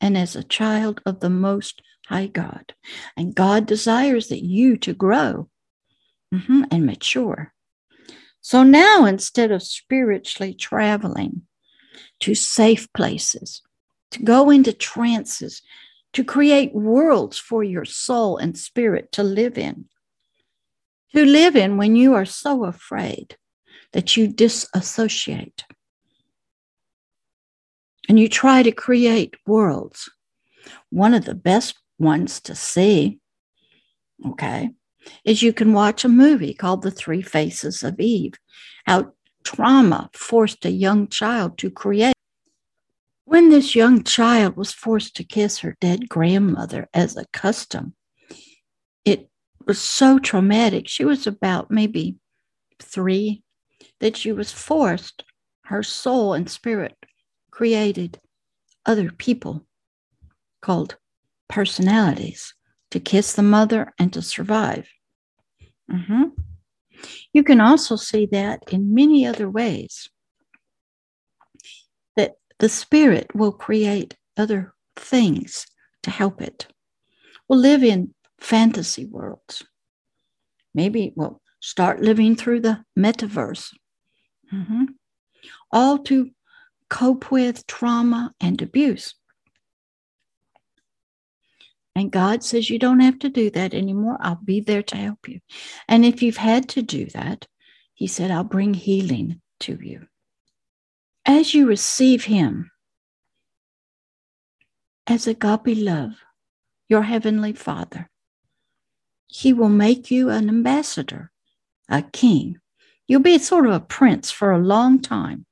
and 0.00 0.16
as 0.16 0.34
a 0.34 0.42
child 0.42 1.02
of 1.04 1.20
the 1.20 1.28
Most 1.28 1.82
High 2.06 2.28
God. 2.28 2.74
And 3.14 3.34
God 3.34 3.66
desires 3.66 4.28
that 4.28 4.42
you 4.42 4.78
to 4.78 4.94
grow 4.94 5.50
mm-hmm, 6.32 6.62
and 6.70 6.86
mature. 6.86 7.52
So 8.40 8.62
now, 8.62 9.04
instead 9.04 9.52
of 9.52 9.62
spiritually 9.62 10.54
traveling 10.54 11.42
to 12.20 12.34
safe 12.34 12.92
places, 12.92 13.62
to 14.12 14.22
go 14.22 14.50
into 14.50 14.72
trances, 14.72 15.62
to 16.12 16.24
create 16.24 16.74
worlds 16.74 17.38
for 17.38 17.62
your 17.62 17.84
soul 17.84 18.36
and 18.36 18.58
spirit 18.58 19.12
to 19.12 19.22
live 19.22 19.56
in, 19.56 19.86
to 21.14 21.24
live 21.24 21.56
in 21.56 21.76
when 21.76 21.96
you 21.96 22.14
are 22.14 22.24
so 22.24 22.64
afraid 22.64 23.36
that 23.92 24.16
you 24.16 24.26
disassociate. 24.26 25.64
And 28.08 28.18
you 28.18 28.28
try 28.28 28.62
to 28.62 28.72
create 28.72 29.36
worlds. 29.46 30.10
One 30.90 31.14
of 31.14 31.24
the 31.24 31.34
best 31.34 31.76
ones 31.98 32.40
to 32.42 32.54
see, 32.54 33.20
okay, 34.26 34.70
is 35.24 35.42
you 35.42 35.52
can 35.52 35.72
watch 35.72 36.04
a 36.04 36.08
movie 36.08 36.54
called 36.54 36.82
The 36.82 36.90
Three 36.90 37.22
Faces 37.22 37.82
of 37.82 37.98
Eve, 38.00 38.34
how 38.86 39.12
trauma 39.44 40.10
forced 40.12 40.64
a 40.64 40.70
young 40.70 41.08
child 41.08 41.58
to 41.58 41.70
create. 41.70 42.14
When 43.24 43.50
this 43.50 43.74
young 43.74 44.02
child 44.02 44.56
was 44.56 44.72
forced 44.72 45.16
to 45.16 45.24
kiss 45.24 45.60
her 45.60 45.76
dead 45.80 46.08
grandmother 46.08 46.88
as 46.92 47.16
a 47.16 47.26
custom, 47.32 47.94
it 49.04 49.28
was 49.66 49.80
so 49.80 50.18
traumatic. 50.18 50.88
She 50.88 51.04
was 51.04 51.26
about 51.26 51.70
maybe 51.70 52.16
three 52.80 53.42
that 54.00 54.16
she 54.16 54.32
was 54.32 54.52
forced, 54.52 55.24
her 55.64 55.82
soul 55.82 56.34
and 56.34 56.50
spirit 56.50 56.96
created 57.50 58.20
other 58.84 59.10
people 59.10 59.64
called 60.60 60.96
personalities 61.48 62.54
to 62.92 63.00
kiss 63.00 63.32
the 63.32 63.42
mother 63.42 63.92
and 63.98 64.12
to 64.12 64.22
survive. 64.22 64.86
Mm-hmm. 65.90 66.24
You 67.32 67.42
can 67.42 67.60
also 67.60 67.96
see 67.96 68.26
that 68.32 68.62
in 68.70 68.94
many 68.94 69.26
other 69.26 69.48
ways 69.48 70.10
that 72.16 72.34
the 72.58 72.68
spirit 72.68 73.34
will 73.34 73.52
create 73.52 74.16
other 74.36 74.74
things 74.94 75.66
to 76.02 76.10
help 76.10 76.42
it. 76.42 76.66
We'll 77.48 77.58
live 77.58 77.82
in 77.82 78.14
fantasy 78.38 79.06
worlds. 79.06 79.64
Maybe 80.74 81.12
we'll 81.16 81.40
start 81.60 82.02
living 82.02 82.36
through 82.36 82.60
the 82.60 82.84
metaverse. 82.98 83.72
Mm-hmm. 84.52 84.84
All 85.70 85.98
to 86.00 86.30
cope 86.90 87.30
with 87.30 87.66
trauma 87.66 88.34
and 88.38 88.60
abuse. 88.60 89.14
And 91.94 92.10
God 92.10 92.42
says, 92.42 92.70
You 92.70 92.78
don't 92.78 93.00
have 93.00 93.18
to 93.20 93.28
do 93.28 93.50
that 93.50 93.74
anymore. 93.74 94.16
I'll 94.20 94.40
be 94.42 94.60
there 94.60 94.82
to 94.82 94.96
help 94.96 95.28
you. 95.28 95.40
And 95.88 96.04
if 96.04 96.22
you've 96.22 96.38
had 96.38 96.68
to 96.70 96.82
do 96.82 97.06
that, 97.06 97.46
He 97.94 98.06
said, 98.06 98.30
I'll 98.30 98.44
bring 98.44 98.74
healing 98.74 99.40
to 99.60 99.78
you. 99.80 100.06
As 101.26 101.54
you 101.54 101.66
receive 101.66 102.24
Him 102.24 102.70
as 105.06 105.26
agape 105.26 105.76
love, 105.76 106.12
your 106.88 107.02
Heavenly 107.02 107.52
Father, 107.52 108.08
He 109.28 109.52
will 109.52 109.68
make 109.68 110.10
you 110.10 110.30
an 110.30 110.48
ambassador, 110.48 111.30
a 111.88 112.02
king. 112.02 112.58
You'll 113.06 113.20
be 113.20 113.38
sort 113.38 113.66
of 113.66 113.72
a 113.72 113.80
prince 113.80 114.30
for 114.30 114.52
a 114.52 114.58
long 114.58 115.00
time. 115.00 115.44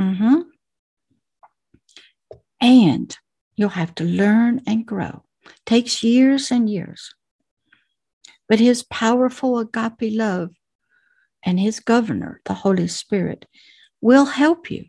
Mm-hmm. 0.00 0.40
And 2.60 3.16
you'll 3.54 3.68
have 3.68 3.94
to 3.96 4.04
learn 4.04 4.62
and 4.66 4.84
grow 4.84 5.23
takes 5.66 6.02
years 6.02 6.50
and 6.50 6.68
years. 6.68 7.14
But 8.48 8.60
his 8.60 8.82
powerful 8.82 9.58
agape 9.58 10.12
love 10.16 10.50
and 11.44 11.58
his 11.58 11.80
governor, 11.80 12.40
the 12.44 12.54
Holy 12.54 12.88
Spirit, 12.88 13.46
will 14.00 14.26
help 14.26 14.70
you 14.70 14.86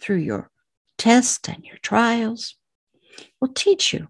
through 0.00 0.16
your 0.18 0.50
tests 0.98 1.48
and 1.48 1.64
your 1.64 1.78
trials, 1.78 2.56
will 3.40 3.52
teach 3.52 3.92
you 3.92 4.08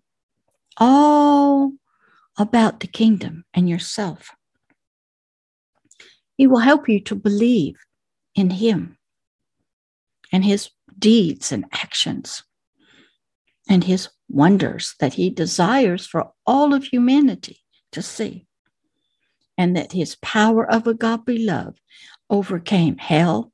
all 0.77 1.73
about 2.39 2.81
the 2.81 2.87
kingdom 2.87 3.45
and 3.53 3.69
yourself. 3.69 4.31
He 6.37 6.47
will 6.47 6.59
help 6.59 6.89
you 6.89 7.01
to 7.01 7.15
believe 7.15 7.77
in 8.35 8.51
him 8.51 8.97
and 10.33 10.45
his 10.45 10.71
deeds 10.99 11.53
and 11.53 11.65
actions 11.73 12.43
and 13.69 13.85
his 13.85 14.09
wonders 14.31 14.95
that 15.01 15.15
he 15.15 15.29
desires 15.31 16.07
for 16.07 16.33
all 16.47 16.73
of 16.73 16.85
humanity 16.85 17.61
to 17.93 18.01
see, 18.01 18.47
and 19.59 19.77
that 19.77 19.93
his 19.93 20.17
power 20.23 20.65
of 20.71 20.87
agape 20.87 21.29
love 21.29 21.77
overcame 22.29 22.97
hell, 22.97 23.53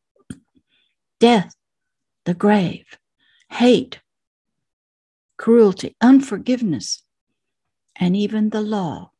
death, 1.18 1.54
the 2.24 2.34
grave, 2.34 2.84
hate, 3.50 4.00
cruelty, 5.38 5.96
unforgiveness, 6.00 7.02
and 7.96 8.16
even 8.16 8.50
the 8.50 8.60
law 8.60 9.10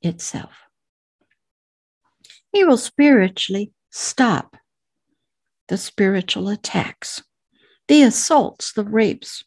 itself. 0.00 0.52
He 2.52 2.64
will 2.64 2.78
spiritually 2.78 3.72
stop 3.90 4.56
the 5.68 5.78
spiritual 5.78 6.48
attacks, 6.48 7.22
the 7.88 8.02
assaults, 8.02 8.72
the 8.72 8.84
rapes, 8.84 9.44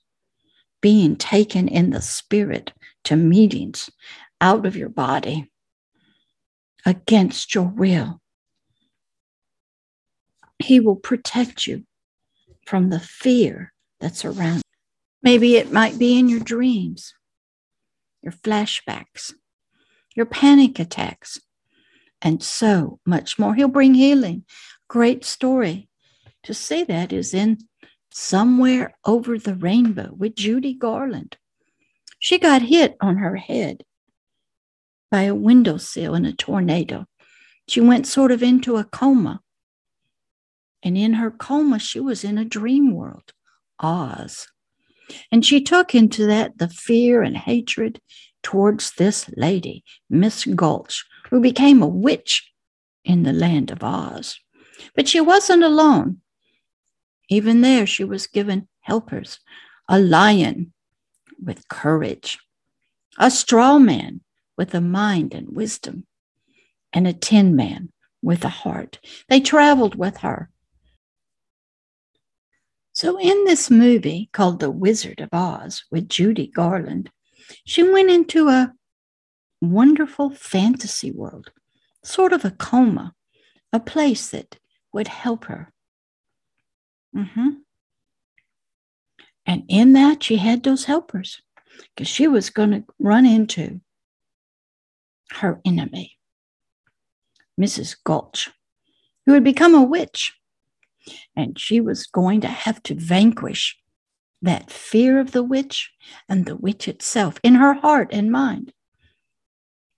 being 0.82 1.16
taken 1.16 1.68
in 1.68 1.90
the 1.90 2.02
spirit 2.02 2.72
to 3.06 3.16
meetings 3.16 3.90
out 4.42 4.66
of 4.66 4.76
your 4.76 4.90
body 4.90 5.52
against 6.86 7.56
your 7.56 7.66
will. 7.66 8.22
He 10.60 10.80
will 10.80 10.96
protect 10.96 11.68
you 11.68 11.84
from 12.66 12.90
the 12.90 13.00
fear 13.00 13.74
that's 14.00 14.26
around. 14.26 14.62
Maybe 15.22 15.56
it 15.56 15.72
might 15.72 15.98
be 15.98 16.18
in 16.18 16.30
your 16.30 16.40
dreams, 16.40 17.14
your 18.22 18.34
flashbacks, 18.34 19.34
your 20.16 20.26
panic 20.26 20.80
attacks, 20.80 21.40
and 22.22 22.42
so 22.42 23.00
much 23.06 23.38
more. 23.38 23.56
He'll 23.56 23.68
bring 23.68 23.94
healing. 23.94 24.46
Great 24.88 25.26
story 25.26 25.90
to 26.44 26.54
see 26.54 26.84
that 26.84 27.12
is 27.12 27.34
in 27.34 27.58
Somewhere 28.18 28.96
Over 29.04 29.38
the 29.38 29.56
Rainbow 29.56 30.10
with 30.18 30.38
Judy 30.38 30.74
Garland. 30.74 31.36
She 32.18 32.40
got 32.40 32.62
hit 32.62 32.96
on 33.02 33.18
her 33.18 33.36
head 33.36 33.84
by 35.12 35.24
a 35.24 35.36
windowsill 35.36 36.16
in 36.16 36.24
a 36.24 36.32
tornado. 36.32 37.08
She 37.68 37.82
went 37.82 38.08
sort 38.08 38.32
of 38.32 38.42
into 38.42 38.78
a 38.78 38.86
coma. 38.86 39.42
And 40.82 40.98
in 40.98 41.16
her 41.16 41.30
coma, 41.30 41.78
she 41.78 42.00
was 42.00 42.24
in 42.24 42.38
a 42.38 42.46
dream 42.46 42.96
world, 42.96 43.34
Oz. 43.82 44.48
And 45.30 45.46
she 45.46 45.60
took 45.60 45.94
into 45.94 46.26
that 46.26 46.58
the 46.58 46.70
fear 46.70 47.22
and 47.22 47.36
hatred 47.36 48.00
towards 48.42 48.94
this 48.94 49.30
lady, 49.36 49.84
Miss 50.10 50.46
Gulch, 50.46 51.04
who 51.32 51.42
became 51.42 51.82
a 51.84 51.88
witch 51.88 52.50
in 53.04 53.24
the 53.24 53.34
land 53.34 53.72
of 53.72 53.84
Oz. 53.84 54.40
But 54.96 55.10
she 55.10 55.20
wasn't 55.20 55.64
alone. 55.64 56.22
Even 57.30 57.62
there, 57.62 57.88
she 57.88 58.04
was 58.04 58.28
given 58.28 58.68
helpers 58.82 59.40
a 59.88 60.00
lion 60.00 60.74
with 61.44 61.68
courage, 61.68 62.40
a 63.18 63.30
straw 63.30 63.78
man 63.80 64.22
with 64.58 64.74
a 64.74 64.82
mind 64.82 65.34
and 65.34 65.56
wisdom, 65.56 66.06
and 66.94 67.08
a 67.08 67.14
tin 67.14 67.56
man 67.56 67.92
with 68.22 68.44
a 68.44 68.50
heart. 68.50 69.00
They 69.30 69.40
traveled 69.40 69.96
with 69.96 70.18
her. 70.18 70.50
So, 72.94 73.20
in 73.20 73.44
this 73.44 73.70
movie 73.70 74.30
called 74.32 74.60
The 74.60 74.72
Wizard 74.72 75.20
of 75.20 75.30
Oz 75.34 75.84
with 75.92 76.08
Judy 76.08 76.48
Garland, 76.48 77.12
she 77.66 77.84
went 77.84 78.10
into 78.10 78.48
a 78.48 78.74
wonderful 79.62 80.30
fantasy 80.30 81.12
world, 81.12 81.52
sort 82.04 82.32
of 82.32 82.46
a 82.46 82.52
coma, 82.52 83.14
a 83.74 83.80
place 83.80 84.30
that 84.30 84.58
would 84.94 85.10
help 85.10 85.46
her 85.46 85.74
Mm-hmm. 87.16 87.50
And 89.46 89.64
in 89.68 89.94
that, 89.94 90.24
she 90.24 90.38
had 90.38 90.64
those 90.64 90.86
helpers 90.86 91.42
because 91.96 92.08
she 92.08 92.28
was 92.28 92.50
going 92.50 92.72
to 92.72 92.84
run 93.00 93.26
into 93.26 93.80
her 95.32 95.62
enemy, 95.66 96.18
Mrs. 97.60 97.96
Gulch, 98.04 98.50
who 99.26 99.34
had 99.34 99.44
become 99.44 99.76
a 99.76 99.84
witch. 99.84 100.34
And 101.36 101.60
she 101.60 101.80
was 101.80 102.08
going 102.08 102.42
to 102.42 102.48
have 102.48 102.82
to 102.84 102.96
vanquish 102.96 103.78
that 104.42 104.72
fear 104.72 105.20
of 105.20 105.32
the 105.32 105.44
witch 105.44 105.92
and 106.28 106.46
the 106.46 106.56
witch 106.56 106.88
itself 106.88 107.40
in 107.44 107.56
her 107.56 107.74
heart 107.74 108.10
and 108.12 108.32
mind. 108.32 108.74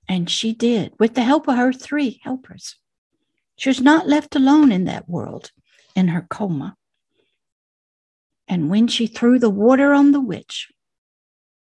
And 0.09 0.29
she 0.29 0.53
did 0.53 0.93
with 0.99 1.15
the 1.15 1.23
help 1.23 1.47
of 1.47 1.57
her 1.57 1.73
three 1.73 2.19
helpers. 2.23 2.75
She 3.57 3.69
was 3.69 3.81
not 3.81 4.07
left 4.07 4.35
alone 4.35 4.71
in 4.71 4.85
that 4.85 5.09
world 5.09 5.51
in 5.95 6.09
her 6.09 6.25
coma. 6.29 6.76
And 8.47 8.69
when 8.69 8.87
she 8.87 9.07
threw 9.07 9.39
the 9.39 9.49
water 9.49 9.93
on 9.93 10.11
the 10.11 10.21
witch 10.21 10.69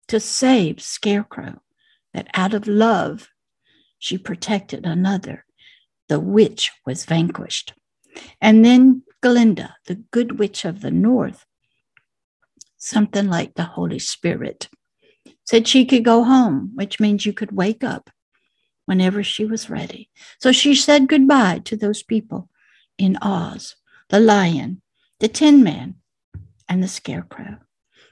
to 0.07 0.19
save 0.19 0.82
Scarecrow, 0.82 1.61
that 2.13 2.27
out 2.34 2.53
of 2.53 2.67
love 2.67 3.29
she 3.99 4.17
protected 4.17 4.86
another, 4.86 5.45
the 6.09 6.19
witch 6.19 6.71
was 6.86 7.05
vanquished. 7.05 7.73
And 8.41 8.65
then 8.65 9.03
Glinda, 9.21 9.75
the 9.86 10.03
good 10.11 10.39
witch 10.39 10.65
of 10.65 10.82
the 10.82 10.91
north, 10.91 11.45
something 12.77 13.27
like 13.27 13.53
the 13.53 13.63
Holy 13.63 13.99
Spirit, 13.99 14.67
said 15.45 15.67
she 15.67 15.86
could 15.86 16.03
go 16.03 16.23
home, 16.23 16.71
which 16.75 16.99
means 16.99 17.25
you 17.25 17.34
could 17.34 17.51
wake 17.51 17.84
up 17.84 18.09
whenever 18.86 19.23
she 19.23 19.45
was 19.45 19.69
ready. 19.69 20.09
So 20.39 20.51
she 20.51 20.75
said 20.75 21.07
goodbye 21.07 21.61
to 21.65 21.77
those 21.77 22.03
people 22.03 22.49
in 22.97 23.17
Oz, 23.21 23.75
the 24.09 24.19
lion, 24.19 24.82
the 25.19 25.27
tin 25.27 25.63
man, 25.63 25.95
and 26.72 26.82
the 26.82 26.88
scarecrow. 26.88 27.57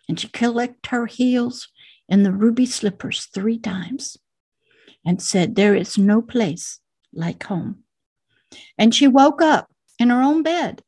And 0.09 0.19
she 0.19 0.27
clicked 0.27 0.87
her 0.87 1.05
heels 1.05 1.69
in 2.09 2.23
the 2.23 2.33
ruby 2.33 2.65
slippers 2.65 3.29
three 3.33 3.57
times. 3.57 4.17
and 5.05 5.21
said, 5.21 5.55
There 5.55 5.75
is 5.75 5.97
no 5.97 6.21
place 6.21 6.81
like 7.13 7.41
home. 7.43 7.85
And 8.77 8.93
she 8.93 9.07
woke 9.07 9.41
up 9.41 9.69
in 9.97 10.09
her 10.09 10.21
own 10.21 10.43
bed 10.43 10.83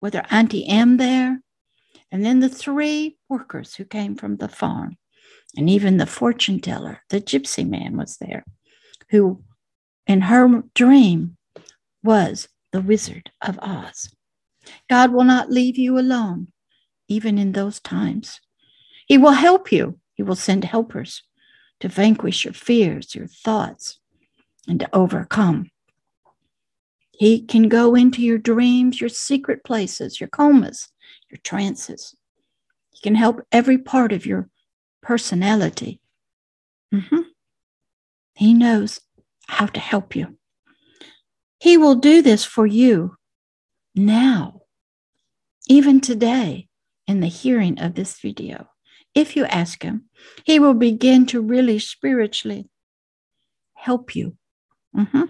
with 0.00 0.14
her 0.14 0.24
Auntie 0.30 0.68
Em 0.68 0.96
there, 0.96 1.42
and 2.12 2.24
then 2.24 2.38
the 2.38 2.48
three 2.48 3.18
workers 3.28 3.74
who 3.74 3.84
came 3.84 4.14
from 4.14 4.36
the 4.36 4.48
farm, 4.48 4.96
and 5.56 5.68
even 5.68 5.96
the 5.96 6.06
fortune 6.06 6.60
teller, 6.60 7.02
the 7.08 7.20
gypsy 7.20 7.68
man, 7.68 7.96
was 7.96 8.16
there, 8.18 8.44
who 9.10 9.42
in 10.06 10.20
her 10.20 10.62
dream 10.74 11.36
was 12.04 12.48
the 12.70 12.80
Wizard 12.80 13.32
of 13.40 13.58
Oz. 13.60 14.14
God 14.88 15.12
will 15.12 15.24
not 15.24 15.50
leave 15.50 15.76
you 15.76 15.98
alone, 15.98 16.51
even 17.08 17.38
in 17.38 17.52
those 17.52 17.80
times. 17.80 18.40
He 19.06 19.18
will 19.18 19.32
help 19.32 19.72
you, 19.72 19.98
He 20.14 20.22
will 20.22 20.36
send 20.36 20.64
helpers 20.64 21.22
to 21.80 21.88
vanquish 21.88 22.44
your 22.44 22.54
fears, 22.54 23.14
your 23.14 23.26
thoughts, 23.26 23.98
and 24.68 24.78
to 24.80 24.88
overcome. 24.92 25.70
He 27.10 27.42
can 27.42 27.68
go 27.68 27.94
into 27.94 28.22
your 28.22 28.38
dreams, 28.38 29.00
your 29.00 29.10
secret 29.10 29.64
places, 29.64 30.20
your 30.20 30.28
comas, 30.28 30.88
your 31.30 31.38
trances. 31.44 32.14
He 32.90 33.00
can 33.00 33.14
help 33.14 33.40
every 33.50 33.78
part 33.78 34.12
of 34.12 34.26
your 34.26 34.48
personality. 35.02 36.00
Mm-hmm. 36.94 37.22
He 38.34 38.54
knows 38.54 39.00
how 39.46 39.66
to 39.66 39.80
help 39.80 40.16
you. 40.16 40.36
He 41.58 41.76
will 41.76 41.94
do 41.94 42.22
this 42.22 42.44
for 42.44 42.66
you 42.66 43.16
now, 43.94 44.62
even 45.68 46.00
today, 46.00 46.68
in 47.06 47.20
the 47.20 47.28
hearing 47.28 47.80
of 47.80 47.94
this 47.94 48.20
video. 48.20 48.68
If 49.14 49.36
you 49.36 49.44
ask 49.44 49.82
Him, 49.82 50.04
He 50.44 50.58
will 50.58 50.74
begin 50.74 51.26
to 51.26 51.40
really 51.40 51.78
spiritually 51.78 52.68
help 53.74 54.16
you. 54.16 54.36
Mm-hmm. 54.96 55.24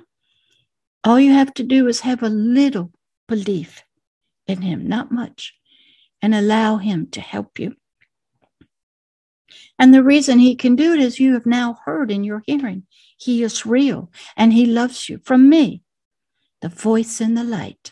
All 1.05 1.19
you 1.19 1.33
have 1.33 1.53
to 1.55 1.63
do 1.63 1.89
is 1.89 2.01
have 2.01 2.23
a 2.23 2.29
little 2.29 2.93
belief 3.29 3.83
in 4.47 4.63
Him, 4.63 4.87
not 4.87 5.11
much, 5.11 5.55
and 6.21 6.35
allow 6.35 6.77
Him 6.77 7.09
to 7.13 7.21
help 7.21 7.59
you. 7.59 7.75
And 9.79 9.93
the 9.93 10.05
reason 10.05 10.39
He 10.39 10.55
can 10.55 10.77
do 10.77 10.93
it 10.93 11.01
is 11.01 11.19
you 11.19 11.35
have 11.35 11.47
now 11.47 11.79
heard 11.85 12.11
in 12.11 12.25
your 12.25 12.43
hearing. 12.47 12.85
He 13.17 13.43
is 13.43 13.67
real 13.67 14.11
and 14.37 14.53
He 14.53 14.67
loves 14.67 15.09
you. 15.09 15.19
From 15.25 15.49
me, 15.49 15.83
the 16.61 16.69
voice 16.69 17.21
in 17.21 17.35
the 17.35 17.45
light. 17.45 17.91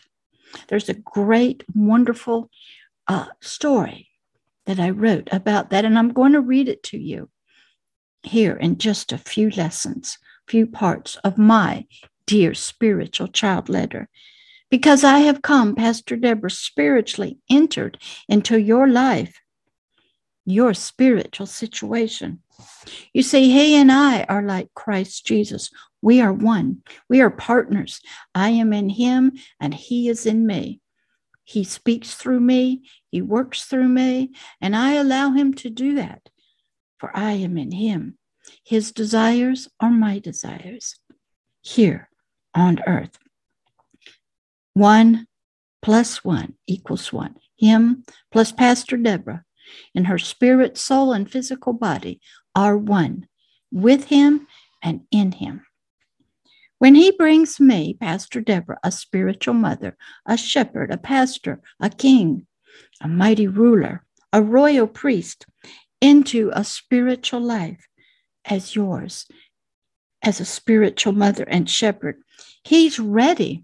There's 0.67 0.89
a 0.89 0.93
great, 0.93 1.63
wonderful 1.73 2.49
uh, 3.11 3.25
story 3.41 4.07
that 4.65 4.79
I 4.79 4.89
wrote 4.91 5.27
about 5.33 5.71
that, 5.71 5.83
and 5.83 5.99
I'm 5.99 6.13
going 6.13 6.31
to 6.31 6.39
read 6.39 6.69
it 6.69 6.81
to 6.83 6.97
you 6.97 7.29
here 8.23 8.55
in 8.55 8.77
just 8.77 9.11
a 9.11 9.17
few 9.17 9.49
lessons, 9.49 10.17
few 10.47 10.65
parts 10.65 11.17
of 11.17 11.37
my 11.37 11.85
dear 12.25 12.53
spiritual 12.53 13.27
child 13.27 13.67
letter. 13.67 14.07
Because 14.69 15.03
I 15.03 15.19
have 15.19 15.41
come, 15.41 15.75
Pastor 15.75 16.15
Deborah, 16.15 16.49
spiritually 16.49 17.37
entered 17.49 17.97
into 18.29 18.57
your 18.57 18.87
life, 18.87 19.41
your 20.45 20.73
spiritual 20.73 21.47
situation. 21.47 22.41
You 23.11 23.23
see, 23.23 23.51
he 23.51 23.75
and 23.75 23.91
I 23.91 24.23
are 24.23 24.43
like 24.43 24.73
Christ 24.73 25.25
Jesus. 25.25 25.69
We 26.01 26.21
are 26.21 26.31
one. 26.31 26.81
We 27.09 27.19
are 27.19 27.29
partners. 27.29 27.99
I 28.33 28.51
am 28.51 28.71
in 28.71 28.87
him 28.87 29.33
and 29.59 29.73
he 29.73 30.07
is 30.07 30.25
in 30.25 30.47
me. 30.47 30.79
He 31.51 31.65
speaks 31.65 32.15
through 32.15 32.39
me, 32.39 32.83
He 33.09 33.21
works 33.21 33.65
through 33.65 33.89
me, 33.89 34.31
and 34.61 34.73
I 34.73 34.93
allow 34.93 35.31
Him 35.31 35.53
to 35.55 35.69
do 35.69 35.95
that, 35.95 36.29
for 36.97 37.11
I 37.13 37.33
am 37.33 37.57
in 37.57 37.71
Him. 37.71 38.17
His 38.63 38.93
desires 38.93 39.67
are 39.81 39.91
my 39.91 40.19
desires 40.19 40.95
here 41.61 42.09
on 42.55 42.79
earth. 42.87 43.19
One 44.75 45.27
plus 45.81 46.23
one 46.23 46.53
equals 46.67 47.11
one. 47.11 47.35
Him 47.57 48.05
plus 48.31 48.53
Pastor 48.53 48.95
Deborah 48.95 49.43
in 49.93 50.05
her 50.05 50.17
spirit, 50.17 50.77
soul, 50.77 51.11
and 51.11 51.29
physical 51.29 51.73
body 51.73 52.21
are 52.55 52.77
one 52.77 53.27
with 53.73 54.05
Him 54.05 54.47
and 54.81 55.01
in 55.11 55.33
Him. 55.33 55.65
When 56.81 56.95
he 56.95 57.11
brings 57.11 57.59
me, 57.59 57.93
Pastor 57.93 58.41
Deborah, 58.41 58.79
a 58.83 58.91
spiritual 58.91 59.53
mother, 59.53 59.95
a 60.25 60.35
shepherd, 60.35 60.89
a 60.89 60.97
pastor, 60.97 61.61
a 61.79 61.91
king, 61.91 62.47
a 62.99 63.07
mighty 63.07 63.47
ruler, 63.47 64.03
a 64.33 64.41
royal 64.41 64.87
priest, 64.87 65.45
into 66.01 66.49
a 66.55 66.63
spiritual 66.63 67.39
life 67.39 67.87
as 68.45 68.75
yours, 68.75 69.27
as 70.23 70.39
a 70.39 70.45
spiritual 70.45 71.13
mother 71.13 71.43
and 71.43 71.69
shepherd, 71.69 72.15
he's 72.63 72.97
ready 72.97 73.63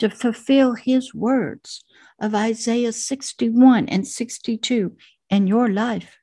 to 0.00 0.10
fulfill 0.10 0.74
his 0.74 1.14
words 1.14 1.84
of 2.20 2.34
Isaiah 2.34 2.92
61 2.92 3.88
and 3.88 4.04
62 4.04 4.96
in 5.30 5.46
your 5.46 5.68
life. 5.68 6.18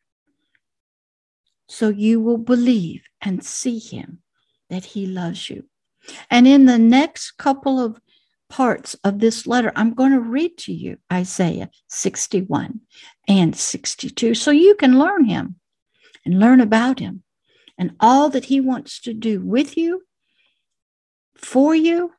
So 1.69 1.87
you 1.87 2.19
will 2.19 2.39
believe 2.39 3.03
and 3.21 3.41
see 3.41 3.79
him 3.79 4.21
that 4.69 4.85
he 4.85 5.05
loves 5.05 5.49
you. 5.49 5.65
And 6.29 6.47
in 6.47 6.65
the 6.65 6.79
next 6.79 7.31
couple 7.31 7.79
of 7.79 7.99
parts 8.49 8.95
of 9.03 9.19
this 9.19 9.45
letter, 9.45 9.71
I'm 9.75 9.93
going 9.93 10.11
to 10.11 10.19
read 10.19 10.57
to 10.59 10.73
you 10.73 10.97
Isaiah 11.11 11.69
61 11.87 12.81
and 13.27 13.55
62 13.55 14.33
so 14.33 14.51
you 14.51 14.75
can 14.75 14.97
learn 14.97 15.25
him 15.25 15.55
and 16.25 16.39
learn 16.39 16.61
about 16.61 16.99
him 16.99 17.23
and 17.77 17.95
all 17.99 18.29
that 18.29 18.45
he 18.45 18.59
wants 18.59 18.99
to 19.01 19.13
do 19.13 19.41
with 19.41 19.77
you, 19.77 20.03
for 21.35 21.73
you, 21.73 22.13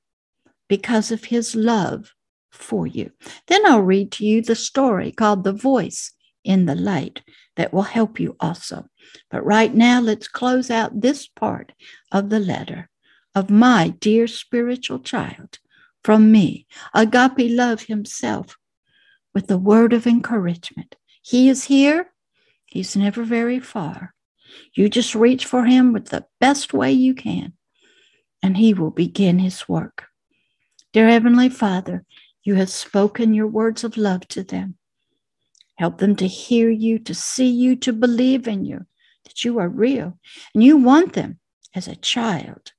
because 0.69 1.11
of 1.11 1.25
his 1.25 1.55
love 1.55 2.15
for 2.51 2.87
you. 2.87 3.11
Then 3.47 3.67
I'll 3.67 3.83
read 3.83 4.11
to 4.13 4.25
you 4.25 4.41
the 4.41 4.55
story 4.55 5.13
called 5.13 5.45
The 5.45 5.53
Voice 5.53 6.13
in 6.45 6.67
the 6.67 6.75
Light 6.75 7.23
that 7.57 7.73
will 7.73 7.83
help 7.83 8.19
you 8.19 8.37
also. 8.41 8.87
But 9.31 9.45
right 9.45 9.75
now, 9.75 10.01
let's 10.01 10.29
close 10.29 10.71
out 10.71 11.01
this 11.01 11.27
part 11.29 11.73
of 12.13 12.31
the 12.31 12.41
letter 12.41 12.89
of 13.35 13.51
my 13.51 13.89
dear 14.01 14.27
spiritual 14.27 14.99
child 14.99 15.59
from 16.03 16.33
me, 16.33 16.67
Agape 16.95 17.51
Love 17.51 17.83
himself, 17.83 18.57
with 19.35 19.47
the 19.47 19.59
word 19.59 19.93
of 19.93 20.07
encouragement. 20.07 20.97
He 21.23 21.49
is 21.49 21.65
here, 21.65 22.13
he's 22.67 22.97
never 22.97 23.23
very 23.23 23.61
far. 23.61 24.15
You 24.75 24.89
just 24.89 25.15
reach 25.15 25.45
for 25.45 25.65
him 25.65 25.93
with 25.93 26.07
the 26.07 26.27
best 26.41 26.73
way 26.73 26.93
you 26.93 27.15
can, 27.15 27.53
and 28.43 28.57
he 28.57 28.75
will 28.75 28.91
begin 28.91 29.39
his 29.39 29.69
work. 29.69 30.07
Dear 30.93 31.09
Heavenly 31.09 31.49
Father, 31.49 32.05
you 32.43 32.55
have 32.57 32.71
spoken 32.71 33.35
your 33.35 33.47
words 33.47 33.85
of 33.85 33.97
love 33.97 34.27
to 34.29 34.43
them. 34.43 34.77
Help 35.81 35.97
them 35.97 36.15
to 36.17 36.27
hear 36.27 36.69
you, 36.69 36.99
to 36.99 37.15
see 37.15 37.49
you, 37.49 37.75
to 37.75 37.91
believe 37.91 38.47
in 38.47 38.67
you, 38.67 38.85
that 39.25 39.47
you 39.47 39.59
are 39.59 39.67
real. 39.67 40.19
And 40.53 40.63
you 40.63 40.77
want 40.77 41.15
them 41.15 41.39
as 41.75 41.89
a 41.89 41.97
child. 41.97 42.73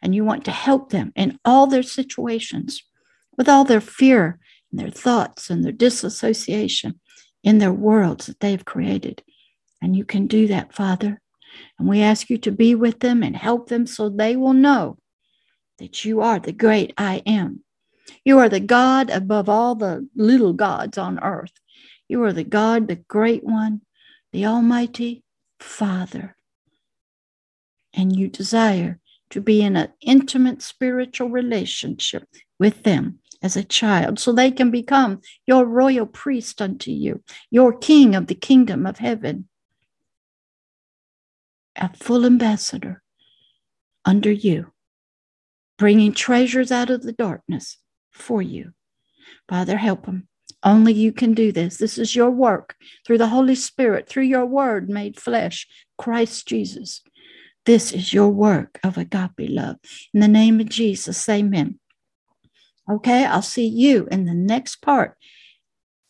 And 0.00 0.14
you 0.14 0.24
want 0.24 0.44
to 0.44 0.52
help 0.52 0.90
them 0.90 1.12
in 1.16 1.40
all 1.44 1.66
their 1.66 1.82
situations, 1.82 2.84
with 3.36 3.48
all 3.48 3.64
their 3.64 3.80
fear 3.80 4.38
and 4.70 4.78
their 4.78 4.88
thoughts 4.88 5.50
and 5.50 5.64
their 5.64 5.72
disassociation 5.72 7.00
in 7.42 7.58
their 7.58 7.72
worlds 7.72 8.26
that 8.26 8.38
they've 8.38 8.64
created. 8.64 9.20
And 9.82 9.96
you 9.96 10.04
can 10.04 10.28
do 10.28 10.46
that, 10.46 10.72
Father. 10.72 11.20
And 11.76 11.88
we 11.88 12.02
ask 12.02 12.30
you 12.30 12.38
to 12.38 12.52
be 12.52 12.76
with 12.76 13.00
them 13.00 13.24
and 13.24 13.36
help 13.36 13.68
them 13.68 13.84
so 13.84 14.08
they 14.08 14.36
will 14.36 14.52
know 14.52 14.98
that 15.80 16.04
you 16.04 16.20
are 16.20 16.38
the 16.38 16.52
great 16.52 16.94
I 16.96 17.20
am. 17.26 17.64
You 18.24 18.38
are 18.38 18.48
the 18.48 18.60
God 18.60 19.10
above 19.10 19.48
all 19.48 19.74
the 19.74 20.08
little 20.14 20.52
gods 20.52 20.98
on 20.98 21.18
earth. 21.18 21.50
You 22.08 22.22
are 22.24 22.32
the 22.32 22.44
God, 22.44 22.88
the 22.88 22.96
great 22.96 23.44
one, 23.44 23.82
the 24.32 24.46
Almighty 24.46 25.22
Father. 25.60 26.36
And 27.92 28.16
you 28.16 28.28
desire 28.28 28.98
to 29.30 29.40
be 29.40 29.60
in 29.62 29.76
an 29.76 29.92
intimate 30.00 30.62
spiritual 30.62 31.28
relationship 31.28 32.24
with 32.58 32.82
them 32.82 33.18
as 33.42 33.56
a 33.56 33.64
child 33.64 34.18
so 34.18 34.32
they 34.32 34.50
can 34.50 34.70
become 34.70 35.20
your 35.46 35.64
royal 35.64 36.06
priest 36.06 36.60
unto 36.60 36.90
you, 36.90 37.22
your 37.50 37.76
king 37.76 38.14
of 38.14 38.26
the 38.26 38.34
kingdom 38.34 38.86
of 38.86 38.98
heaven, 38.98 39.48
a 41.76 41.94
full 41.94 42.24
ambassador 42.24 43.02
under 44.04 44.32
you, 44.32 44.72
bringing 45.76 46.12
treasures 46.12 46.72
out 46.72 46.90
of 46.90 47.02
the 47.02 47.12
darkness 47.12 47.78
for 48.10 48.42
you. 48.42 48.72
Father, 49.48 49.76
help 49.76 50.06
them. 50.06 50.27
Only 50.62 50.92
you 50.92 51.12
can 51.12 51.34
do 51.34 51.52
this. 51.52 51.78
This 51.78 51.98
is 51.98 52.16
your 52.16 52.30
work 52.30 52.76
through 53.06 53.18
the 53.18 53.28
Holy 53.28 53.54
Spirit, 53.54 54.08
through 54.08 54.24
your 54.24 54.46
word 54.46 54.88
made 54.88 55.20
flesh, 55.20 55.66
Christ 55.98 56.48
Jesus. 56.48 57.02
This 57.66 57.92
is 57.92 58.12
your 58.12 58.30
work 58.30 58.80
of 58.84 58.98
agape 58.98 59.32
love. 59.38 59.76
In 60.14 60.20
the 60.20 60.28
name 60.28 60.60
of 60.60 60.68
Jesus, 60.68 61.28
amen. 61.28 61.78
Okay, 62.90 63.24
I'll 63.24 63.42
see 63.42 63.66
you 63.66 64.08
in 64.10 64.24
the 64.24 64.34
next 64.34 64.76
part. 64.76 65.16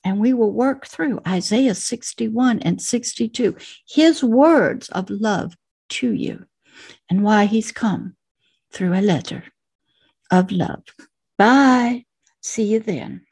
And 0.05 0.21
we 0.21 0.33
will 0.33 0.53
work 0.53 0.87
through 0.87 1.21
Isaiah 1.27 1.75
61 1.75 2.61
and 2.61 2.81
62, 2.81 3.57
his 3.89 4.23
words 4.25 4.89
of 4.91 5.11
love 5.11 5.57
to 5.91 6.13
you. 6.13 6.47
and 7.11 7.23
why 7.23 7.47
he's 7.47 7.73
come 7.73 8.17
through 8.73 8.95
a 8.95 9.03
letter 9.03 9.45
of 10.31 10.51
love. 10.53 10.85
Bye. 11.39 12.05
See 12.43 12.65
you 12.65 12.81
then. 12.81 13.23